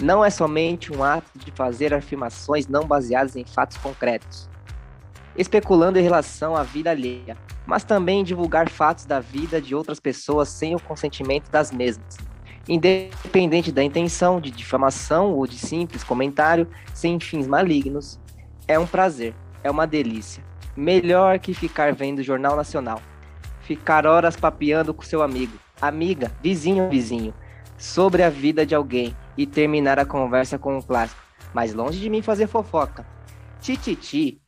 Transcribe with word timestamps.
não 0.00 0.24
é 0.24 0.30
somente 0.30 0.92
um 0.92 1.02
ato 1.02 1.30
de 1.34 1.50
fazer 1.50 1.92
afirmações 1.92 2.68
não 2.68 2.84
baseadas 2.84 3.34
em 3.34 3.44
fatos 3.44 3.76
concretos, 3.78 4.48
especulando 5.36 5.98
em 5.98 6.02
relação 6.02 6.56
à 6.56 6.62
vida 6.62 6.90
alheia, 6.90 7.36
mas 7.66 7.82
também 7.82 8.22
divulgar 8.22 8.68
fatos 8.68 9.04
da 9.04 9.18
vida 9.18 9.60
de 9.60 9.74
outras 9.74 9.98
pessoas 9.98 10.48
sem 10.48 10.74
o 10.74 10.80
consentimento 10.80 11.50
das 11.50 11.72
mesmas, 11.72 12.16
independente 12.68 13.72
da 13.72 13.82
intenção 13.82 14.40
de 14.40 14.50
difamação 14.52 15.32
ou 15.32 15.46
de 15.46 15.58
simples 15.58 16.04
comentário 16.04 16.68
sem 16.94 17.18
fins 17.18 17.48
malignos. 17.48 18.20
É 18.68 18.78
um 18.78 18.86
prazer, 18.86 19.34
é 19.64 19.70
uma 19.70 19.86
delícia. 19.86 20.44
Melhor 20.76 21.40
que 21.40 21.52
ficar 21.52 21.92
vendo 21.92 22.20
o 22.20 22.22
Jornal 22.22 22.54
Nacional. 22.54 23.00
Ficar 23.62 24.06
horas 24.06 24.36
papeando 24.36 24.94
com 24.94 25.02
seu 25.02 25.22
amigo, 25.22 25.58
amiga, 25.80 26.30
vizinho, 26.40 26.88
vizinho, 26.88 27.34
sobre 27.76 28.22
a 28.22 28.30
vida 28.30 28.64
de 28.64 28.74
alguém 28.74 29.14
e 29.38 29.46
terminar 29.46 30.00
a 30.00 30.04
conversa 30.04 30.58
com 30.58 30.76
um 30.76 30.82
clássico. 30.82 31.22
Mas 31.54 31.72
longe 31.72 32.00
de 32.00 32.10
mim 32.10 32.20
fazer 32.20 32.48
fofoca. 32.48 33.06
Tititi, 33.60 34.42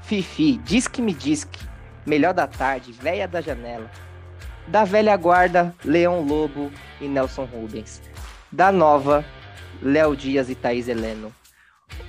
Fifi, 0.00 0.58
diz 0.58 0.88
que 0.88 1.00
me 1.00 1.14
diz 1.14 1.44
que. 1.44 1.64
Melhor 2.04 2.34
da 2.34 2.48
tarde, 2.48 2.90
véia 2.92 3.28
da 3.28 3.40
janela. 3.40 3.88
Da 4.66 4.84
velha 4.84 5.16
guarda, 5.16 5.72
Leão 5.84 6.20
Lobo 6.20 6.70
e 7.00 7.06
Nelson 7.06 7.44
Rubens. 7.44 8.02
Da 8.50 8.72
nova, 8.72 9.24
Léo 9.80 10.16
Dias 10.16 10.50
e 10.50 10.56
Thaís 10.56 10.88
Heleno. 10.88 11.32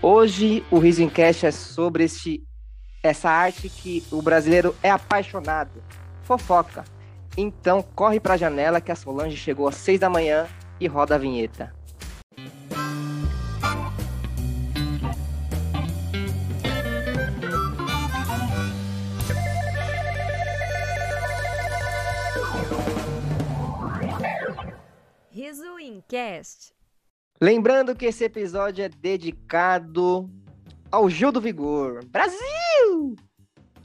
Hoje 0.01 0.65
o 0.71 0.79
Riso 0.79 1.07
Cast 1.09 1.45
é 1.45 1.51
sobre 1.51 2.05
este, 2.05 2.43
essa 3.03 3.29
arte 3.29 3.69
que 3.69 4.03
o 4.11 4.21
brasileiro 4.21 4.75
é 4.81 4.89
apaixonado. 4.89 5.83
Fofoca. 6.23 6.83
Então 7.37 7.83
corre 7.95 8.19
pra 8.19 8.37
janela 8.37 8.81
que 8.81 8.91
a 8.91 8.95
Solange 8.95 9.37
chegou 9.37 9.67
às 9.67 9.75
seis 9.75 9.99
da 9.99 10.09
manhã 10.09 10.47
e 10.79 10.87
roda 10.87 11.15
a 11.15 11.19
vinheta. 11.19 11.82
Riso 25.31 25.79
Incast. 25.79 26.73
Lembrando 27.41 27.95
que 27.95 28.05
esse 28.05 28.23
episódio 28.23 28.85
é 28.85 28.89
dedicado 28.89 30.29
ao 30.91 31.09
Gil 31.09 31.31
do 31.31 31.41
Vigor. 31.41 32.05
Brasil! 32.05 33.15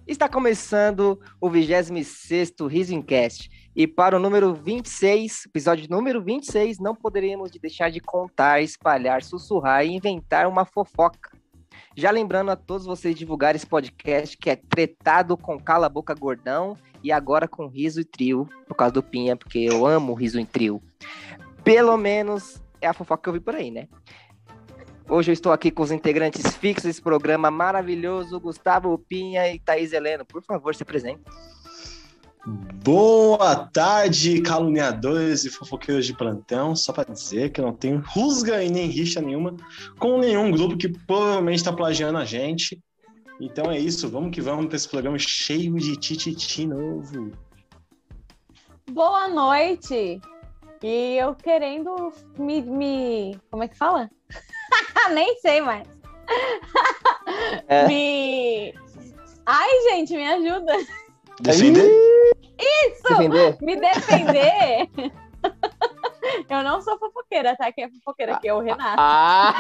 Está 0.09 0.27
começando 0.27 1.21
o 1.39 1.51
26º 1.51 2.67
Riso 2.67 2.95
Incast. 2.95 3.51
E 3.77 3.87
para 3.87 4.17
o 4.17 4.19
número 4.19 4.55
26, 4.55 5.45
episódio 5.45 5.87
número 5.91 6.25
26, 6.25 6.79
não 6.79 6.95
poderíamos 6.95 7.51
deixar 7.51 7.91
de 7.91 8.01
contar, 8.01 8.63
espalhar, 8.63 9.23
sussurrar 9.23 9.85
e 9.85 9.91
inventar 9.91 10.49
uma 10.49 10.65
fofoca. 10.65 11.31
Já 11.95 12.11
lembrando 12.11 12.51
a 12.51 12.57
todos 12.57 12.87
vocês 12.87 13.15
divulgar 13.17 13.55
esse 13.55 13.67
podcast 13.67 14.35
que 14.39 14.49
é 14.49 14.57
tretado 14.57 15.37
com 15.37 15.61
Cala 15.61 15.91
Boca 15.91 16.15
Gordão 16.15 16.75
e 17.03 17.13
agora 17.13 17.47
com 17.47 17.67
Riso 17.67 18.01
e 18.01 18.05
Trio, 18.05 18.49
por 18.67 18.77
causa 18.77 18.95
do 18.95 19.03
Pinha, 19.03 19.37
porque 19.37 19.59
eu 19.59 19.87
amo 19.87 20.15
Riso 20.15 20.41
em 20.41 20.47
Trio. 20.47 20.83
Pelo 21.63 21.99
menos 21.99 22.63
é 22.81 22.87
a 22.87 22.95
fofoca 22.95 23.25
que 23.25 23.29
eu 23.29 23.35
vi 23.35 23.41
por 23.41 23.55
aí, 23.55 23.71
né? 23.71 23.89
Hoje 25.11 25.31
eu 25.31 25.33
estou 25.33 25.53
aqui 25.53 25.71
com 25.71 25.83
os 25.83 25.91
integrantes 25.91 26.55
fixos 26.57 26.85
desse 26.85 27.01
programa 27.01 27.51
maravilhoso, 27.51 28.39
Gustavo 28.39 28.99
Pinha 28.99 29.51
e 29.51 29.59
Thaís 29.59 29.95
Heleno. 29.95 30.23
Por 30.23 30.43
favor, 30.43 30.75
se 30.75 30.83
apresentem. 30.83 31.25
Boa 32.85 33.57
tarde, 33.73 34.43
caluniadores 34.43 35.47
e 35.47 35.51
fofoqueiros 35.51 36.05
de 36.05 36.15
plantão. 36.15 36.77
Só 36.77 36.93
para 36.93 37.11
dizer 37.11 37.51
que 37.51 37.61
eu 37.61 37.65
não 37.65 37.73
tenho 37.73 38.03
rusga 38.07 38.63
e 38.63 38.69
nem 38.69 38.87
rixa 38.87 39.23
nenhuma 39.23 39.57
com 39.99 40.19
nenhum 40.19 40.51
grupo 40.51 40.77
que 40.77 40.91
provavelmente 40.91 41.57
está 41.57 41.73
plagiando 41.73 42.19
a 42.19 42.27
gente. 42.27 42.79
Então 43.41 43.71
é 43.71 43.79
isso, 43.79 44.11
vamos 44.11 44.31
que 44.31 44.43
vamos 44.43 44.67
para 44.67 44.77
esse 44.77 44.89
programa 44.89 45.19
cheio 45.19 45.75
de 45.77 45.97
tititi 45.97 46.67
novo. 46.67 47.33
Boa 48.91 49.27
noite! 49.27 50.21
E 50.83 51.17
eu 51.17 51.35
querendo 51.35 52.13
me. 52.39 52.61
me... 52.61 53.41
Como 53.51 53.63
é 53.63 53.69
que 53.69 53.77
fala? 53.77 54.11
Nem 55.13 55.37
sei 55.41 55.61
mais. 55.61 55.87
É. 57.69 57.87
Me. 57.87 58.75
Ai, 59.47 59.71
gente, 59.91 60.15
me 60.15 60.27
ajuda. 60.27 60.73
Defender? 61.41 61.91
Isso! 62.59 63.09
Defender. 63.09 63.57
Me 63.61 63.77
defender! 63.77 64.89
Eu 66.51 66.63
não 66.63 66.83
sou 66.83 66.99
fofoqueira, 66.99 67.57
tá? 67.57 67.73
Quem 67.73 67.85
é 67.85 67.89
fofoqueira 67.91 68.35
aqui 68.35 68.49
é 68.49 68.55
o 68.55 68.61
Renato. 68.61 68.97
Ah! 68.99 69.55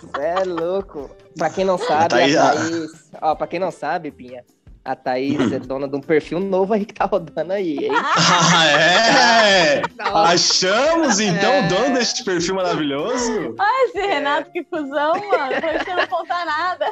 Você 0.00 0.20
é 0.20 0.44
louco. 0.44 1.10
Pra 1.36 1.50
quem 1.50 1.64
não 1.64 1.78
sabe, 1.78 2.08
Thaís... 2.08 2.36
a 2.36 2.52
Thaís... 2.52 3.10
Ó, 3.20 3.34
pra 3.34 3.46
quem 3.46 3.60
não 3.60 3.70
sabe, 3.70 4.10
Pinha, 4.10 4.44
a 4.88 4.96
Thaís 4.96 5.52
é 5.52 5.58
dona 5.60 5.86
de 5.86 5.96
um 5.96 6.00
perfil 6.00 6.40
novo 6.40 6.72
aí 6.72 6.86
que 6.86 6.94
tá 6.94 7.04
rodando 7.04 7.52
aí, 7.52 7.76
hein? 7.78 7.90
Ah, 8.40 8.66
é? 8.66 9.82
Achamos, 9.98 11.20
então, 11.20 11.52
é. 11.52 11.66
o 11.66 11.68
dono 11.68 11.94
deste 11.94 12.24
perfil 12.24 12.54
maravilhoso? 12.54 13.54
Ai, 13.58 13.84
esse 13.84 13.98
Renato, 13.98 14.50
que 14.50 14.64
fusão, 14.64 15.12
mano. 15.14 15.54
Não 15.86 15.96
não 15.96 16.06
contar 16.06 16.46
nada. 16.46 16.86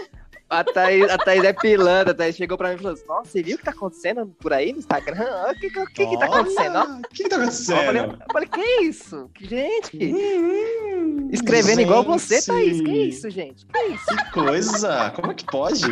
A 0.48 0.62
Thaís, 0.62 1.10
a 1.10 1.18
Thaís 1.18 1.42
é 1.42 1.52
pilantra, 1.52 2.12
a 2.12 2.14
Thaís 2.14 2.36
chegou 2.36 2.56
pra 2.56 2.68
mim 2.68 2.74
e 2.74 2.78
falou 2.78 2.92
assim, 2.92 3.06
nossa, 3.08 3.30
você 3.30 3.42
viu 3.42 3.56
o 3.56 3.58
que 3.58 3.64
tá 3.64 3.70
acontecendo 3.72 4.26
por 4.38 4.52
aí 4.52 4.72
no 4.72 4.78
Instagram? 4.78 5.50
O 5.50 5.54
que, 5.54 5.70
que, 5.70 5.86
que, 5.86 6.06
que 6.06 6.18
tá 6.18 6.26
acontecendo? 6.26 6.78
O 6.78 7.08
que, 7.08 7.22
que 7.22 7.28
tá 7.28 7.36
acontecendo? 7.36 7.78
Eu 7.78 7.84
falei, 7.86 8.02
eu 8.02 8.32
falei, 8.32 8.48
que 8.48 8.82
isso? 8.82 9.30
Gente? 9.40 10.14
Hum, 10.14 11.28
Escrevendo 11.32 11.78
gente. 11.78 11.86
igual 11.86 12.04
você, 12.04 12.40
Thaís. 12.42 12.80
Que 12.80 12.92
isso, 12.92 13.30
gente? 13.30 13.66
Que 13.66 13.82
isso? 13.86 14.06
Que 14.06 14.30
coisa! 14.30 15.10
Como 15.16 15.32
é 15.32 15.34
que 15.34 15.46
pode? 15.46 15.82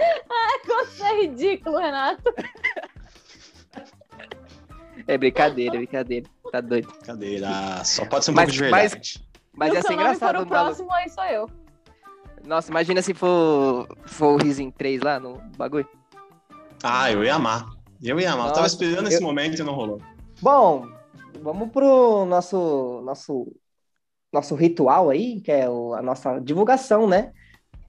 Ah, 0.30 0.58
como 0.66 0.86
você 0.86 1.02
é 1.02 1.20
ridículo, 1.22 1.76
Renato. 1.76 2.34
É 5.06 5.18
brincadeira, 5.18 5.74
é 5.74 5.78
brincadeira. 5.78 6.30
Tá 6.50 6.60
doido. 6.60 6.88
Brincadeira. 6.88 7.84
Só 7.84 8.04
pode 8.06 8.24
ser 8.24 8.30
um 8.30 8.34
mas, 8.34 8.44
pouco 8.44 8.52
de 8.52 8.60
verdade. 8.60 8.94
Mas, 8.94 9.22
mas 9.54 9.74
ia 9.74 9.82
ser 9.82 9.92
engraçado. 9.92 10.38
Se 10.38 10.38
for 10.38 10.46
o 10.46 10.48
próximo, 10.48 10.92
aí 10.92 11.08
sou 11.10 11.24
eu. 11.24 11.50
Nossa, 12.46 12.70
imagina 12.70 13.02
se 13.02 13.12
for, 13.12 13.86
for 14.06 14.34
o 14.34 14.36
Risin 14.36 14.70
3 14.70 15.02
lá 15.02 15.20
no 15.20 15.38
bagulho. 15.56 15.88
Ah, 16.82 17.10
eu 17.10 17.22
ia 17.22 17.34
amar. 17.34 17.68
Eu 18.02 18.18
ia 18.18 18.32
amar. 18.32 18.46
Nossa, 18.46 18.50
eu 18.50 18.54
tava 18.54 18.66
esperando 18.66 19.06
eu... 19.06 19.08
esse 19.08 19.20
momento 19.20 19.60
e 19.60 19.64
não 19.64 19.74
rolou. 19.74 20.00
Bom, 20.40 20.88
vamos 21.42 21.70
pro 21.70 22.24
nosso, 22.24 23.02
nosso, 23.04 23.52
nosso 24.32 24.54
ritual 24.54 25.10
aí, 25.10 25.40
que 25.40 25.52
é 25.52 25.68
o, 25.68 25.92
a 25.92 26.00
nossa 26.00 26.38
divulgação, 26.38 27.06
né? 27.06 27.32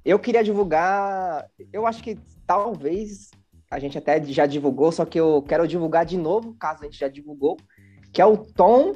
Eu 0.04 0.20
queria 0.20 0.44
divulgar. 0.44 1.48
Eu 1.72 1.86
acho 1.86 2.04
que 2.04 2.18
talvez 2.46 3.30
a 3.70 3.80
gente 3.80 3.98
até 3.98 4.22
já 4.24 4.46
divulgou, 4.46 4.92
só 4.92 5.06
que 5.06 5.20
eu 5.20 5.42
quero 5.48 5.68
divulgar 5.68 6.06
de 6.06 6.18
novo, 6.18 6.54
caso 6.60 6.82
a 6.82 6.86
gente 6.86 7.00
já 7.00 7.08
divulgou, 7.08 7.58
que 8.12 8.22
é 8.22 8.26
o 8.26 8.36
Tom, 8.36 8.94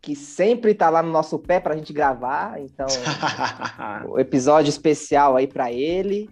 que 0.00 0.14
sempre 0.14 0.74
tá 0.74 0.88
lá 0.88 1.02
no 1.02 1.10
nosso 1.10 1.38
pé 1.38 1.58
pra 1.58 1.76
gente 1.76 1.92
gravar. 1.92 2.60
Então, 2.60 2.86
o 4.08 4.18
episódio 4.18 4.70
especial 4.70 5.36
aí 5.36 5.46
para 5.46 5.72
ele. 5.72 6.30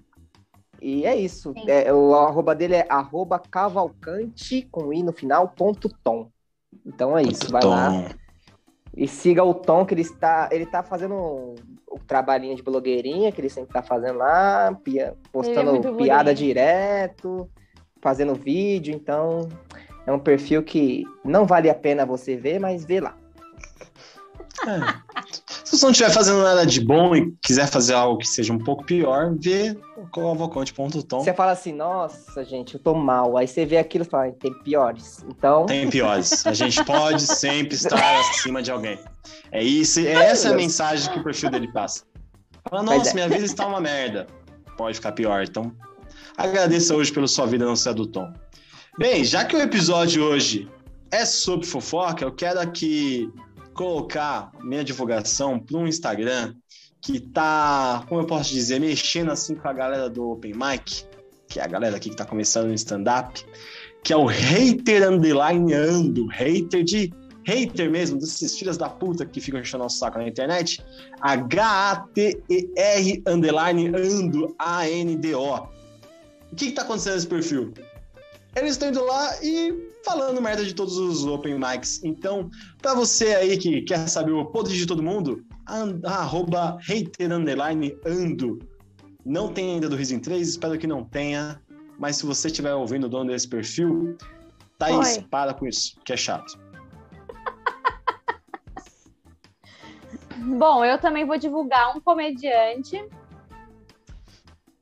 E 0.81 1.05
é 1.05 1.17
isso. 1.17 1.53
É, 1.67 1.93
o 1.93 2.15
arroba 2.15 2.55
dele 2.55 2.77
é 2.77 2.87
arroba 2.89 3.39
cavalcante 3.39 4.63
com 4.71 4.93
i 4.93 5.03
no 5.03 5.13
final, 5.13 5.49
ponto 5.49 5.89
tom. 6.05 6.31
Então 6.87 7.19
é 7.19 7.23
isso, 7.23 7.51
vai 7.51 7.63
tom. 7.63 7.71
lá. 7.71 8.11
E 8.99 9.07
siga 9.07 9.45
o 9.45 9.55
Tom, 9.55 9.87
que 9.87 9.95
ele 9.95 10.01
está, 10.01 10.49
ele 10.51 10.65
está 10.65 10.83
fazendo 10.83 11.55
o 11.87 11.99
trabalhinho 12.05 12.57
de 12.57 12.65
blogueirinha 12.65 13.31
que 13.31 13.41
ele 13.41 13.49
sempre 13.49 13.73
tá 13.73 13.81
fazendo 13.81 14.19
lá, 14.19 14.77
pia, 14.83 15.15
postando 15.31 15.77
é 15.77 15.93
piada 15.93 16.35
direto, 16.35 17.49
fazendo 18.03 18.35
vídeo, 18.35 18.93
então 18.93 19.49
é 20.05 20.13
um 20.13 20.19
perfil 20.19 20.65
que 20.65 21.05
não 21.25 21.47
vale 21.47 21.71
a 21.71 21.75
pena 21.77 22.05
você 22.05 22.37
ver, 22.37 22.59
mas 22.59 22.85
vê 22.85 22.99
lá. 22.99 23.17
É. 24.67 25.23
Se 25.65 25.77
você 25.77 25.85
não 25.85 25.93
estiver 25.93 26.11
fazendo 26.11 26.43
nada 26.43 26.67
de 26.67 26.81
bom 26.81 27.15
e 27.15 27.31
quiser 27.43 27.69
fazer 27.69 27.95
algo 27.95 28.19
que 28.19 28.27
seja 28.27 28.53
um 28.53 28.59
pouco 28.59 28.85
pior, 28.85 29.35
vê 29.39 29.77
o 29.97 30.07
cavalcante.tom. 30.09 31.21
Você 31.21 31.35
fala 31.35 31.53
assim, 31.53 31.73
nossa, 31.73 32.45
gente, 32.45 32.75
eu 32.75 32.81
tô 32.81 32.95
mal. 32.95 33.37
Aí 33.37 33.47
você 33.47 33.67
vê 33.67 33.77
aquilo 33.77 34.05
e 34.05 34.09
fala, 34.09 34.33
tem 34.33 34.53
piores. 34.63 35.25
Então. 35.29 35.67
Tem 35.67 35.89
piores. 35.89 36.47
A 36.47 36.53
gente 36.53 36.83
pode 36.85 37.23
sempre 37.27 37.75
estar 37.75 38.21
acima 38.21 38.63
de 38.63 38.71
alguém. 38.71 38.99
É 39.53 39.63
isso, 39.63 40.01
é 40.01 40.13
essa 40.13 40.51
a 40.51 40.55
mensagem 40.55 41.13
que 41.13 41.19
o 41.19 41.23
perfil 41.25 41.51
dele 41.51 41.71
passa. 41.73 42.05
Fala, 42.69 42.83
nossa, 42.83 43.11
é. 43.11 43.15
minha 43.15 43.29
vida 43.29 43.45
está 43.45 43.67
uma 43.67 43.81
merda. 43.81 44.27
Pode 44.77 44.97
ficar 44.97 45.13
pior. 45.13 45.43
Então, 45.43 45.73
agradeça 46.37 46.95
hoje 46.95 47.13
pela 47.13 47.27
sua 47.27 47.47
vida 47.47 47.65
não 47.65 47.77
ser 47.77 47.95
do 47.95 48.07
Tom. 48.07 48.33
Bem, 48.99 49.25
já 49.25 49.45
que 49.45 49.55
o 49.55 49.61
episódio 49.61 50.25
hoje 50.25 50.69
é 51.11 51.25
sobre 51.25 51.67
fofoca, 51.67 52.25
eu 52.25 52.33
quero 52.33 52.61
aqui 52.61 53.33
colocar 53.79 54.51
minha 54.61 54.83
divulgação 54.83 55.57
para 55.57 55.79
um 55.79 55.87
Instagram 55.87 56.53
que 57.01 57.21
tá, 57.21 58.05
como 58.09 58.23
eu 58.23 58.27
posso 58.27 58.51
dizer, 58.51 58.81
mexendo 58.81 59.31
assim 59.31 59.55
com 59.55 59.69
a 59.69 59.73
galera 59.73 60.11
do 60.11 60.31
Open 60.31 60.53
Mic, 60.53 61.05
que 61.47 61.61
é 61.61 61.63
a 61.63 61.67
galera 61.69 61.97
aqui 61.97 62.11
que 62.11 62.17
tá 62.17 62.25
começando 62.25 62.67
no 62.67 62.75
stand-up, 62.75 63.47
que 64.03 64.13
é 64.13 64.17
o 64.17 64.27
Hater 64.27 65.09
Underline 65.09 65.73
Ando, 65.75 66.27
hater 66.27 66.83
de 66.83 67.15
hater 67.45 67.89
mesmo, 67.89 68.19
desses 68.19 68.59
filhos 68.59 68.77
da 68.77 68.89
puta 68.89 69.25
que 69.25 69.41
ficam 69.41 69.61
enchendo 69.61 69.85
nosso 69.85 69.99
saco 69.99 70.19
na 70.19 70.27
internet, 70.27 70.85
H-A-T-E-R 71.21 73.23
underline 73.29 73.93
ando, 73.95 74.57
A-N-D-O. 74.59 75.55
O 75.55 75.69
que 76.57 76.67
que 76.67 76.73
tá 76.73 76.83
acontecendo 76.83 77.15
nesse 77.15 77.29
perfil? 77.29 77.73
Eles 78.57 78.73
estão 78.73 78.89
indo 78.89 79.05
lá 79.05 79.43
e 79.43 79.73
falando 80.05 80.41
merda 80.41 80.65
de 80.65 80.75
todos 80.75 80.97
os 80.97 81.25
open 81.27 81.59
mics. 81.59 82.03
Então, 82.03 82.51
pra 82.81 82.95
você 82.95 83.35
aí 83.35 83.57
que 83.59 83.83
quer 83.83 84.09
saber 84.09 84.33
o 84.33 84.47
podre 84.47 84.75
de 84.75 84.87
todo 84.87 85.03
mundo, 85.03 85.45
and, 85.69 86.01
arroba 86.05 86.79
hater 86.81 87.33
underline 87.33 87.97
ando. 88.07 88.59
Não 89.25 89.53
tem 89.53 89.75
ainda 89.75 89.89
do 89.89 89.97
Riso 89.97 90.15
em 90.15 90.21
3, 90.21 90.49
espero 90.49 90.79
que 90.79 90.87
não 90.87 91.05
tenha. 91.05 91.61
Mas 91.99 92.17
se 92.17 92.27
você 92.27 92.47
estiver 92.47 92.75
ouvindo 92.75 93.05
o 93.05 93.09
dono 93.09 93.31
desse 93.31 93.49
perfil, 93.49 94.17
Thaís, 94.79 95.17
Oi. 95.19 95.27
para 95.31 95.53
com 95.53 95.67
isso, 95.67 95.99
que 96.05 96.13
é 96.13 96.17
chato. 96.17 96.59
Bom, 100.39 100.85
eu 100.85 100.99
também 100.99 101.27
vou 101.27 101.37
divulgar 101.37 101.97
um 101.97 102.01
comediante. 102.01 103.05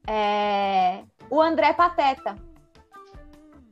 É, 0.07 1.03
O 1.29 1.41
André 1.41 1.73
Pateta. 1.73 2.46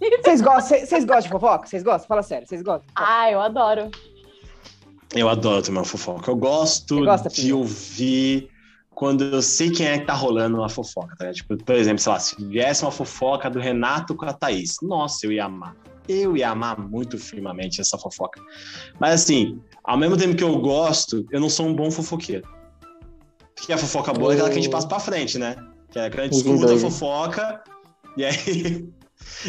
Vocês 0.00 0.40
gostam, 0.40 0.78
vocês- 0.78 1.04
gostam 1.04 1.22
de 1.22 1.28
fofoca? 1.28 1.66
Vocês 1.66 1.82
gostam? 1.82 2.06
Fala 2.08 2.22
sério, 2.22 2.46
vocês 2.46 2.62
gostam? 2.62 2.88
Ah, 2.94 3.30
eu 3.30 3.40
adoro. 3.40 3.90
Eu 5.14 5.28
adoro 5.28 5.62
também 5.62 5.78
uma 5.80 5.84
fofoca. 5.84 6.30
Eu 6.30 6.36
gosto 6.36 7.04
gosta, 7.04 7.28
de 7.28 7.42
Pinho? 7.42 7.58
ouvir 7.58 8.50
quando 8.94 9.24
eu 9.24 9.42
sei 9.42 9.70
quem 9.70 9.86
é 9.86 9.98
que 9.98 10.06
tá 10.06 10.12
rolando 10.12 10.58
uma 10.58 10.68
fofoca, 10.68 11.14
tá 11.16 11.24
ligado? 11.24 11.36
Tipo, 11.36 11.56
por 11.64 11.74
exemplo, 11.74 11.98
sei 12.00 12.12
lá, 12.12 12.18
se 12.20 12.44
viesse 12.44 12.82
uma 12.84 12.90
fofoca 12.92 13.48
do 13.48 13.58
Renato 13.58 14.14
com 14.14 14.24
a 14.26 14.32
Thaís, 14.32 14.76
nossa, 14.82 15.26
eu 15.26 15.32
ia 15.32 15.44
amar. 15.46 15.74
Eu 16.06 16.36
ia 16.36 16.50
amar 16.50 16.78
muito 16.78 17.18
firmemente 17.18 17.80
essa 17.80 17.98
fofoca. 17.98 18.40
Mas 18.98 19.22
assim, 19.22 19.60
ao 19.84 19.96
mesmo 19.96 20.16
tempo 20.16 20.36
que 20.36 20.44
eu 20.44 20.58
gosto, 20.58 21.24
eu 21.30 21.40
não 21.40 21.50
sou 21.50 21.66
um 21.66 21.74
bom 21.74 21.90
fofoqueiro. 21.90 22.46
Porque 23.54 23.72
a 23.72 23.78
fofoca 23.78 24.12
boa 24.12 24.32
é 24.32 24.34
aquela 24.34 24.48
que 24.50 24.58
a 24.58 24.62
gente 24.62 24.70
passa 24.70 24.86
pra 24.86 25.00
frente, 25.00 25.38
né? 25.38 25.56
Que 25.90 25.98
é 25.98 26.06
a 26.06 26.10
gente 26.10 26.36
escuta 26.36 26.72
a 26.74 26.78
fofoca, 26.78 27.62
e 28.16 28.24
aí, 28.24 28.88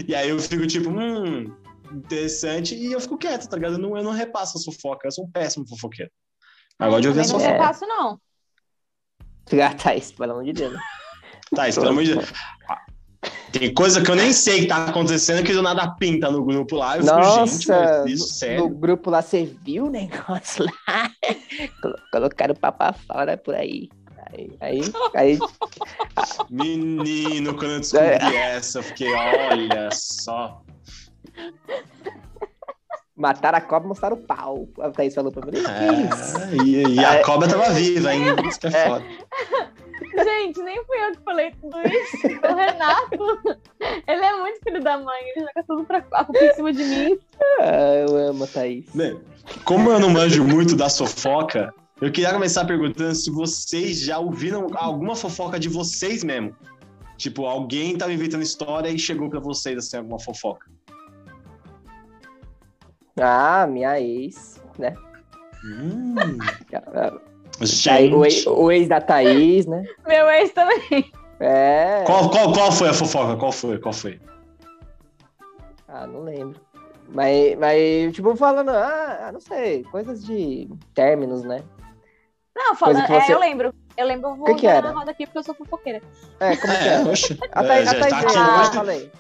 e 0.08 0.14
aí 0.16 0.30
eu 0.30 0.40
fico 0.40 0.66
tipo, 0.68 0.90
hum, 0.90 1.46
interessante, 1.92 2.76
e 2.76 2.92
eu 2.92 3.00
fico 3.00 3.18
quieto, 3.18 3.48
tá 3.48 3.56
ligado? 3.56 3.74
Eu 3.74 3.80
não, 3.80 3.98
eu 3.98 4.04
não 4.04 4.12
repasso 4.12 4.58
a 4.58 4.62
fofoca, 4.62 5.08
eu 5.08 5.12
sou 5.12 5.26
um 5.26 5.32
péssimo 5.32 5.68
fofoqueiro. 5.68 6.12
Agora 6.78 7.02
de 7.02 7.08
ouvir 7.10 7.22
a 7.22 7.24
não 7.24 7.30
fofoca. 7.32 7.52
É. 7.54 7.58
faço, 7.58 7.86
não. 7.86 8.20
Ah, 9.52 9.74
Thaís, 9.74 10.12
pelo 10.12 10.34
amor 10.34 10.44
de 10.44 10.54
Deus. 10.54 10.80
isso, 11.68 11.80
pelo 11.80 11.90
amor 11.92 12.04
de 12.04 12.14
Deus. 12.14 12.32
Tem 13.52 13.74
coisa 13.74 14.04
que 14.04 14.12
eu 14.12 14.16
nem 14.16 14.32
sei 14.32 14.62
que 14.62 14.68
tá 14.68 14.86
acontecendo 14.86 15.44
que 15.44 15.52
do 15.52 15.64
nada 15.64 15.90
pinta 15.96 16.30
no 16.30 16.46
grupo 16.46 16.76
lá. 16.76 16.98
Eu 16.98 17.04
fico, 17.04 17.16
gente, 17.16 17.68
Nossa, 17.68 18.04
mas 18.06 18.12
isso, 18.12 18.24
no, 18.26 18.30
sério. 18.30 18.60
no 18.60 18.70
grupo 18.70 19.10
lá, 19.10 19.24
você 19.24 19.44
viu 19.46 19.86
o 19.86 19.90
negócio 19.90 20.66
lá? 20.66 21.12
Colo- 21.82 21.96
Colocaram 22.14 22.54
o 22.54 22.60
papo 22.60 22.94
fora 23.08 23.36
por 23.38 23.56
aí. 23.56 23.90
Aí, 24.32 24.52
aí, 24.62 24.82
aí 25.16 25.40
Menino, 26.50 27.56
quando 27.56 27.72
eu 27.74 27.80
descobri 27.80 28.08
É. 28.08 28.56
essa, 28.56 28.80
eu 28.80 28.84
fiquei, 28.84 29.14
olha 29.14 29.90
só. 29.92 30.62
mataram 33.16 33.58
a 33.58 33.62
cobra 33.62 33.86
e 33.86 33.90
mostraram 33.90 34.16
o 34.16 34.20
pau. 34.20 34.68
A 34.80 34.90
Thaís 34.92 35.14
falou 35.14 35.32
pra 35.32 35.46
mim. 35.46 35.52
É, 35.58 36.64
e, 36.64 36.96
e 36.96 37.06
a 37.06 37.24
cobra 37.24 37.48
tava 37.48 37.70
viva 37.72 38.10
ainda, 38.10 38.42
isso 38.48 38.60
que 38.60 38.68
é 38.68 38.72
foda. 38.72 39.06
Gente, 40.24 40.62
nem 40.62 40.84
fui 40.86 40.98
eu 40.98 41.12
que 41.12 41.24
falei 41.24 41.52
tudo 41.62 41.78
isso. 41.88 42.18
O 42.28 42.56
Renato, 42.56 43.60
ele 44.08 44.26
é 44.26 44.38
muito 44.40 44.60
filho 44.64 44.82
da 44.84 44.98
mãe. 44.98 45.22
Ele 45.36 45.46
joga 45.46 45.64
tudo 45.68 45.84
pra 45.86 46.02
culpa 46.02 46.44
em 46.44 46.54
cima 46.54 46.74
de 46.74 46.84
mim. 46.84 47.20
Ah, 47.60 47.94
eu 48.08 48.30
amo 48.30 48.44
a 48.44 48.48
Thaís. 48.48 48.86
Bem, 48.94 49.20
como 49.64 49.90
eu 49.92 50.00
não 50.00 50.10
manjo 50.10 50.44
muito 50.44 50.76
da 50.76 50.90
fofoca, 50.90 51.74
eu 52.02 52.12
queria 52.12 52.34
começar 52.34 52.66
perguntando 52.66 53.14
se 53.14 53.30
vocês 53.30 54.00
já 54.00 54.20
ouviram 54.20 54.68
alguma 54.76 55.16
fofoca 55.16 55.60
de 55.60 55.68
vocês 55.68 56.24
mesmo. 56.24 56.56
Tipo, 57.18 57.46
alguém 57.46 57.98
tava 57.98 58.14
inventando 58.14 58.42
história 58.42 58.90
e 58.90 58.98
chegou 58.98 59.30
pra 59.30 59.42
vocês, 59.42 59.78
assim, 59.78 59.98
alguma 59.98 60.20
fofoca. 60.20 60.66
Ah, 63.20 63.68
minha 63.68 64.00
ex, 64.00 64.62
né? 64.78 64.96
Hum, 65.66 66.16
Ah, 66.96 67.66
gente. 67.66 67.90
Aí, 67.90 68.14
o, 68.14 68.24
ex, 68.24 68.48
o 68.48 68.72
ex 68.72 68.88
da 68.88 69.02
Thaís, 69.02 69.66
né? 69.66 69.84
Meu 70.08 70.30
ex 70.30 70.52
também. 70.54 71.12
É. 71.42 72.04
Qual, 72.06 72.30
qual, 72.30 72.54
qual 72.54 72.72
foi 72.72 72.88
a 72.88 72.94
fofoca? 72.94 73.36
Qual 73.36 73.52
foi? 73.52 73.78
Qual 73.78 73.94
foi? 73.94 74.20
Ah, 75.90 76.08
não 76.08 76.24
lembro. 76.24 76.60
Mas, 77.10 77.58
mas 77.58 78.14
tipo, 78.14 78.36
falando, 78.36 78.70
ah, 78.70 79.26
ah, 79.28 79.32
não 79.32 79.40
sei, 79.40 79.84
coisas 79.86 80.24
de 80.24 80.70
términos, 80.94 81.44
né? 81.44 81.64
Não, 82.70 82.76
falando. 82.76 83.06
Que 83.06 83.14
você- 83.22 83.32
É, 83.32 83.36
eu 83.36 83.40
lembro. 83.40 83.74
Eu 83.98 84.08
lembro, 84.08 84.30
eu 84.30 84.36
vou 84.36 84.46
Que 84.46 84.56
que 84.56 84.68
era? 84.68 84.92
na 84.94 84.98
roda 85.00 85.12
aqui 85.12 85.26
porque 85.26 85.40
eu 85.40 85.44
sou 85.44 85.54
fofoqueira. 85.56 86.02
É, 86.40 86.56
como 86.56 86.74
que 86.74 86.80
É, 86.84 86.94
é? 86.96 87.00
oxe. 87.02 87.38
A 87.52 87.64
É, 87.64 87.68
Thaís, 87.68 87.86
já 87.90 87.92
a 87.92 88.00
Thaís 88.00 88.10
tá 88.10 88.18
veio, 88.20 88.28
aqui 88.30 88.38
ah, 88.38 88.62
hoje. 88.62 88.72
falei. 88.72 89.12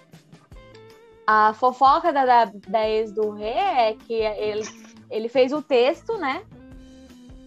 A 1.27 1.53
fofoca 1.53 2.11
da, 2.13 2.25
da, 2.25 2.51
da 2.67 2.89
ex 2.89 3.11
do 3.11 3.29
Rê 3.31 3.49
é 3.49 3.93
que 3.93 4.13
ele, 4.13 4.67
ele 5.11 5.29
fez 5.29 5.51
o 5.53 5.61
texto, 5.61 6.17
né? 6.17 6.43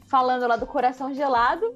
Falando 0.07 0.47
lá 0.47 0.57
do 0.57 0.67
coração 0.67 1.13
gelado. 1.15 1.73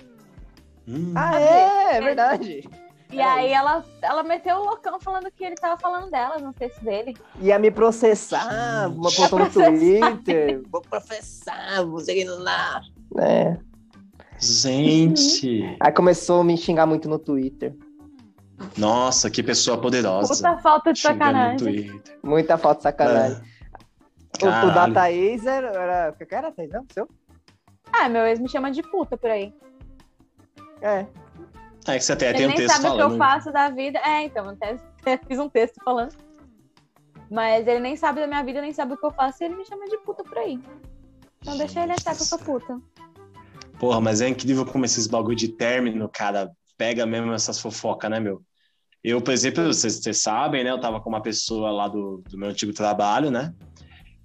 Hum. 0.87 1.13
Ah, 1.17 1.41
é, 1.41 1.97
é 1.97 2.01
verdade. 2.01 2.69
E 3.11 3.17
Peraí. 3.17 3.47
aí 3.47 3.53
ela, 3.53 3.85
ela 4.03 4.23
meteu 4.23 4.57
o 4.57 4.65
loucão 4.65 5.01
falando 5.01 5.31
que 5.31 5.45
ele 5.45 5.55
tava 5.57 5.81
falando 5.81 6.11
dela 6.11 6.39
no 6.39 6.53
texto 6.53 6.81
dele. 6.85 7.17
Ia 7.41 7.59
me 7.59 7.71
processar, 7.71 8.89
uma 8.89 9.11
postou 9.11 9.39
no 9.39 9.51
Twitter. 9.51 10.61
Vou 10.71 10.83
processar, 10.83 11.83
você 11.85 12.25
lá. 12.25 12.83
É. 13.19 13.57
Gente! 14.39 15.77
Aí 15.81 15.93
começou 15.93 16.41
a 16.41 16.45
me 16.45 16.57
xingar 16.57 16.87
muito 16.87 17.09
no 17.09 17.19
Twitter. 17.19 17.75
Nossa, 18.77 19.31
que 19.31 19.43
pessoa 19.43 19.79
poderosa. 19.79 20.35
Puta 20.35 20.59
falta 20.59 20.93
de 20.93 20.99
Xingando 20.99 21.19
sacanagem. 21.19 21.59
Twitter. 21.59 22.19
Muita 22.23 22.57
falta 22.57 22.79
de 22.79 22.83
sacanagem. 22.85 23.43
O, 24.43 24.47
o 24.47 24.75
da. 24.75 24.91
Thaís 24.91 25.45
era. 25.47 25.69
era... 25.69 26.11
O 26.11 26.27
que 26.27 26.35
era, 26.35 26.51
Thaís? 26.53 26.71
Não, 26.71 26.87
seu? 26.93 27.09
Ah, 27.93 28.09
meu 28.09 28.27
ex 28.27 28.41
me 28.41 28.49
chama 28.49 28.71
de 28.71 28.83
puta 28.83 29.17
por 29.17 29.31
aí. 29.31 29.53
É. 30.81 31.07
É 31.87 31.99
que 31.99 32.05
você 32.05 32.13
até 32.13 32.31
Ele 32.31 32.39
tem 32.39 32.47
um 32.47 32.49
nem 32.49 32.57
texto 32.57 32.73
sabe 32.73 32.87
o 32.87 32.91
que 32.93 32.99
falando. 32.99 33.13
eu 33.13 33.19
faço 33.19 33.53
da 33.53 33.69
vida. 33.69 33.99
É, 34.05 34.25
então, 34.25 34.45
eu 34.47 34.51
até 34.53 34.79
até 35.01 35.19
fiz 35.27 35.39
um 35.39 35.49
texto 35.49 35.81
falando. 35.85 36.15
Mas 37.31 37.67
ele 37.67 37.81
nem 37.81 37.97
sabe 37.97 38.21
da 38.21 38.27
minha 38.27 38.43
vida, 38.43 38.61
nem 38.61 38.73
sabe 38.73 38.95
o 38.95 38.97
que 38.97 39.07
eu 39.07 39.11
faço, 39.11 39.43
e 39.43 39.47
ele 39.47 39.57
me 39.57 39.65
chama 39.65 39.87
de 39.87 39.99
puta 39.99 40.23
por 40.23 40.39
aí. 40.39 40.61
Então 41.41 41.57
deixa 41.57 41.83
ele 41.83 41.93
achar 41.93 42.15
que 42.15 42.23
eu 42.23 42.27
sou 42.27 42.39
puta. 42.39 42.81
Porra, 43.79 44.01
mas 44.01 44.21
é 44.21 44.29
incrível 44.29 44.65
como 44.65 44.85
esses 44.85 45.07
bagulho 45.07 45.37
de 45.37 45.49
término, 45.49 46.09
cara, 46.09 46.51
pega 46.79 47.05
mesmo 47.05 47.33
essas 47.33 47.61
fofocas, 47.61 48.11
né, 48.11 48.21
meu? 48.21 48.43
Eu, 49.05 49.21
por 49.21 49.33
exemplo, 49.33 49.65
vocês, 49.67 49.95
vocês 49.95 50.19
sabem, 50.19 50.65
né? 50.65 50.71
Eu 50.71 50.81
tava 50.81 51.01
com 51.01 51.09
uma 51.09 51.23
pessoa 51.23 51.71
lá 51.71 51.87
do, 51.87 52.23
do 52.29 52.39
meu 52.39 52.49
antigo 52.49 52.73
trabalho, 52.73 53.31
né? 53.31 53.55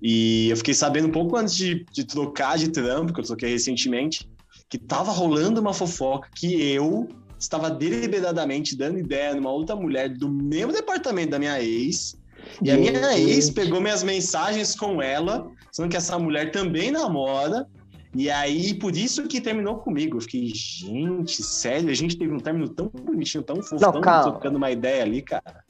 E 0.02 0.50
eu 0.50 0.58
fiquei 0.58 0.74
sabendo 0.74 1.08
um 1.08 1.12
pouco 1.12 1.38
antes 1.38 1.56
de, 1.56 1.86
de 1.92 2.04
trocar 2.04 2.58
de 2.58 2.70
trampo, 2.70 3.14
que 3.14 3.20
eu 3.20 3.24
troquei 3.24 3.52
recentemente, 3.52 4.28
que 4.68 4.80
tava 4.80 5.12
rolando 5.12 5.62
uma 5.62 5.74
fofoca 5.74 6.30
que 6.36 6.72
eu 6.72 7.08
estava 7.38 7.70
deliberadamente 7.70 8.76
dando 8.76 8.98
ideia 8.98 9.36
numa 9.36 9.52
outra 9.52 9.76
mulher 9.76 10.10
do 10.10 10.30
mesmo 10.30 10.72
departamento 10.72 11.32
da 11.32 11.40
minha 11.40 11.62
ex. 11.62 12.16
E 12.64 12.72
a 12.72 12.78
minha 12.78 13.20
ex 13.20 13.50
pegou 13.52 13.80
minhas 13.80 14.02
mensagens 14.02 14.76
com 14.76 15.02
ela, 15.02 15.48
sendo 15.72 15.90
que 15.90 15.98
essa 15.98 16.18
mulher 16.18 16.52
também 16.52 16.90
namora. 16.90 17.68
E 18.14 18.30
aí, 18.30 18.74
por 18.74 18.96
isso 18.96 19.26
que 19.28 19.40
terminou 19.40 19.78
comigo. 19.80 20.18
Eu 20.18 20.22
fiquei, 20.22 20.48
gente, 20.54 21.42
sério, 21.44 21.90
a 21.90 21.94
gente 21.94 22.18
teve 22.18 22.34
um 22.34 22.40
término 22.40 22.68
tão 22.68 22.88
bonitinho, 22.90 23.44
tão 23.44 23.56
fofo, 23.64 23.76
Não, 23.82 23.92
tão 23.94 24.02
calma. 24.02 24.32
trocando 24.32 24.58
uma 24.58 24.70
ideia 24.70 25.04
ali, 25.04 25.22
cara. 25.22 25.64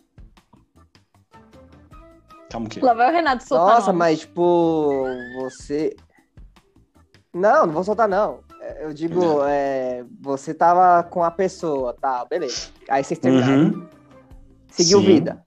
Calma 2.50 2.68
o 2.68 2.70
quê? 2.70 2.80
Lá 2.82 2.94
vai 2.94 3.10
o 3.10 3.14
Renato 3.14 3.48
soltar 3.48 3.76
Nossa, 3.76 3.88
nome. 3.88 4.00
mas 4.00 4.20
tipo, 4.22 5.06
você. 5.40 5.96
Não, 7.34 7.66
não 7.66 7.74
vou 7.74 7.84
soltar, 7.84 8.10
não. 8.10 8.40
É, 8.60 8.86
Eu 8.86 8.94
digo, 8.94 9.20
Não. 9.22 9.48
é, 9.48 10.04
você 10.20 10.54
tava 10.54 11.02
com 11.04 11.24
a 11.24 11.32
pessoa, 11.32 11.96
tá, 12.00 12.26
beleza. 12.26 12.70
Aí 12.90 13.04
vocês 13.04 13.20
terminaram. 13.20 13.64
Uhum. 13.70 13.88
Seguiu 14.70 15.00
Sim. 15.00 15.06
vida. 15.06 15.44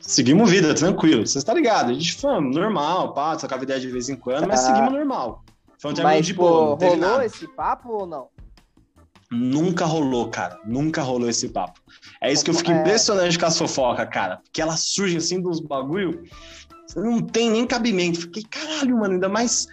Seguimos 0.00 0.50
vida, 0.50 0.74
tranquilo. 0.74 1.26
Você 1.26 1.38
está 1.38 1.54
ligado? 1.54 1.90
A 1.90 1.94
gente 1.94 2.14
foi 2.14 2.40
normal, 2.40 3.14
pá, 3.14 3.36
trocava 3.36 3.62
ideia 3.62 3.80
de 3.80 3.88
vez 3.88 4.08
em 4.08 4.16
quando, 4.16 4.46
mas 4.48 4.60
Ah. 4.60 4.66
seguimos 4.66 4.92
normal. 4.92 5.44
Foi 5.84 5.90
um 5.92 5.94
término 5.94 6.16
Mas, 6.16 6.26
de 6.26 6.32
pô, 6.32 6.42
boa, 6.48 6.70
não 6.70 6.76
teve 6.78 6.92
rolou 6.94 7.10
nada. 7.10 7.26
esse 7.26 7.46
papo 7.46 7.88
ou 7.90 8.06
não? 8.06 8.28
Nunca 9.30 9.84
rolou, 9.84 10.30
cara. 10.30 10.58
Nunca 10.64 11.02
rolou 11.02 11.28
esse 11.28 11.50
papo. 11.50 11.78
É 12.22 12.32
isso 12.32 12.42
que 12.42 12.50
eu 12.50 12.54
fico 12.54 12.70
É. 12.70 12.80
impressionante 12.80 13.38
com 13.38 13.44
as 13.44 13.58
fofocas, 13.58 14.08
cara. 14.08 14.38
Porque 14.38 14.62
elas 14.62 14.80
surgem 14.80 15.18
assim 15.18 15.42
dos 15.42 15.60
bagulho. 15.60 16.22
Não 16.96 17.20
tem 17.20 17.50
nem 17.50 17.66
cabimento. 17.66 18.18
Fiquei, 18.22 18.44
caralho, 18.44 18.96
mano, 18.96 19.12
ainda 19.14 19.28
mais 19.28 19.66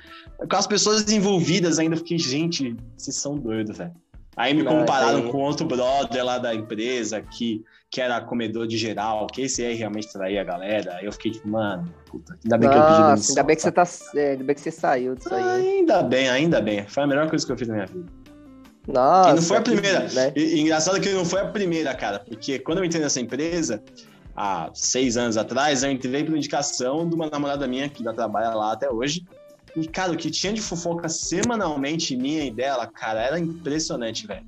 com 0.49 0.55
as 0.57 0.67
pessoas 0.67 1.09
envolvidas 1.09 1.79
ainda. 1.79 1.95
Fiquei, 1.95 2.17
gente, 2.17 2.75
vocês 2.97 3.15
são 3.15 3.35
doidos, 3.35 3.77
velho. 3.77 3.93
Aí 4.35 4.53
me 4.53 4.65
compararam 4.65 5.29
com 5.29 5.37
outro 5.37 5.65
brother 5.65 6.25
lá 6.25 6.39
da 6.39 6.53
empresa 6.53 7.21
que, 7.21 7.63
que 7.91 7.99
era 7.99 8.21
comedor 8.21 8.65
de 8.65 8.77
geral, 8.77 9.27
que 9.27 9.41
esse 9.41 9.63
aí 9.65 9.75
realmente 9.75 10.11
traía 10.11 10.39
a 10.39 10.43
galera. 10.45 10.95
Aí 10.95 11.05
eu 11.05 11.11
fiquei 11.11 11.31
tipo, 11.31 11.49
mano, 11.49 11.93
puta, 12.09 12.37
ainda 12.41 12.57
bem 12.57 12.69
que 12.69 12.77
eu 12.77 12.85
pedi 12.85 12.99
Nossa, 12.99 13.05
demissão, 13.11 13.31
ainda 13.33 13.43
bem 13.43 13.55
que 13.57 13.61
você 13.61 13.71
tá. 13.71 13.83
é, 14.15 14.31
Ainda 14.31 14.43
bem 14.45 14.55
que 14.55 14.61
você 14.61 14.71
saiu 14.71 15.15
disso 15.15 15.33
aí. 15.33 15.43
Ainda 15.43 16.01
bem, 16.01 16.29
ainda 16.29 16.61
bem. 16.61 16.87
Foi 16.87 17.03
a 17.03 17.07
melhor 17.07 17.29
coisa 17.29 17.45
que 17.45 17.51
eu 17.51 17.57
fiz 17.57 17.67
na 17.67 17.73
minha 17.73 17.85
vida. 17.85 18.05
Nossa. 18.87 19.29
E 19.31 19.33
não 19.35 19.41
foi 19.41 19.57
a 19.57 19.61
primeira. 19.61 19.99
né? 20.07 20.31
E 20.37 20.61
engraçado 20.61 21.01
que 21.01 21.09
não 21.09 21.25
foi 21.25 21.41
a 21.41 21.47
primeira, 21.47 21.93
cara, 21.93 22.19
porque 22.19 22.59
quando 22.59 22.77
eu 22.77 22.85
entrei 22.85 23.01
nessa 23.01 23.19
empresa, 23.19 23.83
há 24.37 24.69
seis 24.73 25.17
anos 25.17 25.35
atrás, 25.35 25.83
eu 25.83 25.91
entrei 25.91 26.23
por 26.23 26.35
indicação 26.35 27.07
de 27.07 27.13
uma 27.13 27.29
namorada 27.29 27.67
minha 27.67 27.89
que 27.89 27.99
ainda 27.99 28.13
trabalha 28.13 28.55
lá 28.55 28.71
até 28.71 28.89
hoje. 28.89 29.25
E, 29.75 29.85
cara, 29.85 30.13
o 30.13 30.17
que 30.17 30.31
tinha 30.31 30.53
de 30.53 30.61
fofoca 30.61 31.09
semanalmente 31.09 32.15
minha 32.15 32.45
e 32.45 32.51
dela, 32.51 32.87
cara, 32.87 33.21
era 33.21 33.37
impressionante, 33.39 34.25
velho. 34.27 34.45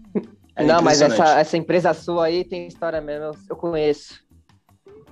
Era 0.56 0.68
Não, 0.68 0.82
mas 0.82 1.02
essa, 1.02 1.40
essa 1.40 1.58
empresa 1.58 1.94
sua 1.94 2.26
aí 2.26 2.44
tem 2.44 2.68
história 2.68 3.02
mesmo, 3.02 3.32
eu- 3.50 3.56
conheço. 3.56 4.22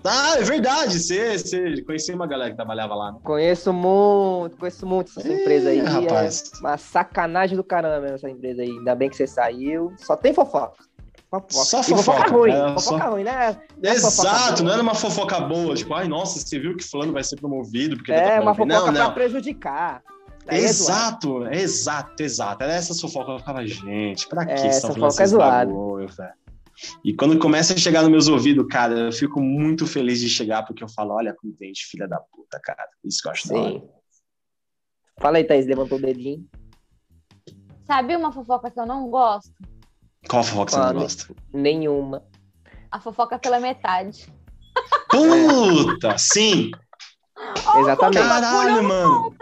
Ah, 0.04 0.36
é 0.38 0.42
verdade, 0.44 1.00
você, 1.00 1.38
você 1.38 1.82
conhecia 1.84 2.16
uma 2.16 2.26
galera 2.26 2.50
que 2.50 2.56
trabalhava 2.56 2.96
lá, 2.96 3.12
né? 3.12 3.20
Conheço 3.24 3.72
muito, 3.72 4.58
conheço 4.58 4.86
muito 4.86 5.12
essa 5.18 5.32
empresa 5.32 5.70
aí. 5.70 5.80
rapaz. 5.80 6.52
É 6.56 6.60
uma 6.60 6.78
sacanagem 6.78 7.56
do 7.56 7.64
caramba 7.64 8.00
mesmo 8.02 8.16
essa 8.16 8.30
empresa 8.30 8.64
aí. 8.64 8.70
Ainda 8.70 8.96
bem 8.96 9.10
que 9.10 9.16
você 9.16 9.28
saiu. 9.28 9.94
Só 9.98 10.16
tem 10.16 10.34
fofoca. 10.34 10.84
Fofoca. 11.30 11.54
Só 11.54 11.84
fofoca 11.84 12.18
fofoca, 12.18 12.32
ruim. 12.32 12.52
é, 12.52 12.74
fofoca 12.74 13.04
só- 13.04 13.10
ruim, 13.12 13.24
né? 13.24 13.58
Não 13.82 13.90
é 13.92 13.94
Exato, 13.94 14.64
não 14.64 14.74
era 14.74 14.82
uma 14.82 14.96
fofoca 14.96 15.40
boa, 15.40 15.76
tipo, 15.76 15.94
ai, 15.94 16.08
nossa, 16.08 16.40
você 16.40 16.60
viu 16.60 16.76
que 16.76 16.84
fulano 16.84 17.14
vai 17.14 17.24
ser 17.24 17.36
promovido 17.38 17.96
porque 17.96 18.12
ele 18.12 18.22
tá 18.22 18.28
É 18.32 18.40
uma 18.40 18.56
fofoca 18.56 18.74
Não, 18.74 18.84
pra 18.94 19.04
não. 19.04 19.14
prejudicar. 19.14 20.02
Aí 20.52 20.60
é. 20.60 20.64
Exato, 20.66 21.48
exato, 21.48 22.22
exato. 22.24 22.64
Era 22.64 22.74
essa 22.74 22.94
fofoca. 22.94 23.32
Eu 23.32 23.40
ficava, 23.40 23.66
gente, 23.66 24.28
pra 24.28 24.46
que 24.46 24.52
É, 24.52 24.68
estão 24.68 24.94
falando 24.94 25.10
fofoca 25.12 25.24
é 25.24 25.28
zoada. 25.28 25.72
bagulho, 25.72 26.08
velho? 26.08 26.34
E 27.06 27.14
quando 27.14 27.38
começa 27.40 27.74
a 27.74 27.78
chegar 27.78 28.02
nos 28.02 28.10
meus 28.12 28.28
ouvidos, 28.28 28.66
cara, 28.70 28.94
eu 28.98 29.12
fico 29.12 29.40
muito 29.40 29.86
feliz 29.86 30.20
de 30.20 30.28
chegar, 30.28 30.64
porque 30.66 30.84
eu 30.84 30.90
falo, 30.90 31.14
olha 31.14 31.34
como 31.36 31.54
tem 31.54 31.68
gente 31.70 31.86
filha 31.86 32.08
da 32.08 32.20
puta, 32.20 32.60
cara. 32.60 32.88
Isso 33.06 33.22
que 33.22 33.28
eu 33.28 33.32
acho 33.32 33.48
da 33.48 33.56
hora. 33.56 33.72
Sim. 33.72 33.90
Fala 35.20 35.38
aí, 35.38 35.44
Thaís, 35.44 35.68
levantou 35.68 35.98
o 35.98 36.02
dedinho. 36.02 36.48
Sabe 37.86 38.16
uma 38.16 38.32
fofoca 38.32 38.72
que 38.72 38.80
eu 38.80 38.86
não 38.86 39.10
gosto? 39.10 39.52
Qual 40.28 40.44
fofoca 40.44 40.72
você 40.72 40.78
Qual? 40.78 40.94
não 40.94 41.02
gosta? 41.02 41.36
Nenhuma. 41.54 42.24
A 42.90 43.00
fofoca 43.00 43.38
pela 43.38 43.60
metade. 43.60 44.28
Puta, 45.10 46.18
sim! 46.18 46.72
Exatamente. 47.78 48.18
Caralho, 48.28 48.84
mano! 48.84 49.36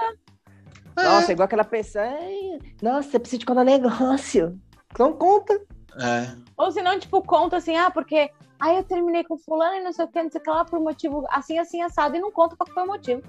É 1.02 1.32
igual 1.32 1.46
aquela 1.46 1.64
pessoa. 1.64 2.04
"Ai, 2.06 2.60
Nossa, 2.82 3.10
você 3.12 3.20
precisa 3.20 3.40
te 3.40 3.46
contar 3.46 3.64
negócio. 3.64 4.60
Não 4.98 5.14
conta. 5.14 5.54
É. 6.02 6.30
Ou 6.58 6.72
se 6.72 6.82
não, 6.82 6.98
tipo, 7.00 7.22
conta 7.22 7.58
assim, 7.58 7.76
ah, 7.78 7.90
porque 7.92 8.30
aí 8.60 8.78
eu 8.78 8.84
terminei 8.84 9.24
com 9.24 9.38
fulano 9.38 9.76
e 9.76 9.84
não 9.84 9.92
sei 9.94 10.06
o 10.06 10.08
que, 10.08 10.22
não 10.24 10.32
sei 10.32 10.40
o 10.40 10.44
que 10.44 10.50
lá, 10.50 10.64
por 10.66 10.80
motivo 10.80 11.26
assim, 11.30 11.58
assim, 11.60 11.82
assado, 11.82 12.16
e 12.16 12.20
não 12.20 12.32
conta 12.32 12.56
qual 12.56 12.68
que 12.68 12.74
foi 12.74 12.84
o 12.84 12.88
motivo. 12.88 13.22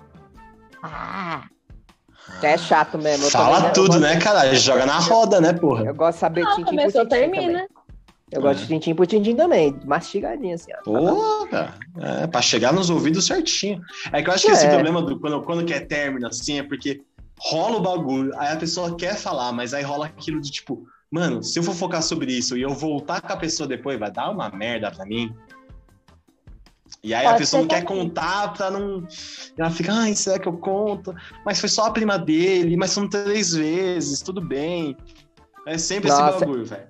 Ah, 0.83 1.45
É 2.43 2.57
chato 2.57 2.97
mesmo. 2.99 3.29
Fala 3.31 3.71
tudo, 3.71 3.99
né, 3.99 4.19
cara? 4.21 4.55
Joga 4.55 4.87
na 4.87 4.99
roda, 4.99 5.41
né, 5.41 5.53
porra? 5.53 5.85
Eu 5.87 5.95
gosto 5.95 6.15
de 6.17 6.21
saber 6.21 6.43
não, 6.43 6.50
tintim 6.50 6.65
por 6.65 6.71
começou, 6.71 7.03
tintim 7.03 7.17
termina. 7.17 7.53
também. 7.53 7.69
Eu 8.33 8.41
gosto 8.43 8.61
de 8.61 8.67
tintim 8.69 8.95
por 8.95 9.07
tintim 9.09 9.35
também. 9.35 9.77
Mastigadinho, 9.85 10.55
assim. 10.55 10.71
ó. 10.79 10.83
Porra, 10.85 11.75
é, 11.99 12.27
pra 12.29 12.41
chegar 12.41 12.73
nos 12.73 12.89
ouvidos 12.89 13.27
certinho. 13.27 13.81
É 14.12 14.23
que 14.23 14.31
eu 14.31 14.35
acho 14.35 14.47
que 14.47 14.53
esse 14.53 14.67
É. 14.67 14.71
problema 14.71 15.03
do 15.03 15.19
quando, 15.19 15.43
quando 15.43 15.65
quer 15.65 15.81
término, 15.89 16.29
assim, 16.29 16.61
é 16.61 16.62
porque 16.62 17.03
rola 17.41 17.79
o 17.79 17.81
bagulho, 17.81 18.33
aí 18.39 18.53
a 18.53 18.57
pessoa 18.57 18.97
quer 18.97 19.17
falar, 19.17 19.51
mas 19.53 19.73
aí 19.73 19.83
rola 19.83 20.07
aquilo 20.07 20.41
de 20.41 20.51
tipo, 20.51 20.87
mano, 21.11 21.43
se 21.43 21.59
eu 21.59 21.63
for 21.63 21.75
focar 21.75 22.03
sobre 22.03 22.33
isso 22.33 22.57
e 22.57 22.63
eu 22.63 22.71
voltar 22.71 23.23
com 23.23 23.33
a 23.33 23.37
pessoa 23.37 23.67
depois, 23.67 23.99
vai 23.99 24.11
dar 24.11 24.31
uma 24.31 24.51
merda 24.51 24.91
pra 24.91 25.07
mim. 25.07 25.35
E 27.03 27.15
aí 27.15 27.25
a 27.25 27.31
Pode 27.31 27.43
pessoa 27.43 27.63
ser 27.63 27.69
não 27.69 27.75
quer 27.75 27.85
contar 27.85 28.53
pra 28.53 28.71
não. 28.71 29.07
Ela 29.57 29.71
fica, 29.71 29.91
ai, 29.91 30.15
será 30.15 30.39
que 30.39 30.47
eu 30.47 30.59
conto? 30.59 31.15
Mas 31.47 31.59
foi 31.59 31.69
só 31.69 31.87
a 31.87 31.91
prima 31.91 32.19
dele, 32.19 32.77
mas 32.77 32.91
são 32.91 33.09
três 33.09 33.55
vezes, 33.55 34.21
tudo 34.21 34.41
bem. 34.43 34.95
É 35.67 35.79
sempre 35.79 36.11
Nossa. 36.11 36.31
esse 36.31 36.41
bagulho, 36.41 36.65
velho. 36.67 36.89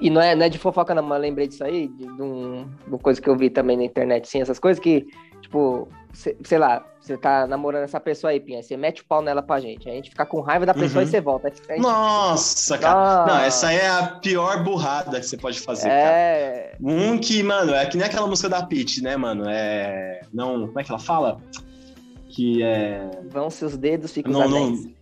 E 0.00 0.10
não 0.10 0.20
é, 0.20 0.34
não 0.34 0.44
é 0.44 0.48
de 0.48 0.58
fofoca, 0.58 0.94
não, 0.94 1.02
mas 1.02 1.20
lembrei 1.20 1.46
disso 1.46 1.62
aí, 1.62 1.88
de, 1.88 2.04
de, 2.04 2.22
um, 2.22 2.64
de 2.64 2.88
uma 2.88 2.98
coisa 2.98 3.20
que 3.20 3.28
eu 3.28 3.36
vi 3.36 3.50
também 3.50 3.76
na 3.76 3.84
internet, 3.84 4.24
assim, 4.24 4.40
essas 4.40 4.58
coisas 4.58 4.82
que, 4.82 5.06
tipo, 5.50 5.88
cê- 6.12 6.36
sei 6.44 6.58
lá, 6.58 6.86
você 7.00 7.16
tá 7.16 7.44
namorando 7.46 7.82
essa 7.82 7.98
pessoa 7.98 8.30
aí, 8.30 8.38
Pinha, 8.38 8.62
você 8.62 8.76
mete 8.76 9.02
o 9.02 9.04
pau 9.04 9.20
nela 9.20 9.42
pra 9.42 9.58
gente, 9.58 9.88
a 9.88 9.92
gente 9.92 10.10
fica 10.10 10.24
com 10.24 10.40
raiva 10.40 10.64
da 10.64 10.72
pessoa 10.72 11.02
Uhum. 11.02 11.08
e 11.08 11.10
você 11.10 11.20
volta. 11.20 11.52
Aí- 11.68 11.80
Nossa, 11.80 12.78
cara. 12.78 13.22
Ah. 13.22 13.26
Não, 13.26 13.38
essa 13.40 13.72
é 13.72 13.88
a 13.88 14.06
pior 14.06 14.62
burrada 14.62 15.18
que 15.18 15.26
você 15.26 15.36
pode 15.36 15.58
fazer, 15.60 15.88
cara. 15.88 15.98
é, 15.98 16.76
Um 16.80 17.18
que, 17.18 17.42
mano, 17.42 17.74
é 17.74 17.84
que 17.86 17.96
nem 17.96 18.06
aquela 18.06 18.26
música 18.28 18.48
da 18.48 18.62
Peach, 18.64 19.02
né, 19.02 19.16
mano? 19.16 19.44
É. 19.48 20.20
Não. 20.32 20.68
Como 20.68 20.78
é 20.80 20.84
que 20.84 20.90
ela 20.92 21.00
fala? 21.00 21.40
Que 22.28 22.62
é. 22.62 23.10
vão 23.28 23.50
seus 23.50 23.76
dedos, 23.76 24.12
ficam 24.12 24.32
Não, 24.32 24.44
os 24.46 24.50
não. 24.50 25.00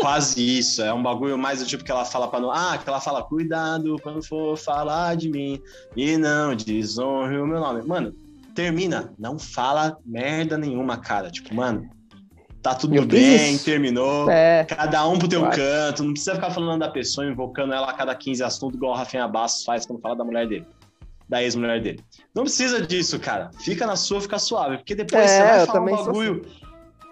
Quase 0.00 0.58
isso. 0.58 0.82
É 0.82 0.92
um 0.92 1.02
bagulho 1.02 1.36
mais 1.38 1.58
do 1.60 1.66
tipo 1.66 1.82
que 1.82 1.90
ela 1.90 2.04
fala 2.04 2.28
pra 2.28 2.38
não. 2.38 2.52
Ah, 2.52 2.78
que 2.78 2.88
ela 2.88 3.00
fala, 3.00 3.22
cuidado 3.24 3.96
quando 4.02 4.22
for 4.22 4.56
falar 4.56 5.16
de 5.16 5.28
mim. 5.30 5.60
E 5.96 6.16
não 6.18 6.54
desonre 6.54 7.38
o 7.38 7.46
meu 7.46 7.58
nome. 7.58 7.82
Mano, 7.86 8.14
termina. 8.62 9.12
Não 9.16 9.38
fala 9.38 9.96
merda 10.04 10.58
nenhuma, 10.58 10.96
cara. 10.98 11.30
Tipo, 11.30 11.54
mano, 11.54 11.88
tá 12.60 12.74
tudo 12.74 12.96
Eu 12.96 13.06
bem, 13.06 13.54
isso. 13.54 13.64
terminou. 13.64 14.28
É, 14.28 14.64
Cada 14.64 15.06
um 15.06 15.16
pro 15.16 15.28
teu 15.28 15.40
Claro. 15.40 15.54
canto, 15.56 16.02
não 16.02 16.10
precisa 16.12 16.34
ficar 16.34 16.50
falando 16.50 16.80
da 16.80 16.88
pessoa, 16.90 17.24
invocando 17.26 17.72
ela 17.72 17.88
a 17.90 17.92
cada 17.94 18.14
15 18.16 18.42
assuntos, 18.42 18.76
igual 18.76 18.92
o 18.92 18.96
Rafinha 18.96 19.28
Bastos 19.28 19.64
faz 19.64 19.86
quando 19.86 20.00
fala 20.00 20.16
da 20.16 20.24
mulher 20.24 20.48
dele, 20.48 20.66
da 21.28 21.40
ex-mulher 21.40 21.80
dele. 21.80 22.02
Não 22.34 22.42
precisa 22.42 22.80
disso, 22.84 23.18
cara. 23.20 23.50
Fica 23.60 23.86
na 23.86 23.94
sua, 23.94 24.20
fica 24.20 24.38
suave, 24.40 24.78
porque 24.78 24.94
depois 24.96 25.22
É, 25.30 25.36
você 25.36 25.42
vai 25.44 25.66
falar 25.66 25.80
um 25.80 25.96
bagulho. 26.06 26.42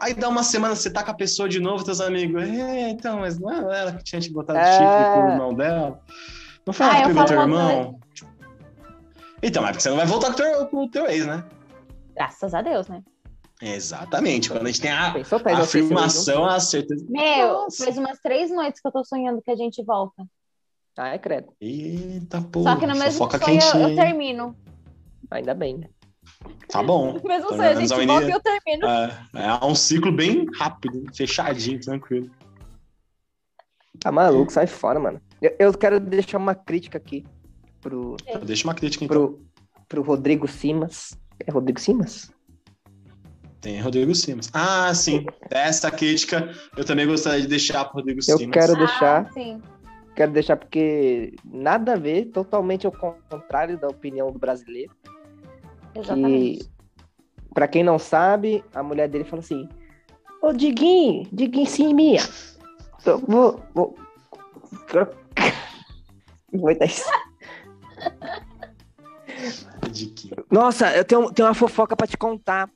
Aí 0.02 0.12
dá 0.14 0.28
uma 0.28 0.42
semana, 0.42 0.74
você 0.74 0.90
tá 0.90 1.02
com 1.04 1.12
a 1.12 1.14
pessoa 1.14 1.48
de 1.48 1.60
novo, 1.60 1.84
teus 1.84 2.00
amigos. 2.00 2.42
É, 2.42 2.90
então, 2.90 3.20
mas 3.20 3.38
não 3.38 3.50
é 3.72 3.80
ela 3.80 3.92
que 3.92 4.02
tinha 4.04 4.20
te 4.20 4.30
botado 4.32 4.58
É. 4.58 4.64
chifre 4.72 5.04
com 5.12 5.26
o 5.26 5.30
irmão 5.30 5.54
dela. 5.54 6.00
Não 6.66 6.74
foi 6.74 6.86
ela 6.86 6.98
Ah, 7.02 7.06
pegou 7.06 7.24
teu 7.24 7.40
irmão? 7.40 7.98
Então, 9.46 9.62
mas 9.62 9.70
porque 9.70 9.82
você 9.82 9.90
não 9.90 9.96
vai 9.96 10.06
voltar 10.06 10.26
com 10.26 10.32
o 10.32 10.36
teu, 10.36 10.66
com 10.66 10.84
o 10.84 10.90
teu 10.90 11.06
ex, 11.06 11.24
né? 11.24 11.44
Graças 12.16 12.52
a 12.52 12.60
Deus, 12.62 12.88
né? 12.88 13.00
Exatamente. 13.62 14.50
Quando 14.50 14.64
a 14.64 14.66
gente 14.66 14.80
tem 14.80 14.90
a, 14.90 15.14
a 15.14 15.58
afirmação, 15.60 16.44
a 16.44 16.58
certeza. 16.58 17.06
Meu, 17.08 17.48
Nossa. 17.52 17.84
faz 17.84 17.96
umas 17.96 18.18
três 18.18 18.50
noites 18.50 18.80
que 18.80 18.88
eu 18.88 18.92
tô 18.92 19.04
sonhando 19.04 19.40
que 19.40 19.50
a 19.52 19.54
gente 19.56 19.84
volta. 19.84 20.24
Ai, 20.98 21.16
credo. 21.20 21.52
Eita, 21.60 22.40
pô. 22.42 22.64
Só 22.64 22.74
que 22.74 22.88
no 22.88 22.96
mesmo 22.96 23.30
sonho 23.30 23.60
eu, 23.74 23.88
eu 23.90 23.94
termino. 23.94 24.56
Ainda 25.30 25.54
bem, 25.54 25.78
né? 25.78 25.88
Tá 26.68 26.82
bom. 26.82 27.20
Mesmo 27.24 27.48
sonho 27.50 27.62
a 27.62 27.74
gente 27.74 27.88
volta 27.88 28.04
menina- 28.06 28.28
e 28.28 28.32
eu 28.32 28.40
termino. 28.40 28.86
É, 28.86 29.60
é 29.62 29.64
um 29.64 29.74
ciclo 29.74 30.10
bem 30.10 30.46
rápido, 30.58 31.04
fechadinho, 31.14 31.80
tranquilo. 31.80 32.28
Tá 34.00 34.10
maluco, 34.10 34.52
sai 34.52 34.66
fora, 34.66 34.98
mano. 34.98 35.20
Eu, 35.40 35.54
eu 35.58 35.72
quero 35.72 36.00
deixar 36.00 36.38
uma 36.38 36.54
crítica 36.54 36.98
aqui 36.98 37.24
pro, 37.80 38.16
Deixa 38.44 38.66
uma 38.66 38.74
crítica, 38.74 39.04
então. 39.04 39.16
pro, 39.16 39.46
pro 39.88 40.02
Rodrigo 40.02 40.46
Simas. 40.48 41.18
É 41.46 41.50
Rodrigo 41.50 41.78
Simas? 41.80 42.30
Tem 43.60 43.80
Rodrigo 43.80 44.14
Simas. 44.14 44.48
Ah, 44.52 44.92
sim. 44.94 45.26
Essa 45.50 45.90
crítica 45.90 46.50
eu 46.76 46.84
também 46.84 47.06
gostaria 47.06 47.40
de 47.42 47.48
deixar 47.48 47.84
pro 47.86 47.96
Rodrigo 48.00 48.20
Eu 48.28 48.38
Simas. 48.38 48.52
quero 48.52 48.76
deixar, 48.76 49.26
Ah, 49.26 49.32
sim. 49.32 49.62
quero 50.14 50.32
deixar 50.32 50.56
porque 50.56 51.34
nada 51.44 51.94
a 51.94 51.96
ver, 51.96 52.26
totalmente 52.26 52.86
ao 52.86 52.92
contrário 52.92 53.78
da 53.78 53.88
opinião 53.88 54.30
do 54.30 54.38
brasileiro. 54.38 54.92
Exatamente. 55.94 56.70
Pra 57.54 57.66
quem 57.66 57.82
não 57.82 57.98
sabe, 57.98 58.62
a 58.74 58.82
mulher 58.82 59.08
dele 59.08 59.24
fala 59.24 59.40
assim: 59.40 59.68
Ô 60.42 60.52
Diguinho, 60.52 61.26
Diguinho 61.32 61.66
sim, 61.66 61.94
minha. 61.94 62.22
Eu 63.04 63.18
vou. 63.18 63.60
vou... 63.74 63.94
Vou 66.52 66.78
dar 66.78 66.86
isso. 66.86 67.04
Nossa, 70.50 70.94
eu 70.96 71.04
tenho, 71.04 71.30
tenho 71.32 71.48
uma 71.48 71.54
fofoca 71.54 71.96
pra 71.96 72.06
te 72.06 72.16
contar. 72.16 72.68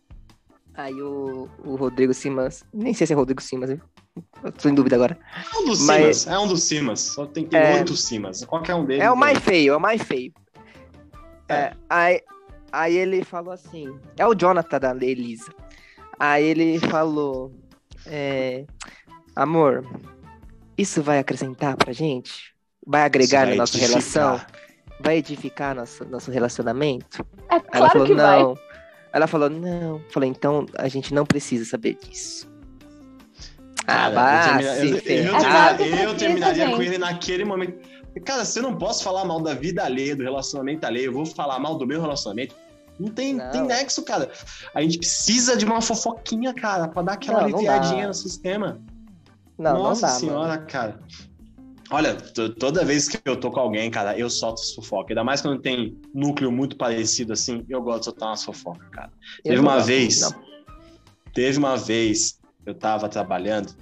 Aí 0.75 0.95
o, 1.03 1.49
o 1.65 1.77
Rodrigo 1.77 2.15
Simas. 2.15 2.65
Nem 2.73 2.95
sei 2.95 3.07
se 3.07 3.13
é 3.13 3.17
Rodrigo 3.17 3.43
Simas? 3.43 3.71
Eu 3.71 4.53
tô 4.53 4.69
em 4.69 4.75
dúvida 4.75 4.97
agora. 4.97 5.19
É 5.55 5.59
um 5.59 5.65
dos 5.67 5.81
Mas- 5.83 6.19
Simas. 6.19 6.27
É 6.27 6.39
um 6.39 6.47
dos 6.49 6.63
Simas. 6.63 7.01
Só 7.01 7.27
tem 7.27 7.45
que 7.45 7.51
ter 7.51 7.57
É. 7.59 7.75
oito 7.75 7.97
Simas. 7.97 8.45
Qualquer 8.45 8.75
um 8.75 8.85
deles. 8.85 9.03
É 9.03 9.09
o 9.11 9.13
tem. 9.13 9.21
mais 9.21 9.39
feio, 9.39 9.73
é 9.73 9.77
o 9.77 9.81
mais 9.81 10.03
feio. 10.03 10.33
É. 11.49 11.55
É, 11.55 11.73
aí, 11.89 12.23
aí 12.73 12.97
ele 12.97 13.25
falou 13.25 13.53
assim: 13.53 13.87
é 14.17 14.27
o 14.27 14.35
Jonathan 14.35 14.79
da 14.79 14.95
Elisa. 15.05 15.53
Aí 16.19 16.45
ele 16.45 16.79
falou: 16.79 17.53
é, 18.07 18.65
Amor, 19.35 19.85
isso 20.79 21.03
vai 21.03 21.19
acrescentar 21.19 21.77
pra 21.77 21.93
gente? 21.93 22.55
Vai 22.87 23.03
agregar 23.03 23.41
vai 23.47 23.51
na 23.51 23.57
nossa 23.57 23.77
edificar. 23.77 24.01
relação? 24.01 24.41
Vai 25.03 25.17
edificar 25.19 25.75
nosso, 25.75 26.05
nosso 26.05 26.31
relacionamento? 26.31 27.25
É 27.49 27.55
Aí 27.55 27.61
ela 27.73 27.89
claro 27.89 27.93
falou: 27.93 28.07
que 28.07 28.15
vai. 28.15 28.43
Não. 28.43 28.59
Ela 29.13 29.27
falou: 29.27 29.51
Não. 29.51 30.01
Falei: 30.11 30.29
Então 30.29 30.67
a 30.77 30.89
gente 30.89 31.13
não 31.15 31.25
precisa 31.25 31.65
saber 31.65 31.95
disso. 31.95 32.49
Ah, 33.87 34.11
vá 34.11 34.63
eu, 34.63 35.01
termina- 35.01 35.39
claro 35.41 36.15
terminaria 36.17 36.71
com 36.71 36.83
ele 36.83 36.99
naquele 36.99 37.45
momento. 37.45 37.79
Cara, 38.25 38.45
se 38.45 38.59
eu 38.59 38.63
não 38.63 38.77
posso 38.77 39.03
falar 39.03 39.25
mal 39.25 39.41
da 39.41 39.55
vida 39.55 39.83
alheia, 39.85 40.15
do 40.15 40.23
relacionamento 40.23 40.85
alheio, 40.87 41.07
eu 41.07 41.13
vou 41.13 41.27
falar 41.27 41.59
mal 41.59 41.77
do 41.77 41.87
meu 41.87 42.01
relacionamento. 42.01 42.55
Não 42.99 43.09
tem, 43.09 43.35
Não. 43.35 43.51
tem 43.51 43.63
nexo, 43.63 44.03
cara. 44.05 44.31
A 44.75 44.83
gente 44.83 44.99
precisa 44.99 45.57
de 45.57 45.65
uma 45.65 45.81
fofoquinha, 45.81 46.53
cara, 46.53 46.87
pra 46.89 47.03
dar 47.03 47.13
aquela 47.15 47.39
Não, 47.39 47.47
aliviadinha 47.47 48.07
no 48.09 48.15
sistema. 48.15 48.81
Não, 49.57 49.75
Nossa 49.75 50.07
não 50.07 50.13
dá, 50.13 50.19
senhora, 50.21 50.49
mano. 50.57 50.67
cara. 50.69 51.01
Olha, 51.93 52.15
to- 52.15 52.55
toda 52.55 52.85
vez 52.85 53.09
que 53.09 53.19
eu 53.25 53.37
tô 53.37 53.51
com 53.51 53.59
alguém, 53.61 53.91
cara, 53.91 54.17
eu 54.17 54.31
solto 54.31 54.61
as 54.61 54.73
fofocas. 54.75 55.11
Ainda 55.11 55.25
mais 55.25 55.41
quando 55.41 55.61
tem 55.61 55.99
núcleo 56.15 56.53
muito 56.53 56.77
parecido 56.77 57.33
assim, 57.33 57.65
eu 57.69 57.83
gosto 57.83 57.99
de 58.01 58.05
soltar 58.07 58.29
umas 58.29 58.45
fofocas, 58.45 58.89
cara. 58.91 59.11
Eu 59.45 59.51
Teve 59.51 59.61
uma 59.61 59.75
gosto, 59.75 59.87
vez, 59.87 60.21
não. 60.21 60.31
teve 61.35 61.59
uma 61.59 61.77
vez, 61.77 62.39
eu 62.65 62.75
tava 62.75 63.09
trabalhando, 63.09 63.75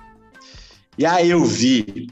e 0.96 1.04
aí 1.04 1.30
eu 1.30 1.44
vi. 1.44 2.08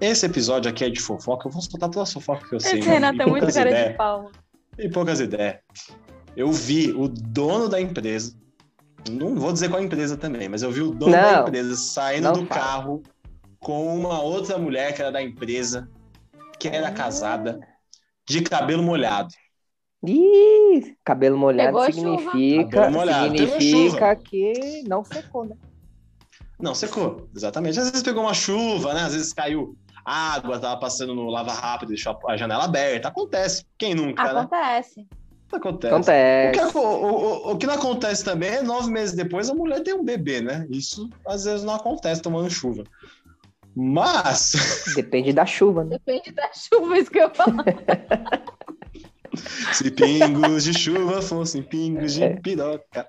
Esse 0.00 0.24
episódio 0.24 0.70
aqui 0.70 0.82
é 0.82 0.88
de 0.88 0.98
fofoca, 0.98 1.46
eu 1.46 1.52
vou 1.52 1.60
soltar 1.60 1.90
todas 1.90 2.08
as 2.08 2.12
fofocas 2.14 2.48
que 2.48 2.54
eu 2.54 2.60
sei. 2.60 2.78
Esse 2.80 2.88
né? 2.88 2.94
Renato 2.94 3.18
E 3.18 3.22
é 3.22 3.26
muito 3.26 3.38
poucas 3.40 3.54
cara 3.54 3.70
ideias. 3.70 3.90
de 3.90 3.96
pau. 3.98 4.30
E 4.78 4.88
poucas 4.88 5.20
ideias. 5.20 5.56
Eu 6.34 6.50
vi 6.50 6.90
o 6.92 7.06
dono 7.06 7.68
da 7.68 7.78
empresa, 7.80 8.34
não 9.10 9.34
vou 9.36 9.52
dizer 9.52 9.68
qual 9.68 9.82
empresa 9.82 10.16
também, 10.16 10.48
mas 10.48 10.62
eu 10.62 10.72
vi 10.72 10.80
o 10.80 10.90
dono 10.90 11.12
da 11.12 11.32
Não, 11.32 11.42
empresa 11.42 11.76
saindo 11.76 12.24
não 12.24 12.32
do 12.32 12.46
fala. 12.46 12.60
carro 12.60 13.02
com 13.60 13.94
uma 13.94 14.20
outra 14.22 14.58
mulher 14.58 14.94
que 14.94 15.02
era 15.02 15.12
da 15.12 15.22
empresa, 15.22 15.88
que 16.58 16.68
Ah. 16.68 16.74
era 16.74 16.90
casada, 16.90 17.60
de 18.26 18.40
cabelo 18.42 18.82
molhado. 18.82 19.32
Ih, 20.06 20.96
cabelo 21.04 21.36
molhado 21.36 21.76
Pegou 21.76 21.92
significa, 21.92 22.70
Cabelo 22.70 22.92
molhado, 22.92 23.36
significa 23.36 24.16
que 24.16 24.82
não 24.88 25.04
secou, 25.04 25.44
né? 25.44 25.56
Não, 26.58 26.74
secou, 26.74 27.28
exatamente. 27.36 27.78
Às 27.78 27.90
vezes 27.90 28.02
pegou 28.02 28.22
uma 28.22 28.32
chuva, 28.34 28.94
né? 28.94 29.02
Às 29.02 29.12
vezes 29.14 29.32
caiu 29.32 29.76
água, 30.04 30.58
tava 30.58 30.78
passando 30.80 31.14
no 31.14 31.26
lava 31.28 31.52
rápido, 31.52 31.90
deixou 31.90 32.18
a 32.26 32.36
janela 32.36 32.64
aberta. 32.64 33.08
Acontece. 33.08 33.64
Quem 33.78 33.94
nunca, 33.94 34.22
né? 34.32 34.40
Acontece. 34.40 35.06
Acontece. 35.52 35.92
O 35.92 35.96
Acontece. 35.96 36.52
que, 36.52 36.60
aco- 36.60 36.78
o- 36.78 37.48
o- 37.48 37.52
o 37.52 37.58
que 37.58 37.66
não 37.66 37.74
acontece 37.74 38.24
também 38.24 38.50
é 38.50 38.62
nove 38.62 38.90
meses 38.90 39.14
depois 39.14 39.50
a 39.50 39.54
mulher 39.54 39.82
tem 39.82 39.92
um 39.94 40.04
bebê, 40.04 40.40
né? 40.40 40.66
Isso 40.70 41.10
às 41.26 41.44
vezes 41.44 41.64
não 41.64 41.74
acontece 41.74 42.22
tomando 42.22 42.48
chuva. 42.48 42.84
Mas, 43.82 44.92
Depende 44.94 45.32
da 45.32 45.46
chuva, 45.46 45.82
né? 45.84 45.98
Depende 46.04 46.32
da 46.32 46.52
chuva, 46.52 46.98
isso 46.98 47.10
que 47.10 47.18
eu 47.18 47.34
falo. 47.34 47.56
se 49.72 49.90
pingos 49.90 50.64
de 50.64 50.78
chuva 50.78 51.22
fossem 51.22 51.62
pingos 51.62 52.12
de 52.12 52.28
piroca. 52.40 53.08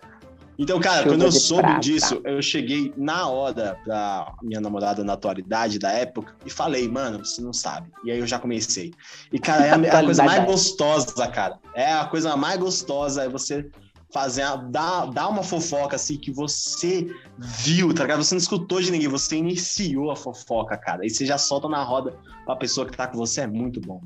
Então, 0.58 0.80
cara, 0.80 1.04
Chuva 1.04 1.10
quando 1.10 1.24
eu 1.24 1.32
soube 1.32 1.64
prata. 1.64 1.80
disso, 1.80 2.22
eu 2.24 2.42
cheguei 2.42 2.94
na 2.96 3.28
hora 3.28 3.78
pra 3.84 4.34
minha 4.42 4.62
namorada 4.62 5.04
na 5.04 5.14
atualidade 5.14 5.78
da 5.78 5.92
época 5.92 6.36
e 6.46 6.50
falei, 6.50 6.88
mano, 6.88 7.26
você 7.26 7.42
não 7.42 7.52
sabe. 7.52 7.92
E 8.06 8.12
aí 8.12 8.20
eu 8.20 8.28
já 8.28 8.40
comecei. 8.40 8.94
E, 9.34 9.40
cara, 9.40 9.66
é 9.66 9.72
a, 9.72 9.78
é 9.78 9.90
a 9.90 10.04
coisa 10.04 10.24
mais 10.24 10.46
gostosa, 10.46 11.28
cara. 11.28 11.60
É 11.76 11.92
a 11.92 12.06
coisa 12.06 12.38
mais 12.38 12.58
gostosa, 12.58 13.24
é 13.24 13.30
você 13.30 13.70
fazer, 14.14 14.44
dar, 14.70 15.06
dar 15.08 15.30
uma 15.30 15.44
fofoca 15.44 15.96
assim 15.96 16.18
que 16.18 16.32
você 16.32 17.08
viu, 17.38 17.94
tá 17.94 18.04
ligado? 18.04 18.24
Você 18.24 18.36
não 18.36 18.40
escutou 18.40 18.82
de 18.82 18.92
ninguém, 18.92 19.08
você 19.08 19.38
iniciou 19.38 20.12
a 20.12 20.16
fofoca, 20.16 20.78
cara. 20.78 21.06
E 21.06 21.10
você 21.10 21.26
já 21.26 21.38
solta 21.38 21.68
na 21.68 21.84
roda 21.84 22.18
pra 22.46 22.56
pessoa 22.56 22.86
que 22.86 22.96
tá 22.96 23.08
com 23.08 23.18
você, 23.18 23.42
é 23.42 23.48
muito 23.48 23.80
bom. 23.82 24.02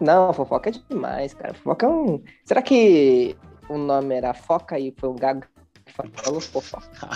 Não, 0.00 0.32
fofoca 0.32 0.70
é 0.70 0.72
demais, 0.72 1.34
cara. 1.34 1.54
Fofoca 1.54 1.86
é 1.86 1.88
um. 1.88 2.22
Será 2.44 2.62
que 2.62 3.36
o 3.68 3.78
nome 3.78 4.14
era 4.14 4.34
Foca 4.34 4.78
e 4.78 4.94
foi 4.96 5.08
o 5.08 5.14
Gago 5.14 5.44
que 5.84 5.92
falou 5.92 6.40
fofoca? 6.40 7.08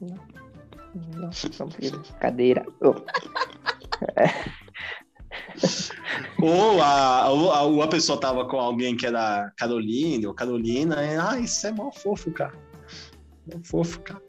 Não, 0.00 0.18
não, 1.16 1.30
cadeira. 2.20 2.64
Oh, 2.80 2.94
Ou 6.40 6.80
a, 6.80 7.30
ou 7.30 7.52
a, 7.52 7.62
ou 7.62 7.82
a 7.82 7.88
pessoa 7.88 8.18
tava 8.18 8.44
com 8.46 8.58
alguém 8.60 8.96
que 8.96 9.06
era 9.06 9.52
Caroline 9.56 10.26
ou 10.26 10.34
Carolina, 10.34 11.04
e, 11.04 11.16
ah, 11.16 11.38
isso 11.38 11.66
é 11.66 11.72
mó 11.72 11.90
fofo, 11.90 12.30
cara. 12.30 12.54
Mó 13.52 13.60
fofo, 13.64 14.00
cara. 14.00 14.22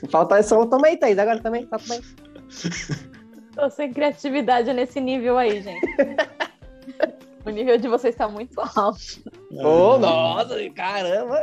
falta 0.10 0.42
só 0.42 0.60
o 0.60 0.66
Tomei 0.66 0.96
Thaís, 0.96 1.18
agora 1.18 1.40
também, 1.40 1.66
só 1.68 1.78
também. 1.78 2.00
Tô 3.54 3.70
sem 3.70 3.92
criatividade 3.92 4.72
nesse 4.72 5.00
nível 5.00 5.38
aí, 5.38 5.62
gente. 5.62 5.86
o 7.46 7.50
nível 7.50 7.78
de 7.78 7.88
vocês 7.88 8.14
tá 8.14 8.28
muito 8.28 8.60
alto. 8.60 9.22
Ô, 9.52 9.96
nossa, 9.96 10.56
caramba! 10.74 11.40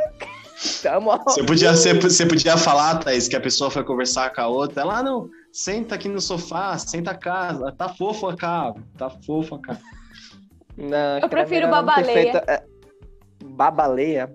Tamo 0.82 1.10
Você 1.24 1.42
podia, 1.42 1.74
você, 1.74 1.94
você 1.94 2.26
podia 2.26 2.56
falar, 2.56 2.98
Thaís, 2.98 3.26
que 3.26 3.34
a 3.34 3.40
pessoa 3.40 3.70
foi 3.70 3.82
conversar 3.82 4.32
com 4.32 4.42
a 4.42 4.46
outra. 4.46 4.82
Ela, 4.82 4.98
ah, 4.98 5.02
não, 5.02 5.28
senta 5.52 5.94
aqui 5.94 6.08
no 6.08 6.20
sofá, 6.20 6.76
senta 6.78 7.14
cá. 7.14 7.72
Tá 7.72 7.88
fofo 7.88 8.34
cá, 8.36 8.72
tá 8.96 9.10
fofo 9.10 9.58
cá. 9.58 9.78
Não, 10.76 11.18
Eu 11.18 11.28
prefiro 11.28 11.68
babaleia. 11.68 12.14
feito, 12.14 12.36
é, 12.50 12.64
babaleia? 13.44 14.34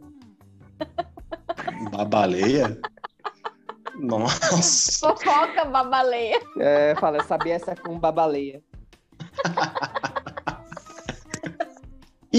Babaleia? 1.92 2.80
Nossa. 3.96 5.10
Fofoca, 5.10 5.66
babaleia. 5.66 6.40
É, 6.60 6.96
fala, 6.96 7.18
eu 7.18 7.24
sabia 7.24 7.56
essa 7.56 7.76
com 7.76 8.00
babaleia. 8.00 8.62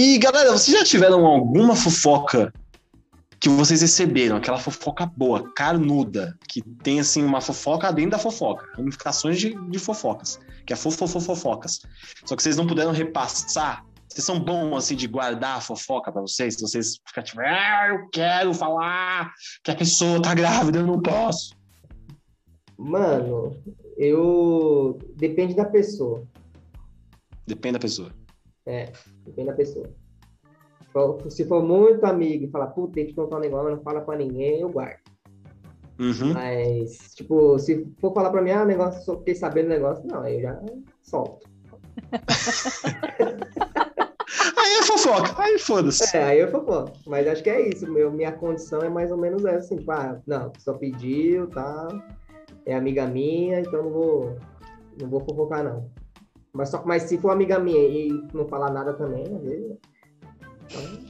E, 0.01 0.17
galera, 0.17 0.51
vocês 0.51 0.77
já 0.77 0.85
tiveram 0.85 1.25
alguma 1.25 1.75
fofoca 1.75 2.53
que 3.39 3.49
vocês 3.49 3.81
receberam? 3.81 4.35
Aquela 4.35 4.57
fofoca 4.57 5.05
boa, 5.05 5.51
carnuda, 5.53 6.37
que 6.47 6.61
tem, 6.61 6.99
assim, 6.99 7.23
uma 7.23 7.39
fofoca 7.39 7.91
dentro 7.91 8.11
da 8.11 8.19
fofoca. 8.19 8.67
Ramificações 8.75 9.39
de, 9.39 9.53
de 9.69 9.79
fofocas. 9.79 10.39
Que 10.65 10.73
é 10.73 10.75
fofofofofocas. 10.75 11.81
Só 12.25 12.35
que 12.35 12.43
vocês 12.43 12.57
não 12.57 12.67
puderam 12.67 12.91
repassar 12.91 13.85
Vocês 14.07 14.25
são 14.25 14.39
bons, 14.39 14.75
assim, 14.75 14.95
de 14.95 15.07
guardar 15.07 15.57
a 15.57 15.61
fofoca 15.61 16.11
pra 16.11 16.21
vocês? 16.21 16.55
Se 16.55 16.61
vocês 16.61 16.97
ficam 17.07 17.23
tipo, 17.23 17.39
ah, 17.39 17.87
eu 17.89 18.09
quero 18.09 18.53
falar 18.53 19.31
que 19.63 19.71
a 19.71 19.75
pessoa 19.75 20.21
tá 20.21 20.33
grávida, 20.33 20.79
eu 20.79 20.87
não 20.87 21.01
posso. 21.01 21.57
Mano, 22.77 23.55
eu. 23.97 24.97
Depende 25.15 25.53
da 25.53 25.65
pessoa. 25.65 26.27
Depende 27.45 27.73
da 27.73 27.79
pessoa. 27.79 28.11
É, 28.65 28.91
depende 29.25 29.47
da 29.47 29.55
pessoa. 29.55 29.89
Se 31.29 31.45
for, 31.45 31.63
muito 31.63 32.03
amigo 32.05 32.45
e 32.45 32.49
falar, 32.49 32.67
puta, 32.67 32.93
tem 32.93 33.05
que 33.05 33.13
contar 33.13 33.37
um 33.37 33.41
negócio, 33.41 33.69
não 33.69 33.81
fala 33.81 34.01
pra 34.01 34.17
ninguém, 34.17 34.61
eu 34.61 34.69
guardo. 34.69 34.99
Uhum. 35.99 36.33
Mas, 36.33 37.13
tipo, 37.13 37.59
se 37.59 37.85
for 37.99 38.13
falar 38.13 38.29
pra 38.31 38.41
mim, 38.41 38.51
ah, 38.51 38.65
negócio, 38.65 39.03
só 39.03 39.17
fiquei 39.17 39.35
sabendo 39.35 39.65
do 39.65 39.73
negócio, 39.73 40.07
não, 40.07 40.21
aí 40.21 40.35
eu 40.35 40.41
já 40.41 40.61
solto. 41.01 41.47
Aí 44.57 44.73
é 44.77 44.83
fofoca, 44.83 45.41
aí 45.41 45.57
foda-se. 45.57 46.15
É, 46.15 46.23
aí 46.23 46.39
eu 46.39 46.51
fofoco. 46.51 46.91
Mas 47.07 47.27
acho 47.27 47.41
que 47.41 47.49
é 47.49 47.69
isso. 47.69 47.91
Meu, 47.91 48.11
minha 48.11 48.31
condição 48.31 48.79
é 48.81 48.89
mais 48.89 49.11
ou 49.11 49.17
menos 49.17 49.43
essa, 49.43 49.57
assim, 49.57 49.77
tipo, 49.77 49.91
ah, 49.91 50.19
não, 50.27 50.51
só 50.59 50.73
pediu, 50.73 51.47
tá? 51.47 51.87
É 52.65 52.75
amiga 52.75 53.07
minha, 53.07 53.59
então 53.59 53.83
não 53.83 53.89
vou, 53.89 54.37
não 55.01 55.09
vou 55.09 55.21
fofocar, 55.21 55.63
não. 55.63 55.89
Mas, 56.53 56.69
só, 56.69 56.83
mas 56.85 57.03
se 57.03 57.17
for 57.17 57.31
amiga 57.31 57.59
minha 57.59 57.79
e 57.79 58.27
não 58.33 58.47
falar 58.47 58.71
nada 58.71 58.93
também, 58.93 59.23
às 59.23 59.41
vezes. 59.43 59.77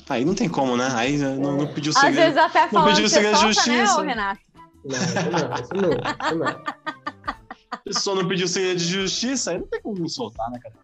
Aí 0.10 0.26
não 0.26 0.34
tem 0.34 0.50
como, 0.50 0.76
né? 0.76 0.90
Aí 0.96 1.18
não, 1.18 1.58
não 1.58 1.68
pediu 1.68 1.92
Às 1.92 2.00
segredo. 2.00 2.16
vezes 2.24 2.38
até 2.38 2.68
Não 2.72 2.84
pediu 2.86 3.04
que 3.04 3.10
segredo 3.10 3.38
de 3.38 3.46
né, 3.46 3.54
justiça. 3.54 3.98
ô, 4.00 4.02
Renato? 4.02 4.42
Não, 4.84 4.98
não, 4.98 5.56
isso 5.56 5.74
não, 5.76 6.38
não. 6.46 6.64
A 7.72 7.78
pessoa 7.78 8.16
não 8.16 8.28
pediu 8.28 8.48
segredo 8.48 8.80
de 8.80 8.86
justiça, 8.86 9.52
aí 9.52 9.60
não 9.60 9.68
tem 9.68 9.82
como 9.82 10.00
não 10.00 10.08
soltar, 10.10 10.50
né, 10.50 10.60
cara? 10.60 10.76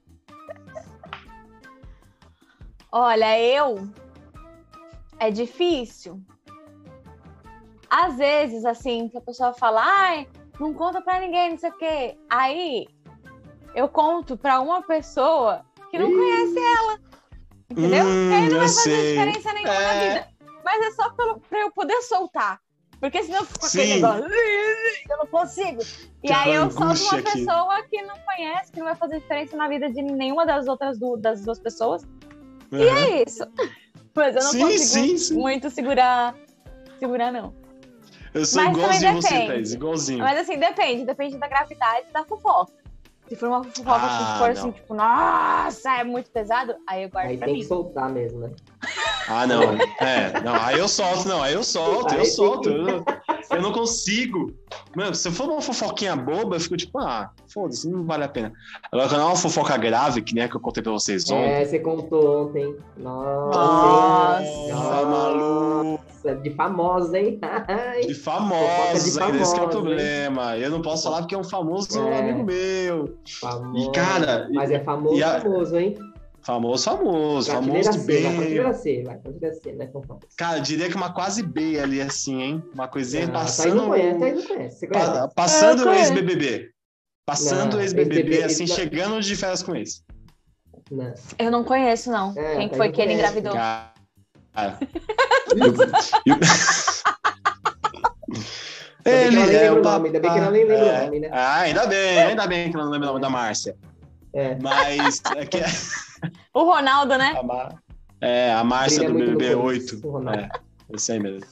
Olha, 2.91 3.39
eu. 3.39 3.89
É 5.19 5.31
difícil. 5.31 6.21
Às 7.89 8.17
vezes, 8.17 8.65
assim, 8.65 9.09
que 9.09 9.17
a 9.17 9.21
pessoa 9.21 9.53
fala, 9.53 9.81
ai, 9.83 10.27
não 10.59 10.73
conta 10.73 11.01
pra 11.01 11.19
ninguém, 11.19 11.51
não 11.51 11.57
sei 11.57 11.69
o 11.69 11.77
quê. 11.77 12.17
Aí 12.29 12.87
eu 13.73 13.87
conto 13.87 14.37
pra 14.37 14.59
uma 14.61 14.81
pessoa 14.81 15.65
que 15.89 15.97
não 15.97 16.09
Ih. 16.09 16.15
conhece 16.15 16.59
ela. 16.59 16.99
Entendeu? 17.77 18.05
Hum, 18.05 18.29
E 18.29 18.33
aí 18.33 18.49
não 18.49 18.57
vai 18.59 18.67
fazer 18.67 18.81
sei. 18.81 19.09
diferença 19.11 19.53
nenhuma 19.53 19.73
na 19.73 19.93
É. 19.93 20.07
vida. 20.07 20.27
Mas 20.63 20.85
é 20.85 20.91
só 20.91 21.09
pelo, 21.11 21.39
pra 21.39 21.59
eu 21.59 21.71
poder 21.71 22.01
soltar. 22.01 22.59
Porque 22.99 23.21
senão 23.23 23.39
eu 23.39 23.45
fico 23.45 23.65
aquele 23.65 23.93
negócio. 23.95 24.23
Eu 25.09 25.17
não 25.17 25.27
consigo. 25.27 25.81
E 26.23 26.31
Aquela 26.31 26.43
aí 26.43 26.53
eu 26.55 26.71
solto 26.71 27.01
uma 27.03 27.19
aqui. 27.19 27.31
pessoa 27.31 27.83
que 27.89 28.01
não 28.01 28.15
conhece, 28.19 28.71
que 28.71 28.79
não 28.79 28.85
vai 28.87 28.95
fazer 28.95 29.19
diferença 29.19 29.55
na 29.57 29.67
vida 29.67 29.89
de 29.91 30.01
nenhuma 30.01 30.45
das 30.45 30.67
outras 30.67 30.97
du- 30.97 31.17
das 31.17 31.43
duas 31.43 31.59
pessoas. 31.59 32.03
Uhum. 32.71 32.79
É 32.81 33.23
isso. 33.27 33.45
Mas 34.15 34.35
eu 34.35 34.43
não 34.43 34.51
Sim, 34.51 34.59
consigo 34.61 34.85
sim, 34.85 35.17
sim. 35.17 35.33
muito 35.35 35.69
segurar. 35.69 36.33
Segurar, 36.97 37.31
não. 37.33 37.53
Eu 38.33 38.45
sou 38.45 38.63
Mas 38.63 38.77
igualzinho 38.77 39.13
você, 39.13 39.27
depende. 39.29 39.47
Thaís, 39.47 39.73
igualzinho. 39.73 40.19
Mas 40.19 40.39
assim, 40.39 40.57
depende. 40.57 41.05
Depende 41.05 41.37
da 41.37 41.47
gravidade 41.47 42.07
da 42.11 42.23
fofoca. 42.23 42.73
Se 43.27 43.35
for 43.35 43.47
uma 43.49 43.63
fofoca 43.63 43.91
Ah, 44.05 44.09
que 44.09 44.37
for 44.39 44.53
não. 44.53 44.61
assim, 44.61 44.71
tipo, 44.71 44.93
nossa, 44.93 45.91
é 45.97 46.03
muito 46.03 46.29
pesado, 46.29 46.75
aí 46.87 47.03
eu 47.03 47.09
guardo 47.09 47.29
Aí 47.29 47.37
pra 47.37 47.45
tem 47.47 47.55
mim. 47.55 47.61
que 47.61 47.67
soltar 47.67 48.09
mesmo, 48.09 48.39
né? 48.41 48.51
Ah, 49.27 49.47
não. 49.47 49.63
É, 49.99 50.41
não, 50.43 50.55
aí 50.63 50.77
eu 50.77 50.87
solto, 50.87 51.27
não, 51.27 51.41
aí 51.41 51.53
eu 51.53 51.63
solto, 51.63 52.07
Aí 52.09 52.17
eu 52.19 52.21
tem 52.23 52.31
solto. 52.31 52.69
que- 52.69 53.24
Eu, 53.51 53.61
não- 53.61 53.71
consigo. 53.71 54.53
Mano, 54.95 55.13
se 55.15 55.29
for 55.31 55.49
uma 55.49 55.61
fofoquinha 55.61 56.15
boba, 56.15 56.55
eu 56.55 56.59
fico 56.59 56.77
tipo, 56.77 56.97
ah, 56.99 57.29
foda-se, 57.53 57.89
não 57.89 58.03
vale 58.05 58.23
a 58.23 58.29
pena. 58.29 58.51
Agora, 58.91 59.09
quando 59.09 59.21
é 59.21 59.25
uma 59.25 59.35
fofoca 59.35 59.75
grave, 59.77 60.21
que 60.21 60.33
nem 60.33 60.43
a 60.45 60.49
que 60.49 60.55
eu 60.55 60.61
contei 60.61 60.81
pra 60.81 60.91
vocês 60.93 61.29
ontem. 61.29 61.49
É, 61.51 61.65
você 61.65 61.79
contou 61.79 62.47
ontem. 62.47 62.75
Nossa, 62.97 63.59
Nossa. 63.59 64.73
Nossa, 64.73 65.05
maluco. 65.05 66.03
Nossa, 66.23 66.35
de 66.41 66.49
famosa, 66.51 67.19
hein? 67.19 67.39
Ai, 67.41 68.01
De 68.01 68.13
famosos, 68.15 69.03
de 69.03 69.09
esse 69.09 69.17
que 69.19 69.23
é 69.23 69.27
o 69.27 69.29
famosos, 69.31 69.53
hein? 69.53 69.69
problema. 69.69 70.57
Eu 70.57 70.69
não 70.71 70.81
posso 70.81 71.03
falar 71.03 71.19
porque 71.19 71.35
é 71.35 71.37
um 71.37 71.43
famoso 71.43 71.99
É. 71.99 72.19
amigo 72.19 72.43
meu. 72.43 73.15
famosa. 73.39 73.77
E, 73.79 73.91
cara, 73.91 74.49
Mas 74.53 74.71
é 74.71 74.79
famoso, 74.83 75.15
e 75.15 75.23
a- 75.23 75.41
famoso, 75.41 75.77
hein? 75.77 75.95
Famoso, 76.45 76.83
famoso, 76.83 77.49
Prateleira 77.49 77.83
famoso 77.91 78.05
C, 78.05 78.05
vai, 78.05 78.21
bem. 78.21 78.35
prateleira 78.35 78.73
C, 78.73 79.03
vai, 79.03 79.17
prateleira 79.17 79.55
C, 79.55 79.71
né? 79.71 79.87
Famoso. 79.87 80.19
Cara, 80.37 80.57
eu 80.57 80.61
diria 80.61 80.87
que 80.89 80.95
uma 80.95 81.11
quase 81.11 81.41
B 81.41 81.79
ali, 81.79 81.99
assim, 82.01 82.39
hein? 82.41 82.63
Uma 82.73 82.87
coisinha 82.87 83.23
Ah, 83.25 83.29
Thaís 83.31 83.41
passando. 83.57 83.75
não 83.75 83.87
conhece, 83.89 84.19
Thaís 84.19 84.35
não 84.35 84.43
conhece. 84.55 84.79
Você 84.79 84.87
conhece? 84.87 85.11
pa- 85.11 85.27
passando 85.29 85.81
Eu 85.83 85.89
o 85.89 85.93
ex-BBB. 85.95 86.69
Passando 87.25 87.77
o 87.77 87.81
ex-BBB, 87.81 88.15
ex-BBB, 88.19 88.43
assim, 88.43 88.65
não. 88.67 88.75
chegando 88.75 89.19
de 89.21 89.35
férias 89.35 89.63
com 89.63 89.75
ex. 89.75 90.03
Não. 90.91 91.13
Eu 91.39 91.49
não 91.49 91.63
conheço, 91.63 92.11
não. 92.11 92.31
É, 92.37 92.57
Quem 92.57 92.67
que 92.69 92.75
eu 92.75 92.77
foi 92.77 92.91
que 92.91 93.01
ele 93.01 93.13
engravidou? 93.13 93.53
Cara. 93.53 93.93
eu- 95.55 95.73
eu- 96.25 96.39
Ainda 99.05 99.31
bem 99.31 99.31
que 99.31 99.35
ela 99.37 99.45
nem 99.47 99.55
é 99.65 99.71
o 99.71 99.79
o 99.79 99.83
nome, 99.83 100.07
ainda 100.07 100.19
bem 100.19 100.31
que 100.31 100.37
ela 100.39 100.51
nem 100.51 100.63
lembra 100.65 100.83
o 100.85 100.87
é. 100.89 101.05
nome, 101.05 101.19
né? 101.19 101.29
Ah, 101.31 101.59
ainda 101.61 101.87
bem, 101.87 102.19
ainda 102.19 102.47
bem 102.47 102.69
que 102.69 102.75
ela 102.75 102.85
não 102.85 102.91
lembra 102.91 103.07
o 103.09 103.11
nome 103.13 103.21
da 103.21 103.29
Márcia. 103.29 103.75
É. 104.33 104.55
Mas 104.61 105.21
é 105.35 105.45
que 105.45 105.57
O 106.53 106.63
Ronaldo, 106.63 107.17
né? 107.17 107.35
a, 107.37 107.43
Mar- 107.43 107.75
é, 108.21 108.53
a 108.53 108.63
Márcia 108.63 108.99
Brilha 108.99 109.13
do 109.13 109.13
muito 109.17 109.31
no 109.31 109.37
BBB 109.37 109.55
começo, 109.55 109.95
8. 109.95 110.07
o 110.07 110.11
Ronaldo. 110.11 110.39
É, 110.41 110.49
esse 110.93 111.11
aí 111.11 111.19
mesmo. 111.19 111.47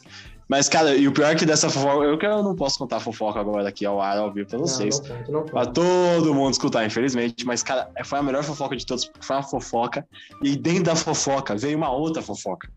Mas, 0.48 0.68
cara, 0.70 0.94
e 0.96 1.08
o 1.08 1.12
pior 1.12 1.32
é 1.32 1.36
que 1.36 1.46
dessa 1.46 1.70
fofoca, 1.70 2.04
eu 2.06 2.18
que 2.18 2.26
eu 2.26 2.44
não 2.44 2.56
posso 2.56 2.78
contar 2.78 3.00
fofoca 3.00 3.40
agora 3.40 3.68
aqui 3.70 3.86
ao 3.86 4.00
ar, 4.02 4.18
ao 4.18 4.32
vivo 4.32 4.48
pra 4.50 4.60
vocês. 4.60 5.00
Não, 5.00 5.16
não 5.18 5.34
não 5.40 5.44
Pra 5.46 5.66
todo 5.66 6.34
mundo 6.34 6.52
escutar, 6.52 6.86
infelizmente. 6.86 7.46
Mas, 7.46 7.64
cara, 7.64 7.90
foi 8.04 8.20
a 8.20 8.24
melhor 8.24 8.44
fofoca 8.44 8.76
de 8.76 8.86
todos. 8.86 9.06
porque 9.06 9.26
Foi 9.26 9.36
uma 9.38 9.44
fofoca. 9.44 10.06
E 10.44 10.56
dentro 10.56 10.84
da 10.84 10.96
fofoca 10.96 11.56
veio 11.56 11.78
uma 11.78 11.90
outra 11.92 12.22
fofoca. 12.22 12.70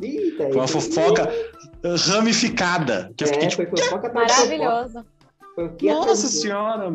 Eita, 0.00 0.44
Foi 0.44 0.52
uma 0.56 0.64
eita. 0.64 0.66
fofoca 0.66 1.30
ramificada. 2.08 3.12
Que 3.16 3.24
eu 3.24 3.28
fiquei 3.28 3.44
É, 3.44 3.48
tipo, 3.48 3.68
foi 3.76 3.82
fofoca 3.84 4.08
é 5.88 5.94
nossa 5.94 6.26
senhora. 6.26 6.94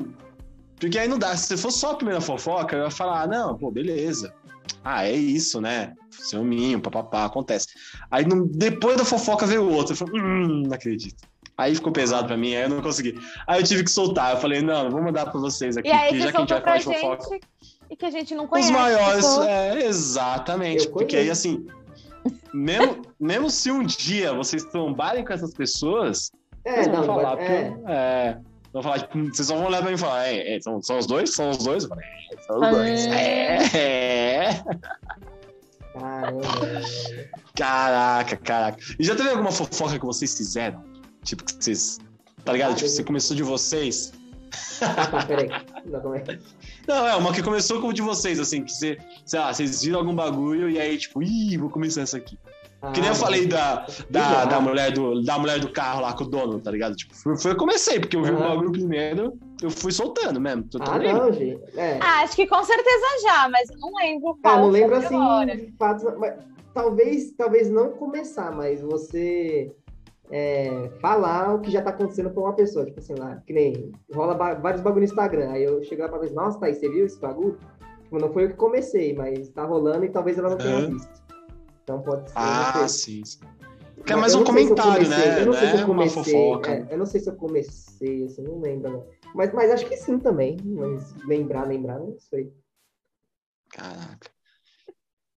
Porque 0.79 0.97
aí 0.99 1.07
não 1.07 1.17
dá. 1.19 1.35
Se 1.37 1.55
fosse 1.55 1.79
só 1.79 1.91
a 1.91 1.95
primeira 1.95 2.19
fofoca, 2.19 2.75
eu 2.75 2.83
ia 2.83 2.91
falar, 2.91 3.21
ah, 3.21 3.27
não, 3.27 3.57
pô, 3.57 3.71
beleza. 3.71 4.33
Ah, 4.84 5.06
é 5.08 5.13
isso, 5.13 5.60
né? 5.62 5.93
Ciúminho, 6.12 6.80
papapá, 6.82 7.25
acontece. 7.25 7.67
Aí 8.10 8.25
no- 8.25 8.47
depois 8.47 8.97
da 8.97 9.06
fofoca 9.06 9.45
veio 9.45 9.69
outra. 9.69 9.93
Eu 9.93 9.97
falei, 9.97 10.21
hum, 10.21 10.63
não 10.67 10.73
acredito. 10.73 11.23
Aí 11.58 11.73
ficou 11.73 11.91
pesado 11.93 12.28
pra 12.28 12.36
mim, 12.38 12.54
aí 12.56 12.63
eu 12.63 12.69
não 12.69 12.82
consegui. 12.82 13.17
Aí 13.47 13.62
eu 13.62 13.65
tive 13.65 13.84
que 13.84 13.89
soltar. 13.91 14.34
Eu 14.34 14.38
falei, 14.41 14.62
não, 14.62 14.89
vou 14.89 15.01
mandar 15.01 15.25
pra 15.32 15.39
vocês 15.39 15.78
aqui, 15.78 15.88
E 15.88 15.91
aí 15.91 16.10
porque 16.10 16.17
você 16.17 16.23
já 16.25 16.32
que 16.32 16.38
a 16.38 16.39
gente 16.41 16.49
vai 16.49 16.62
falar 16.62 16.78
de 16.78 16.84
fofoca. 17.23 17.39
e 17.89 17.95
que 17.95 18.06
a 18.06 18.10
gente 18.12 18.36
não 18.36 18.43
Os 18.43 18.49
conhece. 18.49 18.71
maiores, 18.73 19.25
tipo, 19.25 19.43
é, 19.43 19.86
exatamente. 19.86 20.89
Porque 20.89 21.15
aí, 21.15 21.30
assim, 21.30 21.65
mesmo, 22.54 23.01
mesmo 23.19 23.49
se 23.49 23.71
um 23.71 23.84
dia 23.86 24.34
vocês 24.34 24.63
trombarem 24.65 25.23
com 25.23 25.32
essas 25.34 25.54
pessoas, 25.54 26.32
É, 26.65 26.73
vocês 26.75 26.88
vão 26.88 26.97
não, 26.97 27.06
falar, 27.06 27.36
vai- 27.36 27.38
porque- 27.38 27.54
é. 27.54 27.93
é, 27.93 28.38
vão 28.73 28.84
falar, 28.84 28.99
tipo, 28.99 29.23
vocês 29.34 29.47
só 29.47 29.56
vão 29.56 29.67
olhar 29.67 29.80
pra 29.82 29.89
mim 29.89 29.95
e 29.95 29.99
falar, 29.99 30.28
é, 30.28 30.56
é, 30.56 30.60
são, 30.62 30.82
são 30.82 30.97
os 30.97 31.06
dois? 31.06 31.34
São 31.34 31.49
os 31.51 31.58
dois? 31.60 31.84
Eu 31.84 31.89
falei, 31.89 32.06
é, 32.34 32.41
são 32.41 32.60
os 32.60 32.69
dois. 32.69 33.06
É, 33.08 33.58
é. 33.78 34.14
Caramba, 35.93 36.41
velho. 36.41 37.29
Caraca, 37.55 38.38
caraca. 38.38 38.77
E 38.99 39.03
já 39.03 39.15
teve 39.15 39.29
alguma 39.29 39.51
fofoca 39.51 39.97
que 39.97 40.05
vocês 40.05 40.36
fizeram? 40.36 40.84
Tipo, 41.23 41.43
que 41.43 41.53
vocês. 41.63 41.99
Tá 42.43 42.53
ligado? 42.53 42.71
Ah, 42.73 42.75
Tipo, 42.75 42.89
você 42.89 43.03
começou 43.03 43.36
de 43.36 43.43
vocês. 43.43 44.12
Ah, 44.81 45.25
peraí. 45.25 45.49
Não, 45.86 46.01
como 46.01 46.15
é? 46.15 46.23
Não, 46.88 47.08
é 47.08 47.15
uma 47.15 47.34
que 47.34 47.41
começou 47.41 47.81
com 47.81 47.88
o 47.88 47.93
de 47.93 48.01
vocês, 48.01 48.39
assim, 48.39 48.63
que 48.63 48.71
você, 48.71 48.97
sei 49.25 49.39
lá, 49.39 49.53
vocês 49.53 49.81
viram 49.81 49.99
algum 49.99 50.15
bagulho 50.15 50.69
e 50.69 50.79
aí, 50.79 50.97
tipo, 50.97 51.23
ih, 51.23 51.58
vou 51.58 51.69
começar 51.69 52.01
essa 52.01 52.17
aqui. 52.17 52.38
Que 52.93 53.01
nem 53.01 53.09
Ah, 53.09 53.13
eu 53.13 53.15
falei 53.15 53.45
da, 53.47 53.85
da, 54.09 54.19
Já. 54.21 54.45
da, 54.45 54.61
mulher 54.61 54.91
do, 54.91 55.21
da 55.23 55.39
mulher 55.39 55.59
do 55.59 55.69
carro 55.71 56.01
lá 56.01 56.13
com 56.13 56.23
o 56.23 56.27
dono, 56.29 56.59
tá 56.59 56.71
ligado? 56.71 56.95
Tipo, 56.95 57.15
foi, 57.15 57.37
foi 57.37 57.51
eu 57.51 57.57
comecei, 57.57 57.99
porque 57.99 58.15
eu 58.15 58.23
vi 58.23 58.31
o 58.31 58.39
bagulho 58.39 58.71
primeiro, 58.71 59.33
eu 59.61 59.69
fui 59.69 59.91
soltando 59.91 60.39
mesmo. 60.39 60.63
Tô, 60.69 60.79
tô 60.79 60.91
Ah, 60.91 60.97
nem- 60.99 61.13
não, 61.13 61.31
gente. 61.31 61.61
É. 61.77 61.99
Ah, 62.01 62.21
acho 62.23 62.35
que 62.35 62.47
com 62.47 62.63
certeza 62.63 63.05
já, 63.23 63.49
mas 63.49 63.69
eu 63.69 63.77
não 63.79 63.91
lembro 63.95 64.29
Ah, 64.31 64.35
qual. 64.41 64.59
não 64.61 64.69
lembro 64.69 64.95
foi 65.01 65.05
assim 65.05 65.45
de 65.67 65.73
fatos, 65.77 66.03
mas 66.17 66.33
talvez, 66.73 67.31
talvez 67.37 67.69
não 67.69 67.91
começar, 67.91 68.51
mas 68.51 68.81
você 68.81 69.71
é, 70.31 70.89
falar 71.01 71.53
o 71.55 71.61
que 71.61 71.71
já 71.71 71.81
tá 71.81 71.91
acontecendo 71.91 72.31
com 72.31 72.41
uma 72.41 72.53
pessoa, 72.53 72.85
tipo 72.85 72.99
assim, 72.99 73.13
lá, 73.13 73.37
que 73.45 73.53
nem 73.53 73.91
rola 74.13 74.33
ba- 74.33 74.55
vários 74.55 74.81
bagulho 74.81 75.01
no 75.01 75.05
Instagram, 75.05 75.51
aí 75.51 75.63
eu 75.63 75.83
chego 75.83 76.01
lá 76.01 76.09
pra 76.09 76.17
ver, 76.17 76.31
nossa, 76.31 76.59
Thaís, 76.59 76.77
você 76.79 76.89
viu 76.89 77.05
esse 77.05 77.19
bagulho? 77.19 77.57
Tipo, 78.03 78.19
não 78.19 78.31
foi 78.33 78.45
eu 78.45 78.49
que 78.49 78.55
comecei, 78.55 79.13
mas 79.15 79.49
tá 79.49 79.63
rolando 79.65 80.03
e 80.05 80.09
talvez 80.09 80.37
ela 80.37 80.49
não 80.49 80.57
tenha 80.57 80.77
Aham. 80.79 80.89
visto. 80.89 81.24
Então 81.85 82.01
pode 82.01 82.27
ser. 82.29 82.33
Ah, 82.35 82.87
sim. 82.87 83.23
sim. 83.23 83.39
Que 84.05 84.13
é 84.13 84.15
mais 84.15 84.33
um 84.33 84.39
se 84.39 84.45
comentário, 84.45 85.03
comecei, 85.05 85.07
né? 85.07 85.41
Eu 85.41 85.45
não 85.45 85.53
sei 85.53 85.67
se 85.67 85.73
Não 85.73 85.79
é 85.79 85.83
eu 85.83 85.85
comecei, 85.87 86.35
é, 86.65 86.87
eu 86.93 86.97
não 86.97 87.05
sei 87.05 87.21
se 87.21 87.29
eu 87.29 87.35
comecei, 87.35 88.25
assim, 88.25 88.41
não 88.41 88.59
lembro. 88.59 88.87
agora. 88.89 89.07
Mas, 89.35 89.53
mas 89.53 89.71
acho 89.71 89.85
que 89.87 89.95
sim 89.97 90.17
também, 90.19 90.57
mas 90.63 91.13
lembrar, 91.27 91.67
lembrar, 91.67 91.99
não 91.99 92.17
sei. 92.19 92.51
Caraca. 93.69 94.29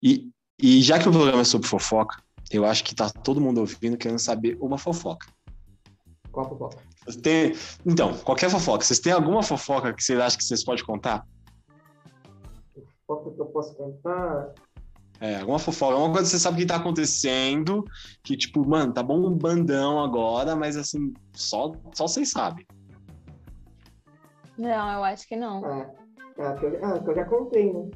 E, 0.03 0.31
e 0.59 0.81
já 0.81 0.99
que 0.99 1.09
o 1.09 1.13
programa 1.13 1.43
é 1.43 1.45
sobre 1.45 1.69
fofoca, 1.69 2.23
eu 2.51 2.65
acho 2.65 2.83
que 2.83 2.95
tá 2.95 3.11
todo 3.11 3.41
mundo 3.41 3.59
ouvindo 3.61 3.97
querendo 3.99 4.19
saber 4.19 4.57
uma 4.61 4.79
fofoca. 4.79 5.27
Qual 6.33 6.49
fofoca? 6.49 6.79
Têm- 7.23 7.53
Então, 7.85 8.17
qualquer 8.19 8.51
fofoca. 8.51 8.85
Vocês 8.85 9.01
têm 9.01 9.13
alguma 9.13 9.43
fofoca 9.43 9.93
que 9.93 10.03
vocês 10.03 10.19
acham 10.19 10.39
que 10.39 10.45
vocês 10.45 10.65
podem 10.65 10.85
contar? 10.85 11.27
Fofoca 13.07 13.35
que 13.35 13.41
eu 13.41 13.47
posso 13.47 13.75
contar? 13.75 14.53
É, 15.21 15.41
alguma 15.41 15.59
fofoca, 15.59 15.95
alguma 15.95 16.13
coisa 16.13 16.27
que 16.31 16.37
você 16.37 16.39
sabe 16.39 16.59
que 16.59 16.67
tá 16.67 16.77
acontecendo, 16.77 17.85
que 18.23 18.37
tipo, 18.37 18.67
mano, 18.67 18.93
tá 18.93 19.03
bom 19.03 19.19
um 19.27 19.37
bandão 19.37 19.99
agora, 20.03 20.55
mas 20.55 20.77
assim, 20.77 21.13
só, 21.33 21.73
só 21.93 22.07
vocês 22.07 22.31
sabem. 22.31 22.65
Não, 24.57 24.93
eu 24.93 25.05
acho 25.05 25.27
que 25.27 25.35
não. 25.37 25.65
Ah, 25.65 25.91
ah, 26.39 26.53
que 26.55 26.67
eu, 26.67 26.85
ah, 26.85 26.99
que 27.01 27.11
eu 27.11 27.15
já 27.17 27.25
contei, 27.25 27.73
né? 27.73 27.91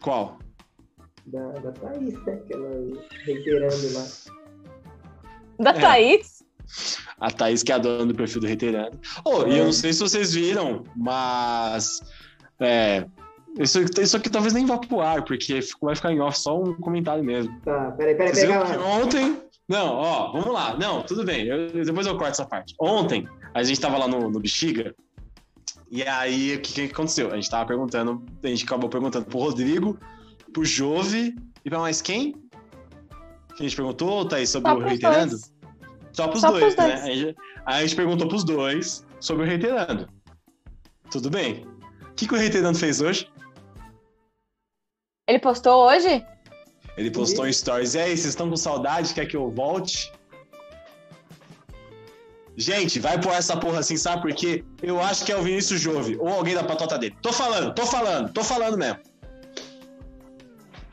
Qual? 0.00 0.38
Da, 1.26 1.48
da 1.52 1.72
Thaís, 1.72 2.14
né? 2.24 2.36
Que 2.46 2.54
ela 2.54 2.70
reiterando 3.24 3.92
lá. 3.94 4.06
Da 5.58 5.70
É. 5.70 5.80
Thaís? 5.80 6.42
A 7.18 7.30
Thaís, 7.30 7.62
que 7.62 7.72
é 7.72 7.74
a 7.74 7.78
dona 7.78 8.06
do 8.06 8.14
perfil 8.14 8.40
do 8.40 8.46
Reiterando. 8.46 8.98
Oh, 9.24 9.42
e 9.46 9.56
eu 9.58 9.62
É. 9.62 9.64
não 9.64 9.72
sei 9.72 9.92
se 9.92 10.00
vocês 10.00 10.34
viram, 10.34 10.84
mas. 10.94 12.00
É. 12.60 13.06
Isso, 13.58 13.80
isso 14.00 14.16
aqui 14.16 14.28
talvez 14.28 14.52
nem 14.52 14.66
vá 14.66 14.76
pro 14.78 15.00
ar, 15.00 15.24
porque 15.24 15.60
vai 15.80 15.94
ficar 15.96 16.12
em 16.12 16.20
off 16.20 16.38
só 16.38 16.60
um 16.62 16.74
comentário 16.74 17.24
mesmo. 17.24 17.58
Tá, 17.60 17.90
peraí, 17.92 18.14
peraí, 18.14 18.46
lá. 18.46 18.76
ontem. 18.86 19.40
Não, 19.68 19.94
ó, 19.94 20.32
vamos 20.32 20.52
lá. 20.52 20.76
Não, 20.78 21.02
tudo 21.02 21.24
bem. 21.24 21.46
eu- 21.46 21.84
depois 21.84 22.06
eu 22.06 22.16
corto 22.16 22.32
essa 22.32 22.44
parte. 22.46 22.74
Ontem, 22.80 23.26
a 23.54 23.62
gente 23.62 23.80
tava 23.80 23.96
lá 23.98 24.06
no, 24.06 24.30
no 24.30 24.38
Bexiga. 24.38 24.94
E 25.90 26.02
aí, 26.02 26.54
o 26.56 26.60
que, 26.60 26.72
que 26.88 26.92
aconteceu? 26.92 27.32
A 27.32 27.36
gente 27.36 27.48
tava 27.50 27.66
perguntando, 27.66 28.22
a 28.42 28.46
gente 28.48 28.64
acabou 28.64 28.90
perguntando 28.90 29.24
pro 29.26 29.38
Rodrigo, 29.38 29.98
pro 30.52 30.64
Jove 30.64 31.34
e 31.64 31.70
pra 31.70 31.78
mais 31.78 32.02
quem? 32.02 32.32
Que 33.56 33.60
a 33.60 33.68
gente 33.68 33.74
perguntou, 33.76 34.24
Thaís, 34.26 34.50
sobre 34.50 34.70
Só 34.70 34.76
o 34.76 34.80
Reiterando? 34.80 35.30
dois. 35.30 35.52
Só 36.12 36.28
pros 36.28 36.40
Só 36.40 36.50
dois, 36.50 36.74
pros 36.74 36.76
né? 36.76 36.92
dois. 36.92 37.02
Aí 37.04 37.10
a 37.12 37.16
gente- 37.16 37.36
aí 37.64 37.76
a 37.78 37.86
gente 37.86 37.96
perguntou 37.96 38.28
pros 38.28 38.44
dois 38.44 39.06
sobre 39.20 39.44
o 39.44 39.46
Reiterando. 39.46 40.08
Tudo 41.10 41.30
bem. 41.30 41.66
O 42.10 42.14
que, 42.14 42.26
que 42.28 42.34
o 42.34 42.38
Reiterando 42.38 42.78
fez 42.78 43.00
hoje? 43.00 43.28
Ele 45.26 45.38
postou 45.38 45.86
hoje? 45.88 46.24
Ele 46.96 47.10
postou 47.10 47.44
um 47.44 47.52
stories. 47.52 47.94
E 47.94 47.98
aí, 47.98 48.10
vocês 48.16 48.26
estão 48.26 48.48
com 48.48 48.56
saudade? 48.56 49.12
Quer 49.12 49.26
que 49.26 49.36
eu 49.36 49.50
volte? 49.50 50.12
Gente, 52.56 52.98
vai 52.98 53.20
pôr 53.20 53.32
essa 53.32 53.54
porra 53.56 53.80
assim, 53.80 53.98
sabe 53.98 54.22
por 54.22 54.32
quê? 54.32 54.64
Eu 54.82 54.98
acho 55.00 55.26
que 55.26 55.32
é 55.32 55.36
o 55.36 55.42
Vinícius 55.42 55.78
Jove 55.78 56.16
ou 56.18 56.28
alguém 56.28 56.54
da 56.54 56.64
patota 56.64 56.96
dele. 56.96 57.14
Tô 57.20 57.30
falando, 57.30 57.74
tô 57.74 57.84
falando, 57.84 58.32
tô 58.32 58.42
falando 58.42 58.78
mesmo. 58.78 58.98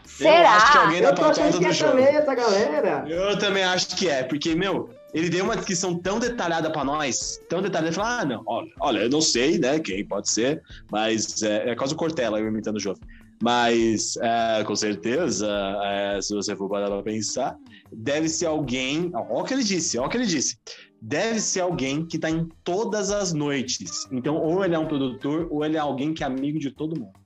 Será? 0.06 0.58
acho 0.58 0.72
que 0.74 0.78
alguém 0.78 1.02
da 1.02 1.10
Eu 1.10 1.16
patota 1.16 1.52
que 1.52 1.60
do 1.60 1.66
é 1.66 1.72
jogo. 1.72 1.92
também 1.92 2.06
essa 2.08 2.36
galera. 2.36 3.06
Eu 3.08 3.40
também 3.40 3.64
acho 3.64 3.96
que 3.96 4.10
é, 4.10 4.24
porque, 4.24 4.54
meu, 4.54 4.90
ele 5.14 5.30
deu 5.30 5.46
uma 5.46 5.56
descrição 5.56 5.98
tão 5.98 6.20
detalhada 6.20 6.70
pra 6.70 6.84
nós, 6.84 7.40
tão 7.48 7.62
detalhada, 7.62 7.88
ele 7.88 7.96
falou, 7.96 8.12
ah, 8.12 8.26
não, 8.26 8.44
olha, 8.46 8.72
olha, 8.80 9.00
eu 9.00 9.10
não 9.10 9.22
sei, 9.22 9.58
né, 9.58 9.80
quem 9.80 10.06
pode 10.06 10.30
ser, 10.30 10.62
mas 10.92 11.42
é, 11.42 11.70
é 11.70 11.76
quase 11.76 11.94
o 11.94 11.98
Cortella, 11.98 12.40
eu 12.40 12.48
imitando 12.48 12.76
o 12.76 12.80
Jove. 12.80 13.00
Mas, 13.44 14.16
é, 14.22 14.64
com 14.64 14.74
certeza, 14.74 15.50
é, 15.84 16.22
se 16.22 16.34
você 16.34 16.56
for 16.56 16.70
parar 16.70 16.88
pra 16.88 17.04
pensar, 17.04 17.58
deve 17.92 18.30
ser 18.30 18.46
alguém, 18.46 19.12
ó, 19.14 19.42
o 19.42 19.44
que 19.44 19.54
ele 19.54 19.66
disse, 19.66 20.00
ó 20.00 20.06
o 20.06 20.10
que 20.10 20.16
ele 20.16 20.26
disse, 20.26 20.58
deve 21.02 21.42
ser 21.42 21.60
alguém 21.60 22.06
que 22.06 22.18
tá 22.18 22.30
em 22.30 22.48
todas 22.64 23.12
as 23.12 23.34
noites. 23.34 24.08
Então, 24.14 24.38
ou 24.38 24.64
ele 24.64 24.76
é 24.76 24.80
um 24.80 24.88
produtor, 24.88 25.50
ou 25.52 25.66
ele 25.66 25.76
é 25.76 25.80
alguém 25.82 26.14
que 26.14 26.24
é 26.24 26.26
amigo 26.26 26.58
de 26.58 26.72
todo 26.72 26.98
mundo. 26.98 27.20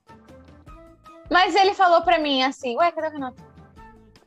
Mas 1.30 1.54
ele 1.54 1.72
falou 1.72 2.02
pra 2.02 2.18
mim 2.18 2.42
assim, 2.42 2.76
ué, 2.76 2.90
cadê 2.90 3.06
o 3.06 3.12
Renato? 3.12 3.40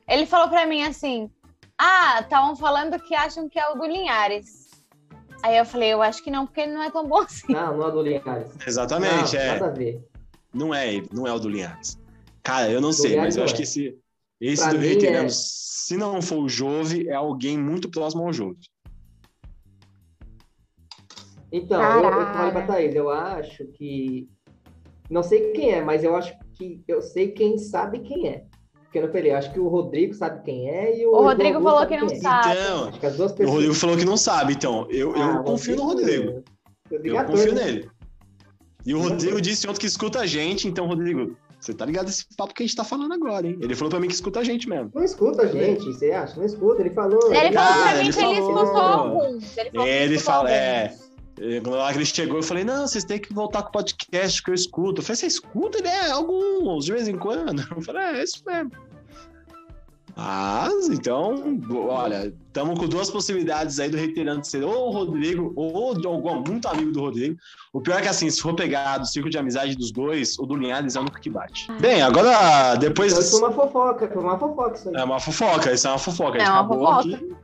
Ele 0.08 0.25
falou 0.25 0.47
pra 0.47 0.65
mim 0.65 0.84
assim, 0.84 1.30
ah, 1.77 2.21
estavam 2.21 2.56
falando 2.56 2.97
que 3.01 3.13
acham 3.13 3.49
que 3.49 3.60
é 3.60 3.67
o 3.67 3.75
do 3.75 3.86
Linhares. 3.86 4.69
Aí 5.43 5.58
eu 5.58 5.65
falei, 5.65 5.91
eu 5.91 6.01
acho 6.01 6.23
que 6.23 6.32
não, 6.32 6.45
porque 6.45 6.62
ele 6.62 6.71
não 6.71 6.84
é 6.84 6.89
tão 6.89 7.06
bom 7.06 7.19
assim. 7.19 7.51
Não, 7.51 7.75
não 7.75 7.88
é 7.89 7.91
do 7.91 8.01
Linhares. 8.01 8.54
Exatamente, 8.65 9.36
não, 9.36 9.41
é. 9.41 9.47
Nada 9.60 9.65
a 9.65 9.71
ver. 9.71 10.11
Não 10.54 10.74
é 10.74 10.94
ele, 10.96 11.08
não 11.14 11.26
é 11.28 11.34
o 11.34 11.40
do 11.40 11.48
Linhares. 11.50 11.98
Cara, 12.44 12.70
eu 12.70 12.82
não 12.82 12.92
sei, 12.92 13.12
Linhares 13.12 13.36
mas 13.36 13.38
eu 13.38 13.44
acho 13.44 13.54
é. 13.54 13.58
que 13.58 13.64
esse, 13.64 13.98
esse 14.40 14.62
Pra 14.64 14.74
do 14.74 14.80
mim 14.80 14.86
Reiterando, 14.88 15.26
é- 15.28 15.30
se 15.30 15.98
não 15.98 16.22
for 16.22 16.40
o 16.40 16.50
Jove, 16.50 17.08
é 17.08 17.14
alguém 17.14 17.58
muito 17.58 17.90
próximo 17.90 18.24
ao 18.24 18.34
Jove. 18.34 18.60
Então, 21.52 21.82
eu, 21.82 22.04
eu 22.04 22.26
falei 22.34 22.52
pra 22.52 22.66
Thaís, 22.66 22.96
eu 22.96 23.10
acho 23.10 23.66
que. 23.74 24.30
Não 25.10 25.22
sei 25.22 25.52
quem 25.52 25.72
é, 25.72 25.84
mas 25.84 26.04
eu 26.04 26.16
acho 26.16 26.34
que 26.54 26.82
eu 26.88 27.02
sei 27.02 27.30
quem 27.32 27.58
sabe 27.58 28.00
quem 28.00 28.30
é. 28.30 28.46
Porque 28.84 29.00
eu 29.00 29.04
não 29.04 29.12
falei, 29.12 29.32
eu 29.32 29.38
acho 29.38 29.52
que 29.52 29.60
o 29.60 29.68
Rodrigo 29.68 30.14
sabe 30.14 30.44
quem 30.44 30.70
é 30.70 30.98
e 31.02 31.06
o. 31.06 31.12
O 31.12 31.24
Rodrigo 31.24 31.58
Edu 31.58 31.64
falou 31.64 31.86
que 31.86 31.98
não 31.98 32.08
é. 32.08 32.16
sabe. 32.16 32.52
Então, 32.58 32.88
Acho 32.88 33.00
que 33.00 33.06
as 33.06 33.18
duas 33.18 33.32
o 33.32 33.36
pessoas. 33.36 33.54
Rodrigo 33.56 33.74
falou 33.76 33.98
que 33.98 34.06
não 34.06 34.18
sabe, 34.18 34.54
então 34.54 34.88
eu, 34.90 35.14
eu 35.14 35.22
Ah, 35.22 35.44
confio 35.44 35.76
no 35.76 35.84
Rodrigo. 35.84 36.44
Eu 36.90 37.16
é 37.16 37.20
ator, 37.20 37.36
confio 37.36 37.54
nele. 37.54 37.90
E 38.86 38.94
o 38.94 39.02
Rodrigo 39.02 39.39
disse 39.41 39.67
ontem 39.67 39.80
que 39.80 39.86
escuta 39.86 40.20
a 40.20 40.26
gente, 40.26 40.67
então, 40.67 40.88
Rodrigo, 40.88 41.38
você 41.60 41.74
tá 41.74 41.86
ligado 41.86 42.10
esse 42.10 42.26
papo 42.36 42.54
que 42.54 42.63
a 42.63 42.65
gente 42.65 42.76
tá 42.76 42.84
falando 42.84 43.13
agora, 43.13 43.46
hein? 43.46 43.58
Ele 43.62 43.76
falou 43.76 43.91
pra 43.91 44.00
mim 44.00 44.08
que 44.08 44.13
escuta 44.13 44.39
a 44.39 44.44
gente 44.44 44.67
mesmo. 44.67 44.91
Não 44.96 45.04
escuta 45.04 45.44
a 45.44 45.46
gente, 45.46 45.84
você 45.86 46.12
acha? 46.12 46.36
Não 46.36 46.46
escuta, 46.46 46.82
ele 46.82 46.89
falou. 46.89 47.32
Ele 47.32 47.54
falou 47.54 47.84
pra 47.84 47.94
mim 47.94 48.00
ele 48.00 48.13
que 48.13 48.20
ele 48.20 48.41
falou. 48.41 48.63
escutou 48.63 48.82
alguns. 48.82 49.58
Ele, 49.58 49.70
falou 49.70 49.86
que 49.86 49.91
Ele 49.91 50.20
fala, 50.20 50.52
é. 50.52 50.96
Quando 51.63 51.76
lá 51.76 51.91
que 51.91 51.98
ele 51.98 52.06
chegou, 52.06 52.38
eu 52.38 52.44
falei, 52.44 52.63
não, 52.63 52.88
vocês 52.88 53.04
têm 53.04 53.20
que 53.20 53.34
voltar 53.34 53.63
com 53.63 53.70
o 53.70 53.72
podcast 53.72 54.44
que 54.44 54.50
eu 54.50 54.56
escuto. 54.56 55.02
Eu 55.02 55.06
falei, 55.06 55.17
você 55.17 55.28
escuta, 55.28 55.82
né? 55.82 56.12
Alguns, 56.12 56.86
de 56.86 56.94
vez 56.94 57.08
em 57.08 57.17
quando. 57.17 57.62
Eu 57.76 57.82
falei, 57.82 58.02
é, 58.04 58.20
é 58.20 58.24
isso 58.24 58.44
mesmo. 58.46 58.72
Mas, 60.15 60.89
então, 60.89 61.60
olha, 61.88 62.34
estamos 62.47 62.78
com 62.80 62.88
duas 62.88 63.10
possibilidades 63.10 63.80
aí 63.80 63.89
do 63.89 63.97
reiterando 63.97 64.45
ser 64.45 64.63
ou 64.63 64.89
o 64.89 64.91
Rodrigo 64.91 65.54
ou 65.56 65.93
de 66.00 66.06
algum 66.06 66.41
muito 66.41 66.67
amigo 66.67 66.91
do 66.91 67.00
Rodrigo. 67.00 67.38
O 67.74 67.82
pior 67.82 68.00
é 68.00 68.02
que, 68.02 68.08
assim, 68.10 68.30
se 68.30 68.41
for 68.41 68.54
pegar 68.56 68.97
do 68.97 69.06
círculo 69.08 69.32
de 69.32 69.38
amizade 69.38 69.76
dos 69.76 69.91
dois, 69.91 70.38
o 70.38 70.45
do 70.45 70.56
Linhares 70.56 70.95
é 70.95 71.00
o 71.00 71.02
único 71.04 71.19
que 71.19 71.30
bate. 71.30 71.71
Bem, 71.80 72.02
agora, 72.02 72.76
depois. 72.76 73.17
Isso 73.17 73.39
foi 73.39 73.50
uma 73.50 73.52
fofoca, 73.54 74.08
foi 74.10 74.21
uma 74.21 74.38
fofoca 74.38 74.76
isso 74.78 74.89
aí. 74.89 74.95
É 74.95 75.04
uma 75.04 75.19
fofoca, 75.19 75.74
isso 75.74 75.88
é 75.88 75.89
uma 75.89 76.00
fofoca. 76.00 76.38
A 76.38 76.39
gente 76.39 76.47
É 76.47 76.52
uma 76.52 76.60
acabou 76.62 76.80
fofoca. 76.80 77.15
aqui 77.15 77.36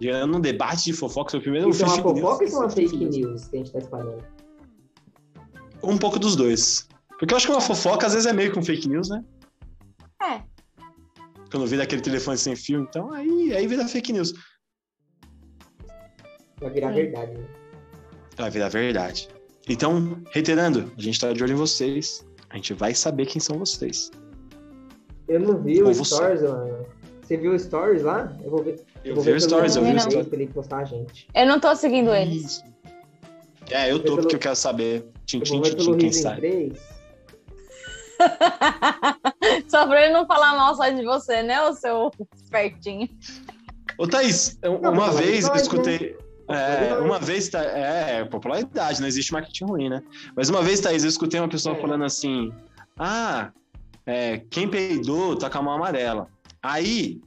gerando 0.00 0.36
um 0.36 0.40
debate 0.40 0.84
de 0.84 0.92
fofoca. 0.92 1.30
Foi 1.30 1.40
o 1.40 1.42
primeiro 1.42 1.70
Isso 1.70 1.82
é 1.82 1.86
uma 1.86 1.94
fake 1.96 2.08
news. 2.08 2.20
fofoca 2.20 2.42
ou 2.42 2.48
isso 2.48 2.56
é 2.56 2.60
uma 2.60 2.70
fake 2.70 2.96
news 2.96 3.44
que 3.48 3.56
a 3.56 3.58
gente 3.58 3.72
tá 3.72 3.78
espalhando? 3.78 4.24
Um 5.82 5.96
pouco 5.98 6.18
dos 6.18 6.34
dois. 6.36 6.88
Porque 7.18 7.32
eu 7.32 7.36
acho 7.36 7.46
que 7.46 7.52
uma 7.52 7.60
fofoca 7.60 8.06
às 8.06 8.12
vezes 8.12 8.26
é 8.26 8.32
meio 8.32 8.52
que 8.52 8.58
um 8.58 8.62
fake 8.62 8.88
news, 8.88 9.08
né? 9.08 9.24
É. 10.22 10.40
Quando 11.50 11.66
vira 11.66 11.82
aquele 11.84 12.02
telefone 12.02 12.36
sem 12.38 12.56
fio, 12.56 12.80
então 12.82 13.12
aí, 13.12 13.54
aí 13.54 13.66
vira 13.66 13.86
fake 13.86 14.12
news. 14.12 14.32
Vai 16.60 16.70
virar 16.70 16.88
Sim. 16.88 16.94
verdade, 16.94 17.32
né? 17.32 17.46
Vai 18.36 18.50
virar 18.50 18.68
verdade. 18.68 19.28
Então, 19.68 20.22
reiterando, 20.30 20.92
a 20.96 21.00
gente 21.00 21.20
tá 21.20 21.32
de 21.32 21.42
olho 21.42 21.52
em 21.52 21.56
vocês. 21.56 22.24
A 22.50 22.56
gente 22.56 22.72
vai 22.74 22.94
saber 22.94 23.26
quem 23.26 23.40
são 23.40 23.58
vocês. 23.58 24.10
Eu 25.28 25.40
não 25.40 25.60
vi 25.60 25.82
Ou 25.82 25.90
o 25.90 25.94
você. 25.94 26.14
Stories, 26.14 26.42
mano. 26.42 26.86
Você 27.22 27.36
viu 27.36 27.52
o 27.52 27.58
Stories 27.58 28.02
lá? 28.02 28.36
Eu 28.44 28.50
vou 28.50 28.62
ver. 28.62 28.80
Eu 29.04 29.14
vou 29.16 29.24
vi 29.24 29.30
o 29.30 29.32
ver 29.34 29.40
stories, 29.40 29.74
eu 29.74 29.82
vi 29.82 29.90
o 29.90 29.94
Não. 29.94 30.00
Stories 30.00 30.32
ele 30.32 30.46
postar 30.46 30.78
a 30.78 30.84
gente. 30.84 31.26
Eu 31.34 31.46
não 31.46 31.58
tô 31.58 31.74
seguindo 31.74 32.14
eles. 32.14 32.44
Isso. 32.44 32.64
É, 33.70 33.90
eu 33.90 33.98
tô 33.98 34.04
pelo- 34.04 34.16
porque 34.18 34.36
eu 34.36 34.40
quero 34.40 34.54
saber. 34.56 35.02
Eu 35.02 35.12
Tintim, 35.26 35.60
ver 35.60 35.70
pelo 35.74 35.96
tintim, 35.96 35.98
quem 35.98 36.12
sabe. 36.12 36.40
3. 36.40 36.78
Só 39.68 39.86
pra 39.86 40.04
ele 40.04 40.12
não 40.12 40.26
falar 40.26 40.54
mal 40.56 40.74
só 40.74 40.88
de 40.88 41.04
você, 41.04 41.42
né, 41.42 41.60
o 41.62 41.72
seu 41.74 42.10
espertinho. 42.42 43.08
Ô, 43.98 44.06
Thaís, 44.06 44.58
Não, 44.62 44.76
uma 44.76 44.90
popularidade, 44.92 45.26
vez 45.26 45.48
eu 45.48 45.54
escutei. 45.56 46.16
É, 46.48 46.54
Popularidade. 46.54 47.00
uma 47.02 47.18
vez, 47.18 47.48
Tha- 47.48 47.62
é, 47.62 48.24
popularidade, 48.24 49.00
não 49.00 49.08
existe 49.08 49.32
marketing 49.32 49.64
ruim, 49.64 49.88
né? 49.88 50.02
Mas 50.36 50.48
uma 50.48 50.62
vez, 50.62 50.80
Thaís, 50.80 51.02
eu 51.02 51.08
escutei 51.10 51.40
uma 51.40 51.48
pessoa 51.48 51.76
É. 51.76 51.80
falando 51.80 52.04
assim: 52.04 52.52
ah, 52.98 53.50
é, 54.04 54.38
quem 54.50 54.68
peidou 54.68 55.36
tá 55.36 55.50
com 55.50 55.58
a 55.58 55.62
mão 55.62 55.74
amarela. 55.74 56.28
Aí, 56.62 57.20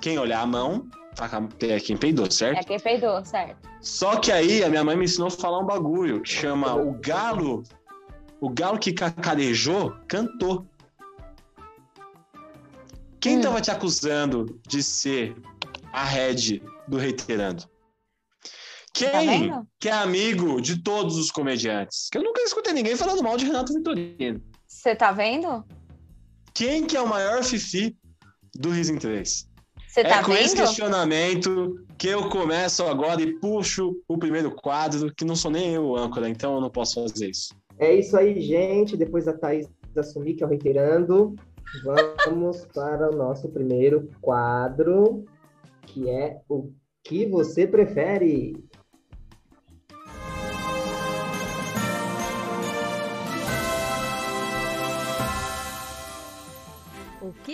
quem 0.00 0.18
olhar 0.18 0.40
a 0.40 0.46
mão, 0.46 0.86
tá 1.14 1.28
com 1.28 1.36
a- 1.36 1.48
é 1.66 1.78
quem 1.78 1.96
peidou, 1.96 2.28
certo? 2.30 2.58
É 2.58 2.64
quem 2.64 2.80
peidou, 2.80 3.24
certo? 3.24 3.56
Só 3.80 4.16
que 4.16 4.32
aí 4.32 4.64
a 4.64 4.68
minha 4.68 4.82
mãe 4.82 4.96
me 4.96 5.04
ensinou 5.04 5.28
a 5.28 5.30
falar 5.30 5.58
um 5.58 5.66
bagulho 5.66 6.20
que 6.22 6.30
chama 6.30 6.74
o 6.74 6.92
galo. 7.00 7.62
O 8.42 8.50
galo 8.50 8.76
que 8.76 8.92
cacarejou 8.92 9.94
cantou. 10.08 10.66
Quem 13.20 13.38
Hum. 13.38 13.40
tava 13.40 13.60
te 13.60 13.70
acusando 13.70 14.60
de 14.66 14.82
ser 14.82 15.36
a 15.92 16.02
head 16.04 16.60
do 16.88 16.96
Reiterando? 16.96 17.70
Quem 18.92 19.48
Tá 19.48 19.64
que 19.78 19.88
é 19.88 19.92
amigo 19.92 20.60
de 20.60 20.82
todos 20.82 21.16
os 21.16 21.30
comediantes? 21.30 22.08
Que 22.10 22.18
eu 22.18 22.24
nunca 22.24 22.42
escutei 22.42 22.72
ninguém 22.72 22.96
falando 22.96 23.22
mal 23.22 23.36
de 23.36 23.46
Renato 23.46 23.72
Vitorino. 23.72 24.42
Você 24.66 24.96
tá 24.96 25.12
vendo? 25.12 25.64
Quem 26.52 26.84
que 26.84 26.96
é 26.96 27.00
o 27.00 27.08
maior 27.08 27.44
fifi 27.44 27.96
do 28.56 28.70
Riso 28.70 28.92
em 28.92 28.98
3? 28.98 29.48
Você 29.86 30.02
tá 30.02 30.16
é 30.18 30.22
com 30.24 30.32
esse 30.32 30.56
vendo? 30.56 30.66
questionamento 30.66 31.86
que 31.96 32.08
eu 32.08 32.28
começo 32.28 32.82
agora 32.84 33.22
e 33.22 33.38
puxo 33.38 33.94
o 34.08 34.18
primeiro 34.18 34.50
quadro, 34.50 35.14
que 35.14 35.24
não 35.24 35.36
sou 35.36 35.50
nem 35.50 35.74
eu 35.74 35.84
o 35.84 35.96
âncora, 35.96 36.28
então 36.28 36.54
eu 36.56 36.60
não 36.60 36.70
posso 36.70 36.94
fazer 36.94 37.30
isso. 37.30 37.54
É 37.82 37.92
isso 37.92 38.16
aí, 38.16 38.40
gente. 38.40 38.96
Depois 38.96 39.24
da 39.24 39.32
Thaís 39.32 39.68
assumir 39.96 40.34
que 40.34 40.44
é 40.44 40.46
o 40.46 40.48
reiterando, 40.48 41.34
vamos 42.24 42.64
para 42.66 43.10
o 43.10 43.16
nosso 43.16 43.48
primeiro 43.48 44.08
quadro, 44.20 45.24
que 45.82 46.08
é 46.08 46.40
o 46.48 46.70
que 47.02 47.26
você 47.26 47.66
prefere. 47.66 48.54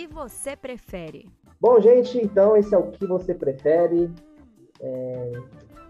você 0.05 0.55
prefere? 0.55 1.27
Bom, 1.59 1.81
gente, 1.81 2.19
então 2.19 2.55
esse 2.55 2.75
é 2.75 2.77
o 2.77 2.91
que 2.91 3.07
você 3.07 3.33
prefere. 3.33 4.11
É... 4.79 5.31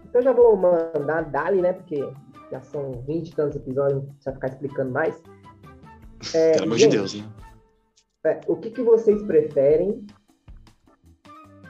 Então 0.06 0.22
já 0.22 0.32
vou 0.32 0.56
mandar 0.56 1.24
Dali, 1.30 1.60
né? 1.60 1.74
Porque 1.74 2.10
já 2.50 2.60
são 2.60 2.92
20 3.06 3.28
e 3.28 3.34
tantos 3.34 3.56
episódios, 3.56 4.02
não 4.02 4.06
precisa 4.06 4.32
ficar 4.32 4.48
explicando 4.48 4.90
mais. 4.90 5.22
É, 6.34 6.52
Pelo 6.52 6.64
amor 6.64 6.78
de 6.78 6.88
Deus, 6.88 7.14
né? 7.14 7.24
é, 8.24 8.40
o 8.46 8.56
que, 8.56 8.70
que 8.70 8.82
vocês 8.82 9.22
preferem? 9.22 10.06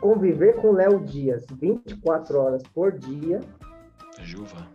Conviver 0.01 0.57
com 0.57 0.73
Léo 0.73 1.01
Dias 1.01 1.45
24 1.61 2.39
horas 2.39 2.63
por 2.75 2.93
dia. 2.93 3.41
Juva. 4.23 4.67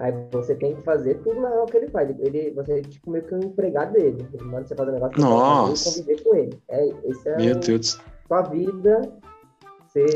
Aí 0.00 0.12
você 0.30 0.54
tem 0.54 0.76
que 0.76 0.82
fazer 0.82 1.14
tudo 1.22 1.40
lá 1.40 1.64
que 1.66 1.76
ele 1.76 1.88
faz. 1.88 2.10
Ele, 2.20 2.50
você 2.52 2.78
é 2.78 2.82
tipo 2.82 3.10
meio 3.10 3.24
que 3.24 3.34
um 3.34 3.40
empregado 3.40 3.92
dele. 3.92 4.26
Ele 4.32 4.44
manda 4.44 4.66
você 4.66 4.74
fazer 4.74 4.90
um 4.90 4.94
negócio 4.94 5.16
você 5.16 5.22
Nossa. 5.28 5.90
que 5.90 5.96
conviver 5.96 6.24
com 6.24 6.36
ele. 6.36 6.62
É, 6.68 6.88
esse 7.04 7.28
é 7.28 7.36
Meu 7.36 7.54
Deus. 7.56 8.00
sua 8.26 8.42
vida. 8.42 9.12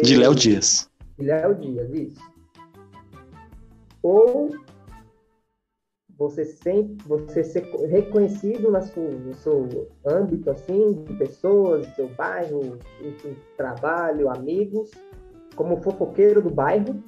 De 0.02 0.16
Léo 0.16 0.34
Dias. 0.34 0.88
de 1.18 1.24
Léo 1.24 1.54
Dias, 1.56 1.90
isso. 1.92 2.20
Ou 4.02 4.50
você 6.22 6.44
sempre 6.44 6.96
você 7.04 7.42
ser 7.42 7.64
reconhecido 7.88 8.70
na 8.70 8.80
sua, 8.80 9.10
no 9.10 9.34
seu 9.34 9.90
âmbito 10.06 10.50
assim, 10.50 11.02
de 11.04 11.14
pessoas, 11.14 11.86
seu 11.94 12.08
bairro, 12.08 12.78
enfim, 13.00 13.36
trabalho, 13.56 14.30
amigos, 14.30 14.90
como 15.56 15.82
fofoqueiro 15.82 16.40
do 16.40 16.50
bairro. 16.50 17.02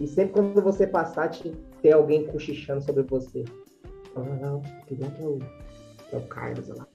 E 0.00 0.06
sempre 0.06 0.34
quando 0.34 0.62
você 0.62 0.86
passar, 0.86 1.28
te, 1.28 1.50
ter 1.80 1.92
alguém 1.92 2.26
cochichando 2.26 2.82
sobre 2.82 3.02
você. 3.02 3.44
Ah, 4.14 4.20
não, 4.20 4.62
que 4.86 4.94
bom 4.94 5.10
que 5.10 5.22
é 5.22 5.26
o, 5.26 5.38
que 5.38 6.16
é 6.16 6.18
o 6.18 6.22
Carlos 6.22 6.68
lá. 6.68 6.86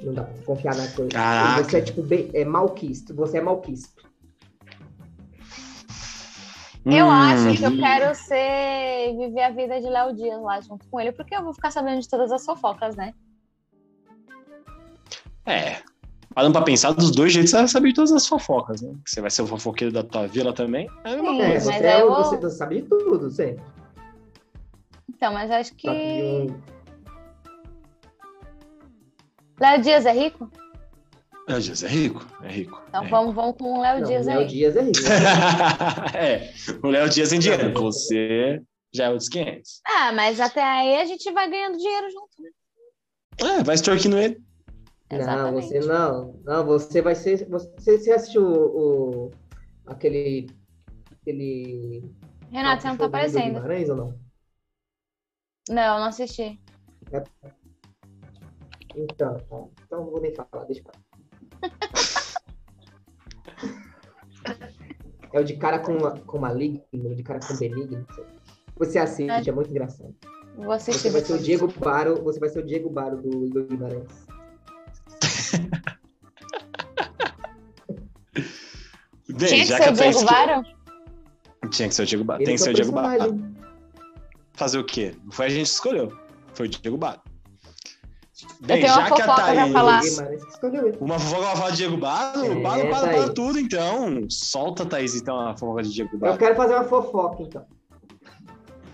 Não 0.00 0.14
dá 0.14 0.24
pra 0.24 0.44
confiar 0.44 0.76
na 0.76 0.88
coisa. 0.88 1.10
Caraca. 1.10 1.64
Você 1.64 1.76
é 1.76 1.80
tipo 1.80 2.02
bem, 2.02 2.30
é 2.32 2.44
malquisto. 2.44 3.14
Você 3.14 3.38
é 3.38 3.40
malquisto. 3.40 4.11
Eu 6.84 7.06
Hum, 7.06 7.10
acho 7.10 7.58
que 7.58 7.64
eu 7.64 7.78
quero 7.78 8.14
ser 8.14 9.16
viver 9.16 9.42
a 9.42 9.50
vida 9.50 9.80
de 9.80 9.88
Léo 9.88 10.14
Dias 10.14 10.40
lá 10.42 10.60
junto 10.60 10.86
com 10.88 11.00
ele, 11.00 11.12
porque 11.12 11.34
eu 11.34 11.42
vou 11.44 11.54
ficar 11.54 11.70
sabendo 11.70 12.00
de 12.00 12.08
todas 12.08 12.32
as 12.32 12.44
fofocas, 12.44 12.96
né? 12.96 13.14
É. 15.46 15.80
Parando 16.34 16.54
pra 16.54 16.62
pensar, 16.62 16.92
dos 16.92 17.10
dois 17.10 17.32
jeitos 17.32 17.50
você 17.50 17.56
vai 17.58 17.68
saber 17.68 17.88
de 17.90 17.94
todas 17.94 18.12
as 18.12 18.26
fofocas, 18.26 18.80
né? 18.80 18.94
Você 19.06 19.20
vai 19.20 19.30
ser 19.30 19.42
o 19.42 19.46
fofoqueiro 19.46 19.92
da 19.92 20.02
tua 20.02 20.26
vila 20.26 20.52
também. 20.52 20.88
É 21.04 21.12
a 21.12 21.16
mesma 21.16 21.30
Sim. 21.32 21.40
É, 21.42 21.46
coisa. 21.50 21.60
você, 21.60 21.70
mas 21.72 21.82
é, 21.82 22.02
eu 22.02 22.14
você, 22.14 22.36
você 22.36 22.56
sabe 22.56 22.80
de 22.80 22.88
tudo, 22.88 23.30
sempre. 23.30 23.62
Então, 25.08 25.32
mas 25.34 25.50
acho 25.50 25.74
que. 25.76 26.46
Léo 29.60 29.82
Dias 29.82 30.06
é 30.06 30.12
rico? 30.12 30.50
Léo 31.48 31.60
Dias 31.60 31.82
é 31.82 31.88
rico? 31.88 32.24
É 32.42 32.48
rico. 32.48 32.82
Então 32.88 33.04
é 33.04 33.08
vamos, 33.08 33.34
vamos 33.34 33.56
com 33.56 33.78
o 33.78 33.80
Léo 33.80 34.04
Dias 34.04 34.26
Léo 34.26 34.40
aí. 34.40 34.46
Dias 34.46 34.76
é 34.76 34.82
rico. 34.82 34.98
é, 36.16 36.52
o 36.82 36.88
Léo 36.88 37.08
Dias 37.08 37.30
tem 37.30 37.38
dinheiro. 37.38 37.72
Você 37.72 38.62
já 38.94 39.04
é 39.06 39.10
outros 39.10 39.28
500. 39.28 39.80
Ah, 39.86 40.12
mas 40.12 40.38
até 40.38 40.62
aí 40.62 41.00
a 41.00 41.04
gente 41.04 41.30
vai 41.32 41.50
ganhando 41.50 41.78
dinheiro 41.78 42.10
junto, 42.10 42.42
né? 42.42 42.50
É, 43.58 43.62
vai 43.64 43.74
extorquindo 43.74 44.18
ele. 44.18 44.40
Não, 45.10 45.18
Exatamente. 45.18 45.66
você 45.68 45.80
não. 45.80 46.40
Não, 46.44 46.64
você 46.64 47.02
vai 47.02 47.14
ser. 47.14 47.48
Você, 47.48 47.98
você 47.98 48.12
assistiu 48.12 48.42
o, 48.44 49.26
o- 49.26 49.30
aquele. 49.86 50.48
aquele. 51.20 52.02
Renato, 52.50 52.82
você 52.82 52.88
não 52.88 52.96
tá 52.96 53.06
aparecendo. 53.06 53.54
Guimarães 53.54 53.88
ou 53.88 53.96
não? 53.96 54.20
Não, 55.68 55.98
não 56.00 56.06
assisti. 56.06 56.60
Então, 58.94 59.36
tá. 59.36 59.64
então 59.86 60.04
não 60.04 60.10
vou 60.10 60.20
nem 60.20 60.34
falar, 60.34 60.64
deixa 60.64 60.82
pra 60.82 60.92
lá. 60.94 61.11
É 65.32 65.40
o 65.40 65.44
de 65.44 65.56
cara 65.56 65.78
com, 65.78 65.98
com 66.26 66.38
maligno, 66.38 66.82
o 66.92 67.14
de 67.14 67.22
cara 67.22 67.40
com 67.40 67.56
benigno. 67.56 68.06
Você 68.76 68.98
assiste, 68.98 69.48
é 69.48 69.52
muito 69.52 69.70
engraçado. 69.70 70.14
Vou 70.56 70.72
assistir. 70.72 71.00
Você 71.02 71.10
vai 71.10 71.20
ser 71.22 71.32
o. 71.34 71.38
Diego 71.38 71.72
Baro, 71.78 72.22
você 72.22 72.38
vai 72.38 72.48
ser 72.50 72.58
o 72.58 72.66
Diego 72.66 72.90
Baro 72.90 73.16
do 73.16 73.46
Igor 73.46 73.64
Guimarães. 73.64 74.26
Bem, 79.28 79.48
Tinha 79.48 79.62
que 79.62 79.64
já 79.64 79.78
ser 79.78 79.90
o 79.90 79.92
Diego 79.94 80.18
que- 80.18 80.24
Baro? 80.24 80.62
Tinha 81.70 81.88
que 81.88 81.94
ser 81.94 82.02
o 82.02 82.06
Diego 82.06 82.24
Baro. 82.24 82.38
Tem 82.44 82.54
que 82.56 82.60
é 82.62 82.64
ser 82.64 82.70
o 82.70 82.74
Diego 82.74 82.92
Baro. 82.92 83.40
Fazer 84.52 84.78
o 84.78 84.84
quê? 84.84 85.14
Não 85.24 85.32
foi 85.32 85.46
a 85.46 85.48
gente 85.48 85.62
que 85.62 85.72
escolheu. 85.74 86.12
Foi 86.54 86.66
o 86.66 86.68
Diego 86.68 86.98
Baro. 86.98 87.20
Eu 88.62 88.66
tenho 88.66 88.92
uma 88.92 89.06
fofoca 89.06 89.34
pra 89.34 89.52
Diego 89.52 89.72
falar. 89.72 90.00
Uma 91.00 91.18
fofoca 91.18 91.42
vai 91.42 91.56
falar 91.56 91.70
de 91.70 91.76
Diego 91.76 91.96
Baro? 91.96 92.44
É, 92.44 92.54
Baro 92.60 92.88
para, 92.88 93.00
Thaís. 93.00 93.24
para 93.24 93.34
tudo, 93.34 93.58
então. 93.58 94.26
Solta, 94.30 94.84
Thaís, 94.86 95.14
então, 95.14 95.38
a 95.38 95.56
fofoca 95.56 95.82
de 95.82 95.92
Diego 95.92 96.10
Eu 96.14 96.18
Baro. 96.18 96.38
quero 96.38 96.54
fazer 96.56 96.74
uma 96.74 96.84
fofoca, 96.84 97.42
então. 97.42 97.64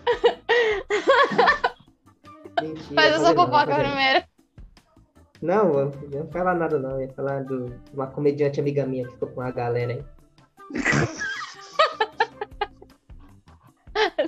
Mentira, 2.63 2.95
Faz 2.95 3.15
a 3.15 3.19
sua 3.21 3.35
fofoca 3.35 3.75
primeiro. 3.75 4.25
Não, 5.41 5.73
eu 5.79 5.79
eu 5.79 6.11
não 6.11 6.19
ia 6.19 6.27
falar 6.33 6.55
nada, 6.55 6.79
não. 6.79 6.91
Eu 6.93 7.03
ia 7.03 7.13
falar 7.15 7.45
do, 7.45 7.67
de 7.67 7.95
uma 7.95 8.09
comediante 8.09 8.59
amiga 8.61 8.85
minha 8.85 9.05
que 9.07 9.13
ficou 9.13 9.29
com 9.29 9.41
a 9.41 9.51
galera 9.53 9.93
aí. 9.93 10.05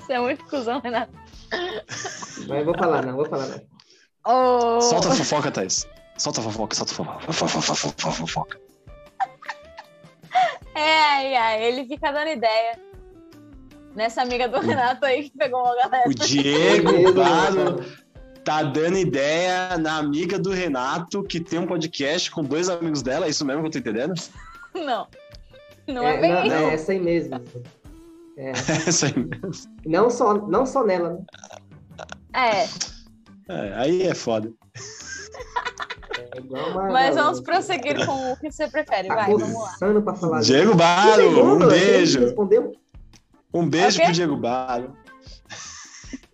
Você 0.00 0.12
é 0.14 0.20
muito 0.20 0.44
cuzão, 0.46 0.80
Renato. 0.80 1.12
Mas 1.50 2.58
eu 2.58 2.64
vou 2.64 2.76
falar, 2.76 3.04
não, 3.04 3.16
vou 3.16 3.24
falar, 3.26 3.46
não. 3.46 3.60
Oh. 4.26 4.80
Solta 4.80 5.08
a 5.08 5.14
fofoca, 5.14 5.50
Thaís. 5.50 5.86
Solta 6.16 6.40
a 6.40 6.44
fofoca, 6.44 6.76
solta 6.76 6.92
a 6.92 6.96
fofoca. 6.96 7.32
Fofoca, 7.32 7.62
fofoca, 7.62 8.12
fofoca. 8.12 8.60
É, 10.74 10.98
ai, 11.02 11.34
ai, 11.36 11.62
ele 11.64 11.86
fica 11.86 12.12
dando 12.12 12.28
ideia. 12.28 12.78
Nessa 13.94 14.22
amiga 14.22 14.48
do 14.48 14.60
Renato 14.60 15.04
aí 15.04 15.24
que 15.28 15.36
pegou 15.36 15.60
uma 15.62 15.74
galera. 15.76 16.08
O 16.08 16.14
Diego 16.14 16.92
Beleza, 16.92 17.12
Baro 17.12 17.84
tá 18.44 18.62
dando 18.62 18.96
ideia 18.96 19.76
na 19.78 19.96
amiga 19.98 20.38
do 20.38 20.50
Renato, 20.50 21.22
que 21.24 21.40
tem 21.40 21.58
um 21.58 21.66
podcast 21.66 22.30
com 22.30 22.42
dois 22.42 22.68
amigos 22.68 23.02
dela. 23.02 23.26
É 23.26 23.30
isso 23.30 23.44
mesmo 23.44 23.62
que 23.62 23.68
eu 23.68 23.72
tô 23.72 23.78
entendendo? 23.78 24.14
Não. 24.74 25.06
Não 25.88 26.06
é, 26.06 26.16
É, 26.16 26.20
bem 26.20 26.30
não, 26.32 26.44
isso. 26.44 26.54
é 26.54 26.74
essa 26.74 26.92
aí 26.92 27.00
mesmo. 27.00 27.34
É, 28.36 28.50
É 28.86 28.88
isso 28.88 29.06
aí 29.06 29.14
mesmo. 29.16 29.76
não, 29.84 30.08
só, 30.08 30.34
não 30.34 30.64
só 30.64 30.84
nela, 30.84 31.10
né? 31.14 31.20
É, 32.32 32.68
É, 33.50 33.72
aí 33.74 34.02
é 34.02 34.14
foda. 34.14 34.52
É 36.16 36.40
mas 36.92 37.16
vamos 37.16 37.40
prosseguir 37.40 38.06
com 38.06 38.32
o 38.32 38.36
que 38.36 38.52
você 38.52 38.68
prefere. 38.68 39.08
Tá 39.08 39.16
Vai, 39.16 39.32
vamos 39.32 39.52
lá. 39.52 40.02
pra 40.02 40.14
falar. 40.14 40.40
Diego 40.40 40.76
Baro, 40.76 41.56
um 41.56 41.66
beijo. 41.66 42.20
Respondeu? 42.20 42.72
Um 43.52 43.68
beijo 43.68 43.96
Ok. 43.96 44.04
pro 44.04 44.14
Diego 44.14 44.36
Baro. 44.36 44.96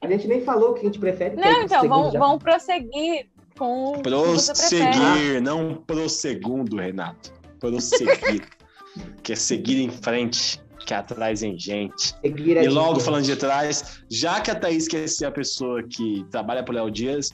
A 0.03 0.09
gente 0.09 0.29
nem 0.29 0.43
falou 0.43 0.73
o 0.73 0.75
que 0.75 0.81
a 0.81 0.85
gente 0.85 0.99
prefere. 0.99 1.41
é 1.41 1.53
Não, 1.53 1.63
então, 1.63 1.89
vamos, 1.89 2.13
vamos 2.13 2.43
prosseguir 2.43 3.29
com 3.59 3.93
o 3.93 4.03
que 4.03 4.11
você 4.11 4.53
prefere. 4.53 4.91
Prosseguir, 4.93 5.43
não 5.43 5.75
prossegundo, 5.75 6.77
Renato. 6.77 7.33
Prosseguir. 7.59 8.47
que 9.23 9.33
é 9.33 9.37
seguir 9.37 9.81
em 9.81 9.91
frente, 9.91 10.63
que 10.85 10.93
é 10.93 10.97
atrás 10.97 11.43
em 11.43 11.59
gente. 11.59 12.15
Seguir 12.21 12.57
E 12.57 12.69
logo 12.69 13.01
falando 13.01 13.25
de 13.25 13.37
trás, 13.37 14.03
já 14.11 14.41
que 14.41 14.51
a 14.51 14.55
Thaís 14.55 14.87
quer 14.89 15.09
ser 15.09 15.27
a 15.27 15.33
pessoa 15.33 15.83
que 15.83 16.25
trabalha 16.31 16.63
pro 16.63 16.75
Léo 16.75 16.91
Dias, 16.91 17.31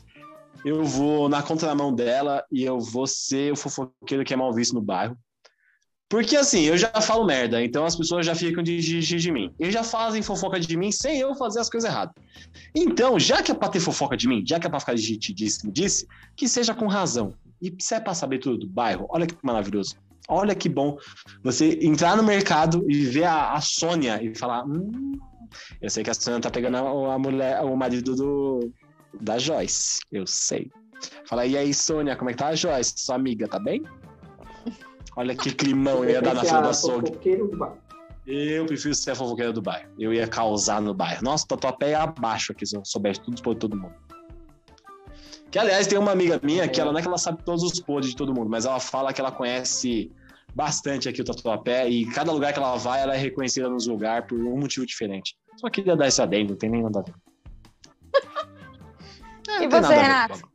eu 0.64 0.84
vou 0.84 1.28
na 1.28 1.42
contramão 1.42 1.92
dela 1.92 2.44
e 2.50 2.62
eu 2.62 2.78
vou 2.78 3.06
ser 3.06 3.52
o 3.52 3.56
fofoqueiro 3.56 4.24
que 4.24 4.32
é 4.32 4.36
mal 4.36 4.52
visto 4.52 4.74
no 4.74 4.80
bairro. 4.80 5.16
Porque 6.08 6.36
assim, 6.36 6.60
eu 6.64 6.76
já 6.76 6.88
falo 7.00 7.24
merda, 7.24 7.64
então 7.64 7.86
as 7.86 7.96
pessoas 7.96 8.26
já 8.26 8.34
ficam 8.34 8.62
de, 8.62 8.78
de, 8.80 9.00
de, 9.00 9.32
mim. 9.32 9.50
Eles 9.58 9.72
já 9.72 9.82
fazem 9.82 10.20
fofoca 10.20 10.60
de 10.60 10.76
mim 10.76 10.92
sem 10.92 11.18
eu 11.18 11.34
fazer 11.34 11.58
as 11.58 11.70
coisas 11.70 11.88
erradas. 11.88 12.14
Então, 12.74 13.18
já 13.18 13.42
que 13.42 13.50
é 13.50 13.54
pra 13.54 13.70
ter 13.70 13.80
fofoca 13.80 14.14
de 14.14 14.28
mim, 14.28 14.44
já 14.46 14.60
que 14.60 14.66
é 14.66 14.70
pra 14.70 14.78
ficar 14.78 14.94
de 14.94 15.16
te 15.16 15.32
disse, 15.32 15.64
me 15.64 15.72
disse, 15.72 16.06
que 16.36 16.46
seja 16.46 16.74
com 16.74 16.86
razão. 16.86 17.32
E 17.62 17.74
se 17.78 17.94
é 17.94 18.00
pra 18.00 18.12
saber 18.12 18.40
tudo 18.40 18.58
do 18.58 18.66
bairro, 18.66 19.06
olha 19.08 19.26
que 19.26 19.34
maravilhoso. 19.42 19.96
Olha 20.32 20.54
que 20.54 20.66
bom 20.66 20.96
você 21.42 21.78
entrar 21.82 22.16
no 22.16 22.22
mercado 22.22 22.84
e 22.88 23.04
ver 23.04 23.24
a, 23.24 23.52
a 23.52 23.60
Sônia 23.60 24.18
e 24.22 24.34
falar: 24.34 24.64
hum, 24.64 25.12
eu 25.80 25.90
sei 25.90 26.02
que 26.02 26.08
a 26.08 26.14
Sônia 26.14 26.40
tá 26.40 26.50
pegando 26.50 26.78
a, 26.78 27.14
a 27.14 27.18
mulher, 27.18 27.60
o 27.60 27.76
marido 27.76 28.14
do, 28.14 28.72
da 29.20 29.38
Joyce. 29.38 30.00
Eu 30.10 30.26
sei. 30.26 30.70
Fala, 31.26 31.44
e 31.44 31.56
aí, 31.56 31.74
Sônia, 31.74 32.16
como 32.16 32.30
é 32.30 32.32
que 32.32 32.38
tá 32.38 32.48
a 32.48 32.54
Joyce? 32.54 32.94
Sua 32.96 33.16
amiga, 33.16 33.46
tá 33.46 33.58
bem? 33.58 33.82
Olha 35.16 35.36
que 35.36 35.52
climão 35.52 36.02
eu 36.02 36.10
ia 36.10 36.22
dar 36.22 36.34
na 36.34 36.40
é 36.40 36.44
fila 36.44 36.58
a 36.58 36.62
do 36.62 36.68
açougue. 36.68 37.08
fofoqueiro 37.08 37.48
do 37.48 37.58
bairro. 37.58 37.76
Eu 38.26 38.64
prefiro 38.64 38.94
ser 38.94 39.10
a 39.10 39.14
fofoqueira 39.14 39.52
do 39.52 39.60
bairro. 39.60 39.90
Eu 39.98 40.14
ia 40.14 40.26
causar 40.26 40.80
no 40.80 40.94
bairro. 40.94 41.22
Nossa, 41.22 41.46
tatuapé 41.46 41.90
é 41.90 41.94
abaixo 41.96 42.52
aqui, 42.52 42.64
se 42.64 42.74
eu 42.74 42.82
soubesse 42.84 43.20
tudo 43.20 43.42
por 43.42 43.54
todo 43.54 43.76
mundo. 43.76 43.94
Que, 45.50 45.58
aliás, 45.58 45.86
tem 45.86 45.98
uma 45.98 46.12
amiga 46.12 46.40
minha 46.42 46.66
que 46.66 46.80
ela 46.80 46.90
não 46.90 46.98
é 46.98 47.02
que 47.02 47.08
ela 47.08 47.18
sabe 47.18 47.42
todos 47.44 47.62
os 47.62 47.78
podres 47.78 48.12
de 48.12 48.16
todo 48.16 48.32
mundo, 48.32 48.48
mas 48.48 48.64
ela 48.64 48.80
fala 48.80 49.12
que 49.12 49.20
ela 49.20 49.30
conhece 49.30 50.10
bastante 50.54 51.08
aqui 51.08 51.20
o 51.20 51.24
Tatuapé 51.24 51.88
e 51.88 52.06
cada 52.06 52.32
lugar 52.32 52.52
que 52.52 52.58
ela 52.58 52.76
vai, 52.76 53.00
ela 53.02 53.14
é 53.14 53.18
reconhecida 53.18 53.68
nos 53.68 53.86
lugares 53.86 54.26
por 54.28 54.38
um 54.38 54.58
motivo 54.58 54.86
diferente. 54.86 55.36
Só 55.56 55.68
queria 55.68 55.96
dar 55.96 56.08
esse 56.08 56.20
adendo, 56.20 56.50
não 56.50 56.58
tem 56.58 56.70
nem 56.70 56.82
nada 56.82 57.00
a 57.00 57.02
ver. 57.02 57.14
E 59.44 59.64
Não 59.64 59.68
tem 59.68 59.68
você, 59.68 59.94
Renato? 59.94 60.52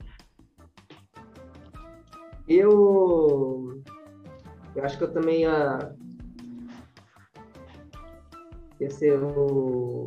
Eu. 2.48 3.84
Eu 4.74 4.86
acho 4.86 4.98
que 4.98 5.04
eu 5.04 5.12
também 5.12 5.42
ia. 5.42 5.96
Ia 8.80 8.90
ser 8.90 9.22
o. 9.22 10.06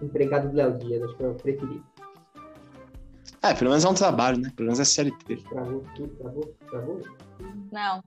Empregado 0.00 0.48
do 0.48 0.56
Léo 0.56 0.78
Dias, 0.78 1.02
acho 1.02 1.16
que 1.16 1.22
eu 1.22 1.34
preferi. 1.34 1.82
É, 3.42 3.54
pelo 3.54 3.70
menos 3.70 3.84
é 3.84 3.88
um 3.88 3.94
trabalho, 3.94 4.38
né? 4.38 4.50
Pelo 4.56 4.66
menos 4.66 4.80
é 4.80 4.84
CLT. 4.84 5.36
Travou 5.48 5.84
tudo, 5.94 6.14
travou, 6.16 6.56
travou. 6.70 7.00
Não. 7.70 8.02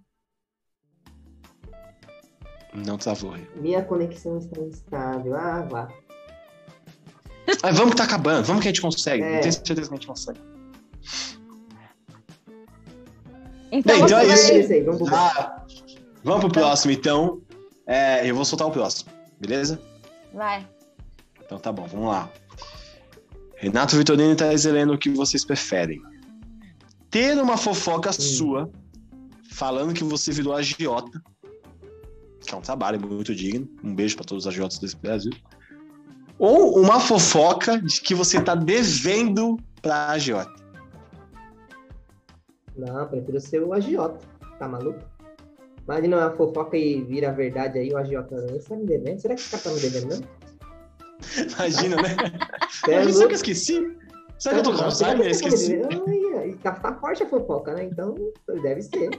Não 2.74 2.98
travou. 2.98 3.36
Minha 3.56 3.84
conexão 3.84 4.38
está 4.38 4.60
instável. 4.62 5.36
Ah, 5.36 5.62
vá. 5.70 5.90
Mas 7.62 7.78
vamos 7.78 7.92
que 7.92 7.98
tá 7.98 8.04
acabando, 8.06 8.46
vamos 8.46 8.62
que 8.62 8.70
a 8.70 8.72
gente 8.72 8.82
consegue. 8.82 9.24
É. 9.24 9.38
Eu 9.38 9.42
tenho 9.42 9.54
certeza 9.54 9.82
que 9.82 9.94
a 9.94 9.98
gente 9.98 10.08
consegue. 10.08 10.40
Então, 13.72 13.96
Bem, 13.96 14.04
então 14.06 14.20
é 14.20 14.26
isso. 14.28 14.74
aí, 14.74 14.82
vamos 14.84 15.02
pro 15.02 15.16
Ah, 15.16 15.66
vamos 16.24 16.42
pro 16.42 16.52
próximo, 16.52 16.92
então. 16.92 17.42
É, 17.88 18.30
eu 18.30 18.36
vou 18.36 18.46
soltar 18.46 18.68
o 18.68 18.72
próximo, 18.72 19.12
beleza? 19.40 19.82
Vai. 20.34 20.68
Então 21.44 21.58
tá 21.60 21.72
bom, 21.72 21.86
vamos 21.88 22.08
lá. 22.08 22.30
Renato 23.56 23.96
Vitorino 23.96 24.32
e 24.32 24.36
Thais 24.36 24.66
Helena, 24.66 24.94
o 24.94 24.98
que 24.98 25.10
vocês 25.10 25.44
preferem? 25.44 26.02
Ter 27.10 27.38
uma 27.38 27.58
fofoca 27.58 28.12
sua 28.14 28.70
falando 29.52 29.94
que 29.94 30.04
você 30.04 30.32
virou 30.32 30.54
agiota, 30.54 31.22
que 32.52 32.56
é 32.56 32.58
um 32.58 32.62
trabalho 32.62 33.00
muito 33.00 33.34
digno. 33.34 33.68
Um 33.84 33.96
beijo 33.96 34.16
pra 34.16 34.26
todos 34.26 34.46
os 34.46 34.48
agiotas 34.54 34.78
desse 34.78 34.98
Brasil. 34.98 35.32
Ou 36.38 36.80
uma 36.80 37.00
fofoca 37.00 37.82
de 37.82 38.02
que 38.02 38.14
você 38.14 38.42
tá 38.42 38.56
devendo 38.56 39.58
pra 39.82 40.10
agiota. 40.10 40.52
Não, 42.76 43.08
prefiro 43.08 43.40
ser 43.40 43.64
o 43.64 43.74
agiota. 43.74 44.20
Tá 44.60 44.68
maluco? 44.68 45.00
Imagina 45.86 46.18
uma 46.18 46.32
fofoca 46.32 46.78
e 46.78 47.02
vira 47.04 47.32
verdade 47.32 47.80
aí, 47.80 47.92
o 47.92 47.98
agiota. 47.98 48.36
Você 48.48 48.70
tá 48.70 48.76
me 48.76 48.86
devendo? 48.86 49.20
Será 49.20 49.36
que 49.36 49.50
cara 49.50 49.64
tá 49.64 49.70
me 49.72 49.80
devendo 49.80 50.08
mesmo? 50.08 50.28
Imagina, 51.56 51.96
né? 51.98 52.16
Você 52.70 52.92
é 52.92 53.12
Será 53.12 53.28
que 53.28 53.34
eu 53.34 53.36
esqueci? 53.36 53.98
Será 54.40 54.56
que 54.56 54.60
eu 54.62 54.64
tô 54.64 54.72
com 54.72 54.78
Não, 54.78 54.86
Alzheimer? 54.86 55.24
tá 55.26 55.30
esqueci. 55.30 55.80
ai, 56.38 56.58
tá, 56.64 56.72
tá 56.72 56.96
forte 56.96 57.24
a 57.24 57.30
fofoca, 57.30 57.74
né? 57.76 57.84
Então, 57.84 58.16
deve 58.64 58.82
ser. 58.82 59.12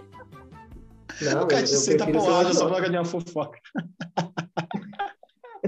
Não, 1.22 1.44
O 1.44 1.46
cara 1.46 1.62
te 1.62 1.76
senta 1.76 2.06
porrada 2.06 2.52
só 2.52 2.68
pra 2.68 2.80
ganhar 2.80 3.04
fofoca. 3.04 3.58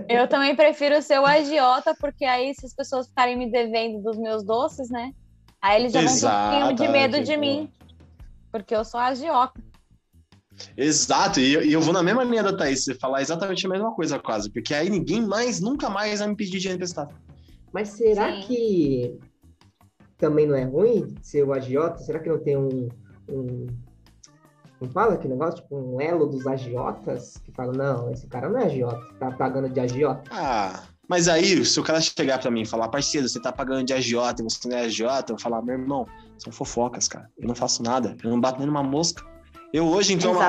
Eu 0.09 0.29
também 0.29 0.55
prefiro 0.57 1.01
ser 1.01 1.19
o 1.21 1.25
agiota, 1.25 1.95
porque 1.99 2.25
aí 2.25 2.53
se 2.55 2.67
as 2.67 2.75
pessoas 2.75 3.07
ficarem 3.07 3.39
me 3.39 3.51
devendo 3.51 4.03
dos 4.03 4.19
meus 4.19 4.45
doces, 4.45 4.91
né? 4.91 5.13
Aí 5.63 5.81
eles 5.81 5.93
já 5.93 6.03
vão 6.03 6.19
ter 6.19 6.27
um 6.27 6.67
pouquinho 6.69 6.75
de 6.75 6.89
medo 6.89 7.23
de 7.23 7.37
mim. 7.37 7.71
Porque 8.51 8.75
eu 8.75 8.85
sou 8.85 9.01
agiota. 9.01 9.61
Exato, 10.77 11.41
e 11.41 11.55
eu, 11.55 11.65
e 11.65 11.73
eu 11.73 11.81
vou 11.81 11.93
na 11.93 12.03
mesma 12.03 12.23
linha 12.23 12.43
da 12.43 12.57
Thaís, 12.57 12.85
você 12.85 12.95
falar 12.95 13.23
exatamente 13.23 13.67
a 13.67 13.69
mesma 13.69 13.93
coisa 13.93 14.19
quase, 14.19 14.51
porque 14.51 14.73
aí 14.73 14.89
ninguém 14.89 15.21
mais, 15.21 15.61
nunca 15.61 15.91
mais 15.91 16.21
vai 16.21 16.29
me 16.29 16.37
pedir 16.37 16.59
dinheiro 16.59 16.77
emprestado. 16.77 17.15
Mas 17.73 17.89
será 17.89 18.31
Sim. 18.33 18.43
que 18.43 19.19
também 20.17 20.47
não 20.47 20.55
é 20.55 20.65
ruim 20.65 21.15
ser 21.23 21.43
o 21.45 21.53
agiota? 21.53 21.99
Será 21.99 22.21
que 22.21 22.29
não 22.29 22.39
tem 22.39 22.57
um. 22.57 22.89
um 23.29 23.67
como 24.79 24.91
fala 24.91 25.17
que 25.17 25.29
negócio? 25.29 25.63
Tipo, 25.63 25.77
um 25.77 26.01
elo 26.01 26.27
dos 26.27 26.47
agiotas 26.47 27.37
que 27.45 27.53
fala, 27.53 27.73
não, 27.73 28.11
esse 28.11 28.27
cara 28.27 28.49
não 28.49 28.59
é 28.59 28.67
agiota, 28.67 29.01
tá 29.19 29.31
pagando 29.31 29.69
de 29.69 29.81
agiota. 29.81 30.23
Ah, 30.31 30.83
mas 31.09 31.29
aí, 31.29 31.65
se 31.65 31.79
o 31.79 31.83
cara 31.83 32.01
chegar 32.01 32.39
pra 32.39 32.51
mim 32.51 32.63
e 32.63 32.67
falar, 32.67 32.89
parceiro, 32.89 33.29
você 33.29 33.41
tá 33.41 33.53
pagando 33.53 33.85
de 33.85 33.93
agiota 33.93 34.43
e 34.43 34.45
você 34.45 34.69
não 34.69 34.77
é 34.77 34.85
agiota, 34.85 35.33
eu 35.33 35.37
vou 35.37 35.43
falar, 35.43 35.63
meu 35.63 35.79
irmão, 35.79 36.07
são 36.39 36.53
fofocas, 36.53 37.09
cara. 37.09 37.31
Eu 37.39 37.47
não 37.47 37.55
faço 37.55 37.83
nada, 37.83 38.17
eu 38.23 38.31
não 38.31 38.41
bato 38.41 38.59
nem 38.59 38.67
numa 38.67 38.83
mosca. 38.83 39.23
Eu 39.73 39.89
hoje, 39.89 40.13
então, 40.13 40.31
uma 40.33 40.49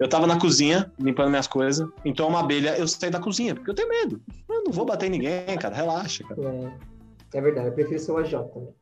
eu 0.00 0.08
tava 0.08 0.26
na 0.26 0.38
cozinha, 0.38 0.92
limpando 0.98 1.30
minhas 1.30 1.46
coisas, 1.46 1.88
então 2.04 2.26
uma 2.26 2.40
abelha, 2.40 2.76
eu 2.76 2.88
saí 2.88 3.08
da 3.08 3.20
cozinha, 3.20 3.54
porque 3.54 3.70
eu 3.70 3.74
tenho 3.74 3.88
medo. 3.88 4.20
Eu 4.48 4.64
não 4.64 4.72
vou 4.72 4.84
bater 4.84 5.06
em 5.06 5.10
ninguém, 5.10 5.56
cara, 5.56 5.76
relaxa, 5.76 6.24
cara. 6.24 6.40
É, 7.32 7.38
é 7.38 7.40
verdade, 7.40 7.68
eu 7.68 7.72
prefiro 7.72 8.00
ser 8.00 8.10
o 8.10 8.16
agiota 8.16 8.48
também. 8.48 8.74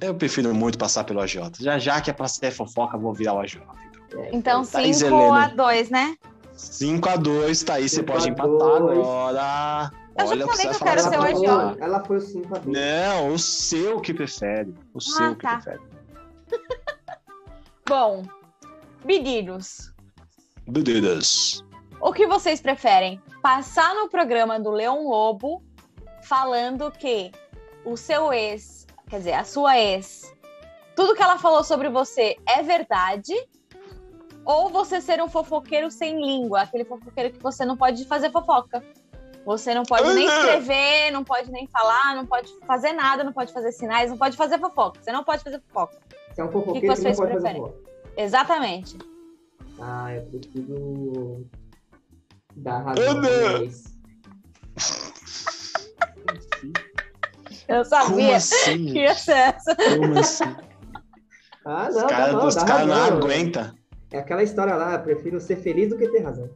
Eu 0.00 0.14
prefiro 0.14 0.54
muito 0.54 0.78
passar 0.78 1.04
pelo 1.04 1.20
agiota. 1.20 1.62
Já 1.62 1.78
já 1.78 2.00
que 2.00 2.10
é 2.10 2.12
pra 2.12 2.26
ser 2.28 2.50
fofoca, 2.50 2.96
eu 2.96 3.00
vou 3.00 3.12
virar 3.14 3.34
o 3.34 3.40
agiota. 3.40 3.72
Então, 4.32 4.64
Thaís 4.64 4.98
5 4.98 5.14
Helena. 5.14 5.44
a 5.44 5.48
2, 5.48 5.90
né? 5.90 6.16
5x2, 6.56 7.64
Thaís, 7.64 7.90
você 7.92 7.96
Cinco 7.96 8.12
pode 8.12 8.28
a 8.28 8.30
empatar 8.30 8.78
dois. 8.78 8.98
agora. 8.98 9.90
Eu 10.18 10.26
já 10.26 10.30
Olha 10.32 10.44
o 10.44 10.48
que 10.48 10.56
falei 10.56 10.66
você 10.66 10.68
que 10.68 10.74
eu 10.74 10.86
quero 10.86 11.00
ser 11.02 11.18
o 11.18 11.22
agiota. 11.22 11.84
Ela 11.84 12.04
foi 12.04 12.16
o 12.18 12.20
5 12.20 12.54
a 12.54 12.58
2. 12.58 12.78
Não, 12.78 13.28
o 13.32 13.38
seu 13.38 14.00
que 14.00 14.12
prefere. 14.12 14.74
O 14.92 15.00
seu 15.00 15.34
que 15.34 15.42
tá. 15.42 15.56
prefere. 15.56 15.80
Bom, 17.88 18.22
meninos, 19.04 19.92
Dududas. 20.66 21.64
o 22.00 22.12
que 22.12 22.26
vocês 22.26 22.60
preferem? 22.60 23.20
Passar 23.42 23.94
no 23.94 24.08
programa 24.08 24.60
do 24.60 24.70
Leão 24.70 25.08
Lobo 25.08 25.62
falando 26.22 26.90
que 26.92 27.32
o 27.84 27.96
seu 27.96 28.32
ex, 28.32 28.81
quer 29.12 29.18
dizer, 29.18 29.32
a 29.34 29.44
sua 29.44 29.78
ex, 29.78 30.34
tudo 30.96 31.14
que 31.14 31.22
ela 31.22 31.36
falou 31.36 31.62
sobre 31.62 31.90
você 31.90 32.34
é 32.48 32.62
verdade? 32.62 33.34
Ou 34.42 34.70
você 34.70 35.02
ser 35.02 35.22
um 35.22 35.28
fofoqueiro 35.28 35.90
sem 35.90 36.18
língua, 36.18 36.62
aquele 36.62 36.86
fofoqueiro 36.86 37.30
que 37.30 37.38
você 37.38 37.62
não 37.66 37.76
pode 37.76 38.06
fazer 38.06 38.32
fofoca? 38.32 38.82
Você 39.44 39.74
não 39.74 39.82
pode 39.82 40.14
nem 40.14 40.24
escrever, 40.24 41.10
não 41.10 41.24
pode 41.24 41.50
nem 41.50 41.66
falar, 41.66 42.16
não 42.16 42.24
pode 42.24 42.50
fazer 42.66 42.94
nada, 42.94 43.22
não 43.22 43.34
pode 43.34 43.52
fazer 43.52 43.70
sinais, 43.72 44.10
não 44.10 44.16
pode 44.16 44.34
fazer 44.34 44.58
fofoca. 44.58 45.02
Você 45.02 45.12
não 45.12 45.24
pode 45.24 45.44
fazer 45.44 45.60
fofoca. 45.60 45.98
Você 46.32 46.40
é 46.40 46.44
um 46.44 46.50
fofoqueiro 46.50 46.74
que 46.74 46.80
que, 46.80 46.86
não 46.86 46.96
vocês 46.96 47.20
preferem? 47.20 47.74
Exatamente. 48.16 48.96
Ah, 49.78 50.14
eu 50.14 50.22
prefiro 50.22 51.46
dar 52.56 52.78
razão 52.78 53.20
Eu 57.72 57.84
Como 57.84 58.02
sabia 58.04 58.36
assim? 58.36 58.86
que 58.86 58.98
ia 58.98 59.14
ser 59.14 59.32
essa. 59.32 59.74
Como 59.74 60.18
assim? 60.18 60.44
Ah, 61.64 61.88
Os 61.88 61.94
não, 61.94 62.06
tá 62.06 62.08
caras 62.08 62.34
bom, 62.34 62.46
os 62.46 62.54
dá 62.54 62.64
caras 62.64 62.86
não 62.86 63.04
aguentam. 63.04 63.74
É 64.10 64.18
aquela 64.18 64.42
história 64.42 64.74
lá, 64.74 64.92
eu 64.94 65.00
prefiro 65.00 65.40
ser 65.40 65.56
feliz 65.56 65.88
do 65.88 65.96
que 65.96 66.06
ter 66.08 66.20
razão. 66.20 66.50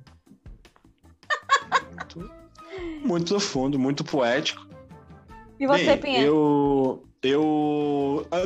Muito 3.02 3.28
profundo, 3.28 3.78
muito 3.78 4.04
poético. 4.04 4.66
E 5.58 5.66
você, 5.66 5.86
Bem, 5.86 5.98
Pinheiro? 5.98 6.26
Eu. 6.26 7.02
Eu. 7.22 8.26
Ah, 8.30 8.42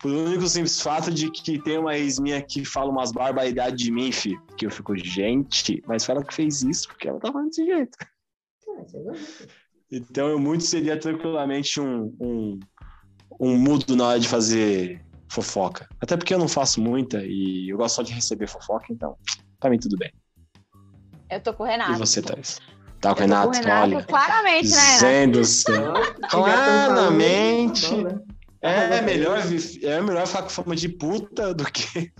Por 0.00 0.10
um 0.10 0.24
único 0.24 0.48
simples 0.48 0.80
fato 0.80 1.12
de 1.12 1.30
que 1.30 1.58
tem 1.60 1.78
uma 1.78 1.96
ex 1.96 2.18
minha 2.18 2.42
que 2.42 2.64
fala 2.64 2.90
umas 2.90 3.12
barbaridades 3.12 3.78
de 3.78 3.92
mim, 3.92 4.10
fi. 4.10 4.36
Que 4.56 4.66
eu 4.66 4.70
fico, 4.70 4.96
gente, 4.96 5.82
mas 5.86 6.04
fala 6.04 6.24
que 6.24 6.34
fez 6.34 6.62
isso 6.62 6.88
porque 6.88 7.08
ela 7.08 7.20
tá 7.20 7.30
falando 7.30 7.48
desse 7.48 7.64
jeito. 7.64 7.96
Ah, 8.00 8.06
isso 8.06 8.63
é 8.63 8.63
verdade. 8.63 8.63
Então 9.90 10.28
eu 10.28 10.38
muito 10.38 10.64
seria 10.64 10.98
tranquilamente 10.98 11.80
um, 11.80 12.14
um, 12.20 12.60
um 13.40 13.56
mudo 13.58 13.94
na 13.94 14.08
hora 14.08 14.20
de 14.20 14.28
fazer 14.28 15.00
fofoca. 15.28 15.88
Até 16.00 16.16
porque 16.16 16.34
eu 16.34 16.38
não 16.38 16.48
faço 16.48 16.80
muita 16.80 17.22
e 17.24 17.68
eu 17.68 17.76
gosto 17.76 17.96
só 17.96 18.02
de 18.02 18.12
receber 18.12 18.46
fofoca, 18.48 18.86
então 18.90 19.16
pra 19.60 19.70
mim 19.70 19.78
tudo 19.78 19.96
bem. 19.96 20.12
Eu 21.30 21.40
tô 21.40 21.52
com 21.54 21.64
o 21.64 21.66
E 21.66 21.70
Renato. 21.70 21.98
você, 21.98 22.20
Thaís? 22.22 22.60
Tá 23.00 23.12
com 23.14 23.18
o 23.20 23.22
Renato? 23.22 23.48
com 23.50 23.54
o 23.56 23.60
Renato, 23.60 23.94
Olha. 23.96 24.02
claramente, 24.04 24.68
né? 24.70 24.76
Dizendo 24.76 25.40
Claramente. 26.30 27.90
tá 27.90 27.96
né? 28.02 28.20
É 28.62 29.02
melhor, 29.02 29.42
vi- 29.42 29.84
é 29.84 30.00
melhor 30.00 30.26
ficar 30.26 30.42
com 30.42 30.48
fama 30.48 30.74
de 30.74 30.88
puta 30.88 31.52
do 31.52 31.64
que. 31.70 32.10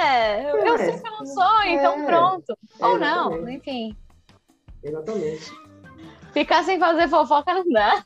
É, 0.00 0.50
eu, 0.50 0.56
eu 0.56 0.74
É. 0.74 0.78
sei 0.78 1.00
que 1.02 1.06
eu 1.08 1.12
não 1.12 1.26
sou, 1.26 1.62
então 1.64 1.94
É. 2.00 2.06
pronto. 2.06 2.58
Ou 2.80 2.98
não, 2.98 3.48
enfim. 3.48 3.94
Exatamente. 4.86 5.52
Ficar 6.32 6.62
sem 6.64 6.78
fazer 6.78 7.08
fofoca 7.08 7.54
não 7.54 7.64
dá. 7.72 8.04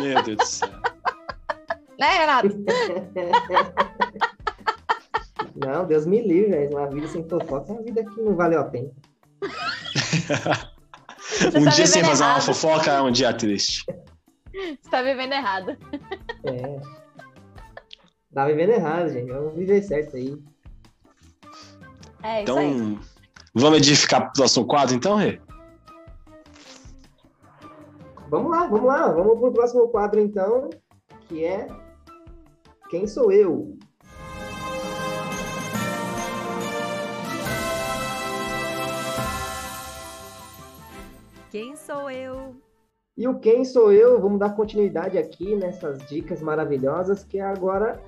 Meu 0.00 0.22
Deus 0.22 0.36
do 0.36 0.46
céu. 0.46 0.68
Né, 1.98 2.08
Renato? 2.08 2.48
Não, 5.56 5.86
Deus 5.86 6.04
me 6.04 6.20
livre. 6.20 6.68
Uma 6.68 6.90
vida 6.90 7.08
sem 7.08 7.26
fofoca 7.26 7.72
é 7.72 7.74
uma 7.74 7.82
vida 7.82 8.04
que 8.04 8.20
não 8.20 8.36
valeu 8.36 8.60
a 8.60 8.64
pena. 8.64 8.90
Você 11.18 11.58
um 11.58 11.64
tá 11.64 11.70
dia 11.70 11.86
sem 11.86 12.04
fazer 12.04 12.24
uma 12.24 12.42
fofoca 12.42 12.90
é 12.90 13.00
um 13.00 13.10
dia 13.10 13.32
triste. 13.32 13.86
Você 14.52 14.90
tá 14.90 15.00
vivendo 15.00 15.32
errado. 15.32 15.74
É. 16.44 16.78
Tá 18.34 18.44
vivendo 18.44 18.72
errado, 18.72 19.08
gente. 19.08 19.32
Vamos 19.32 19.54
viver 19.54 19.82
certo 19.82 20.16
aí. 20.16 20.36
É 22.22 22.42
isso 22.42 22.58
aí. 22.58 22.70
Então, 22.70 23.00
vamos 23.54 23.78
edificar 23.78 24.24
pro 24.24 24.32
próximo 24.34 24.66
quadro, 24.66 24.94
então, 24.94 25.16
Rê? 25.16 25.40
Vamos 28.28 28.50
lá, 28.50 28.66
vamos 28.66 28.86
lá. 28.86 29.08
Vamos 29.12 29.38
pro 29.38 29.52
próximo 29.52 29.88
quadro, 29.88 30.20
então, 30.20 30.68
que 31.28 31.44
é 31.44 31.68
Quem 32.90 33.06
Sou 33.06 33.30
Eu? 33.30 33.78
Quem 41.50 41.76
sou 41.76 42.10
eu? 42.10 42.56
E 43.16 43.26
o 43.28 43.38
quem 43.38 43.64
sou 43.64 43.90
eu? 43.92 44.20
Vamos 44.20 44.38
dar 44.38 44.54
continuidade 44.54 45.16
aqui 45.16 45.54
nessas 45.54 45.98
dicas 46.06 46.42
maravilhosas, 46.42 47.24
que 47.24 47.38
é 47.38 47.42
agora 47.42 48.02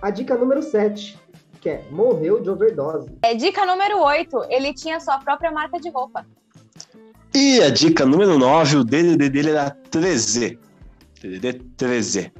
a 0.00 0.10
dica 0.10 0.36
número 0.36 0.62
7, 0.62 1.18
que 1.60 1.70
é 1.70 1.84
morreu 1.90 2.40
de 2.40 2.50
overdose. 2.50 3.10
É 3.22 3.34
dica 3.34 3.66
número 3.66 3.98
8, 4.00 4.44
ele 4.50 4.72
tinha 4.72 5.00
sua 5.00 5.18
própria 5.18 5.50
marca 5.50 5.80
de 5.80 5.88
roupa. 5.88 6.24
E 7.34 7.60
a 7.62 7.70
dica 7.70 8.04
número 8.04 8.38
9, 8.38 8.76
o 8.78 8.84
DDD 8.84 9.28
dele 9.30 9.50
era 9.50 9.70
13. 9.90 10.58
DDD 11.20 11.52
13. 11.76 12.32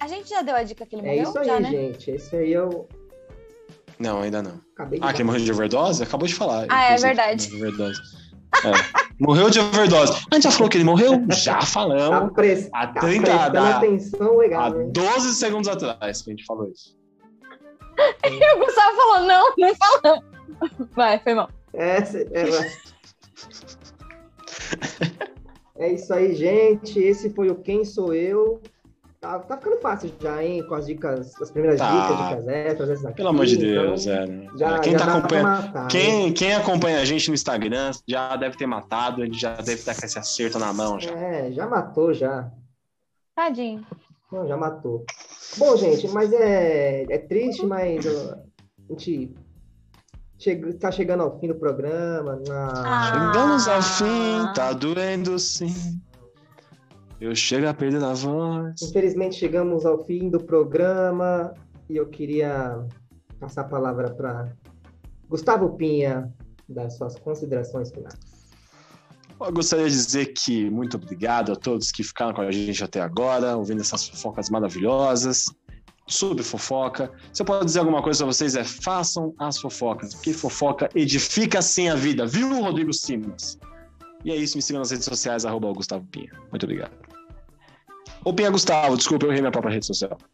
A 0.00 0.06
gente 0.06 0.28
já 0.28 0.42
deu 0.42 0.54
a 0.54 0.62
dica 0.62 0.84
que 0.84 0.96
ele 0.96 1.06
É 1.06 1.10
morreu? 1.10 1.22
isso 1.30 1.38
aí, 1.38 1.46
já, 1.46 1.60
né? 1.60 1.70
gente. 1.70 2.10
Esse 2.10 2.36
aí 2.36 2.52
eu 2.52 2.86
Não, 3.98 4.20
ainda 4.20 4.42
não. 4.42 4.60
acabei 4.74 5.00
de 5.00 5.06
Ah, 5.06 5.12
quem 5.14 5.24
morreu 5.24 5.42
de 5.44 5.52
overdose? 5.52 6.02
Acabou 6.02 6.28
de 6.28 6.34
falar. 6.34 6.66
Ah, 6.68 6.92
é 6.92 6.96
verdade. 6.96 7.48
de 7.48 7.56
Overdose. 7.56 8.00
É. 8.64 9.04
Morreu 9.18 9.48
de 9.48 9.58
overdose. 9.60 10.12
A 10.30 10.34
gente 10.34 10.44
já 10.44 10.50
falou 10.50 10.68
que 10.68 10.76
ele 10.76 10.84
morreu? 10.84 11.24
Já 11.30 11.54
Tá, 11.58 11.66
falamos. 11.66 12.32
pres... 12.34 12.68
A 12.72 12.86
tá 12.88 13.00
30 13.00 13.24
prestando 13.24 13.52
da- 13.52 13.76
atenção 13.78 14.32
Há 14.34 14.36
legal, 14.36 14.80
hein? 14.80 14.90
12 14.92 15.34
segundos 15.34 15.68
atrás 15.68 16.20
que 16.22 16.30
a 16.30 16.32
gente 16.34 16.44
falou 16.44 16.68
isso. 16.68 16.94
E 18.24 18.54
o 18.54 18.58
Gustavo 18.64 18.96
falou, 18.96 19.20
não, 19.26 19.54
não 19.56 19.72
falamos. 19.76 20.24
Vai, 20.94 21.18
foi 21.20 21.34
mal. 21.34 21.48
Essa, 21.74 22.18
é, 22.18 22.44
é 25.76 25.92
isso 25.92 26.12
aí, 26.14 26.34
gente. 26.34 26.98
Esse 26.98 27.30
foi 27.30 27.50
o 27.50 27.56
Quem 27.56 27.84
Sou 27.84 28.14
Eu. 28.14 28.60
Tá, 29.20 29.38
tá 29.38 29.56
ficando 29.56 29.80
fácil 29.80 30.12
já, 30.20 30.44
hein? 30.44 30.62
Com 30.68 30.74
as 30.74 30.86
dicas, 30.86 31.40
as 31.40 31.50
primeiras 31.50 31.80
Tá. 31.80 31.90
dicas, 31.90 32.28
dicas 32.28 32.48
extras, 32.48 32.90
essas 32.90 33.06
aqui. 33.06 33.16
Pelo 33.16 33.28
amor 33.30 33.46
de 33.46 33.54
então 33.54 33.86
Deus, 33.86 34.06
é, 34.06 34.26
né? 34.26 34.48
Já, 34.56 34.78
quem, 34.80 34.92
já 34.92 34.98
tá 34.98 35.16
acompanhando, 35.16 35.44
matar, 35.44 35.88
quem, 35.88 36.32
quem 36.34 36.54
acompanha 36.54 37.00
a 37.00 37.04
gente 37.06 37.28
no 37.28 37.34
Instagram 37.34 37.90
já 38.06 38.36
deve 38.36 38.58
ter 38.58 38.66
matado, 38.66 39.22
a 39.22 39.24
gente 39.24 39.40
já 39.40 39.54
deve 39.56 39.74
estar 39.74 39.98
com 39.98 40.04
esse 40.04 40.18
acerto 40.18 40.58
na 40.58 40.74
mão 40.74 41.00
já. 41.00 41.10
É, 41.12 41.50
já 41.52 41.66
matou, 41.66 42.12
já. 42.12 42.50
Tadinho. 43.34 43.84
Não, 44.30 44.46
já 44.46 44.58
matou. 44.58 45.04
Bom, 45.56 45.74
gente, 45.76 46.06
mas 46.08 46.30
é, 46.32 47.06
é 47.08 47.18
triste, 47.18 47.64
mas 47.64 48.06
a 48.06 48.38
gente 48.90 49.34
chega, 50.38 50.72
tá 50.74 50.90
chegando 50.90 51.22
ao 51.22 51.38
fim 51.38 51.48
do 51.48 51.54
programa. 51.54 52.40
Ah. 52.50 53.32
Chegamos 53.32 53.68
ao 53.68 53.82
fim, 53.82 54.52
tá 54.54 54.72
doendo 54.72 55.38
sim. 55.38 56.00
Eu 57.20 57.34
chego 57.34 57.68
a 57.68 57.74
perder 57.74 58.02
a 58.02 58.12
voz. 58.12 58.74
Infelizmente 58.82 59.36
chegamos 59.36 59.86
ao 59.86 60.04
fim 60.04 60.28
do 60.28 60.42
programa 60.42 61.54
e 61.88 61.96
eu 61.96 62.06
queria 62.06 62.84
passar 63.40 63.62
a 63.62 63.64
palavra 63.64 64.12
para 64.12 64.52
Gustavo 65.28 65.76
Pinha 65.76 66.32
das 66.68 66.96
suas 66.96 67.18
considerações 67.18 67.90
finais. 67.90 68.18
Eu 69.40 69.52
gostaria 69.52 69.88
de 69.88 69.94
dizer 69.94 70.26
que 70.32 70.70
muito 70.70 70.96
obrigado 70.96 71.52
a 71.52 71.56
todos 71.56 71.90
que 71.90 72.02
ficaram 72.02 72.32
com 72.32 72.40
a 72.40 72.50
gente 72.50 72.82
até 72.82 73.00
agora, 73.00 73.56
ouvindo 73.56 73.80
essas 73.80 74.08
fofocas 74.08 74.48
maravilhosas. 74.48 75.46
Sobre 76.06 76.42
fofoca. 76.42 77.10
Se 77.32 77.42
eu 77.42 77.46
posso 77.46 77.64
dizer 77.64 77.78
alguma 77.78 78.02
coisa 78.02 78.24
para 78.24 78.32
vocês, 78.32 78.54
é 78.54 78.64
façam 78.64 79.34
as 79.38 79.58
fofocas, 79.58 80.14
porque 80.14 80.32
fofoca 80.32 80.88
edifica 80.94 81.62
sim 81.62 81.88
a 81.88 81.94
vida, 81.94 82.26
viu, 82.26 82.62
Rodrigo 82.62 82.92
Simas? 82.92 83.58
E 84.24 84.30
é 84.30 84.36
isso, 84.36 84.56
me 84.56 84.62
sigam 84.62 84.80
nas 84.80 84.90
redes 84.90 85.04
sociais, 85.04 85.44
arroba 85.44 85.72
Gustavo 85.72 86.04
Pinha. 86.06 86.32
Muito 86.50 86.64
obrigado. 86.64 86.92
Ou 88.24 88.34
Pinha 88.34 88.50
Gustavo, 88.50 88.96
desculpa, 88.96 89.26
eu 89.26 89.30
errei 89.30 89.42
minha 89.42 89.52
própria 89.52 89.72
rede 89.72 89.86
social. 89.86 90.18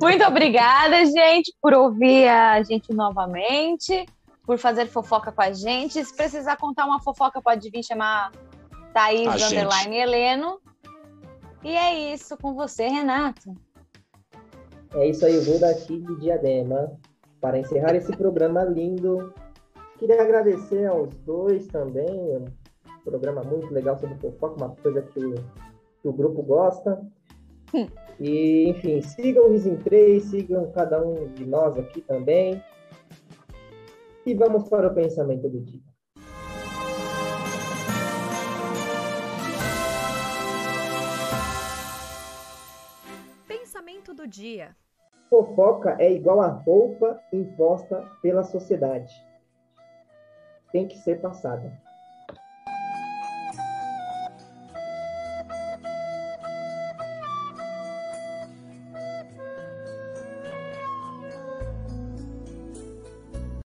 Muito 0.00 0.24
obrigada, 0.24 1.04
gente, 1.06 1.54
por 1.62 1.72
ouvir 1.72 2.28
a 2.28 2.62
gente 2.62 2.92
novamente, 2.92 4.06
por 4.44 4.58
fazer 4.58 4.86
fofoca 4.86 5.32
com 5.32 5.42
a 5.42 5.52
gente. 5.52 6.04
Se 6.04 6.14
precisar 6.14 6.56
contar 6.56 6.84
uma 6.84 7.00
fofoca, 7.00 7.40
pode 7.40 7.70
vir 7.70 7.82
chamar 7.82 8.32
Thaís 8.92 9.28
A 9.28 9.36
gente. 9.36 9.54
Underline 9.54 9.96
Heleno. 9.96 10.60
E 11.66 11.74
é 11.74 12.14
isso 12.14 12.36
com 12.36 12.54
você, 12.54 12.86
Renato. 12.86 13.52
É 14.94 15.08
isso 15.08 15.26
aí, 15.26 15.36
vou 15.40 15.58
daqui 15.58 15.98
de 15.98 16.20
Diadema 16.20 16.96
para 17.40 17.58
encerrar 17.58 17.92
esse 17.96 18.16
programa 18.16 18.62
lindo. 18.62 19.34
Queria 19.98 20.22
agradecer 20.22 20.86
aos 20.86 21.12
dois 21.24 21.66
também, 21.66 22.08
um 22.08 22.44
programa 23.04 23.42
muito 23.42 23.74
legal 23.74 23.98
sobre 23.98 24.16
fofoca, 24.18 24.64
uma 24.64 24.76
coisa 24.76 25.02
que 25.02 25.18
o, 25.18 25.34
que 26.00 26.08
o 26.08 26.12
grupo 26.12 26.40
gosta. 26.42 27.04
E, 28.18 28.70
enfim, 28.70 29.02
sigam 29.02 29.44
o 29.44 29.50
Risim 29.50 29.76
3, 29.76 30.24
sigam 30.24 30.72
cada 30.72 31.04
um 31.04 31.28
de 31.34 31.44
nós 31.44 31.76
aqui 31.76 32.00
também. 32.00 32.62
E 34.24 34.32
vamos 34.32 34.70
para 34.70 34.88
o 34.88 34.94
pensamento 34.94 35.46
do 35.50 35.60
dia. 35.60 35.82
Dia. 44.26 44.76
Fofoca 45.28 45.96
é 45.98 46.12
igual 46.12 46.40
a 46.40 46.48
roupa 46.48 47.20
imposta 47.32 48.02
pela 48.22 48.44
sociedade. 48.44 49.12
Tem 50.70 50.86
que 50.86 50.96
ser 50.98 51.20
passada. 51.20 51.85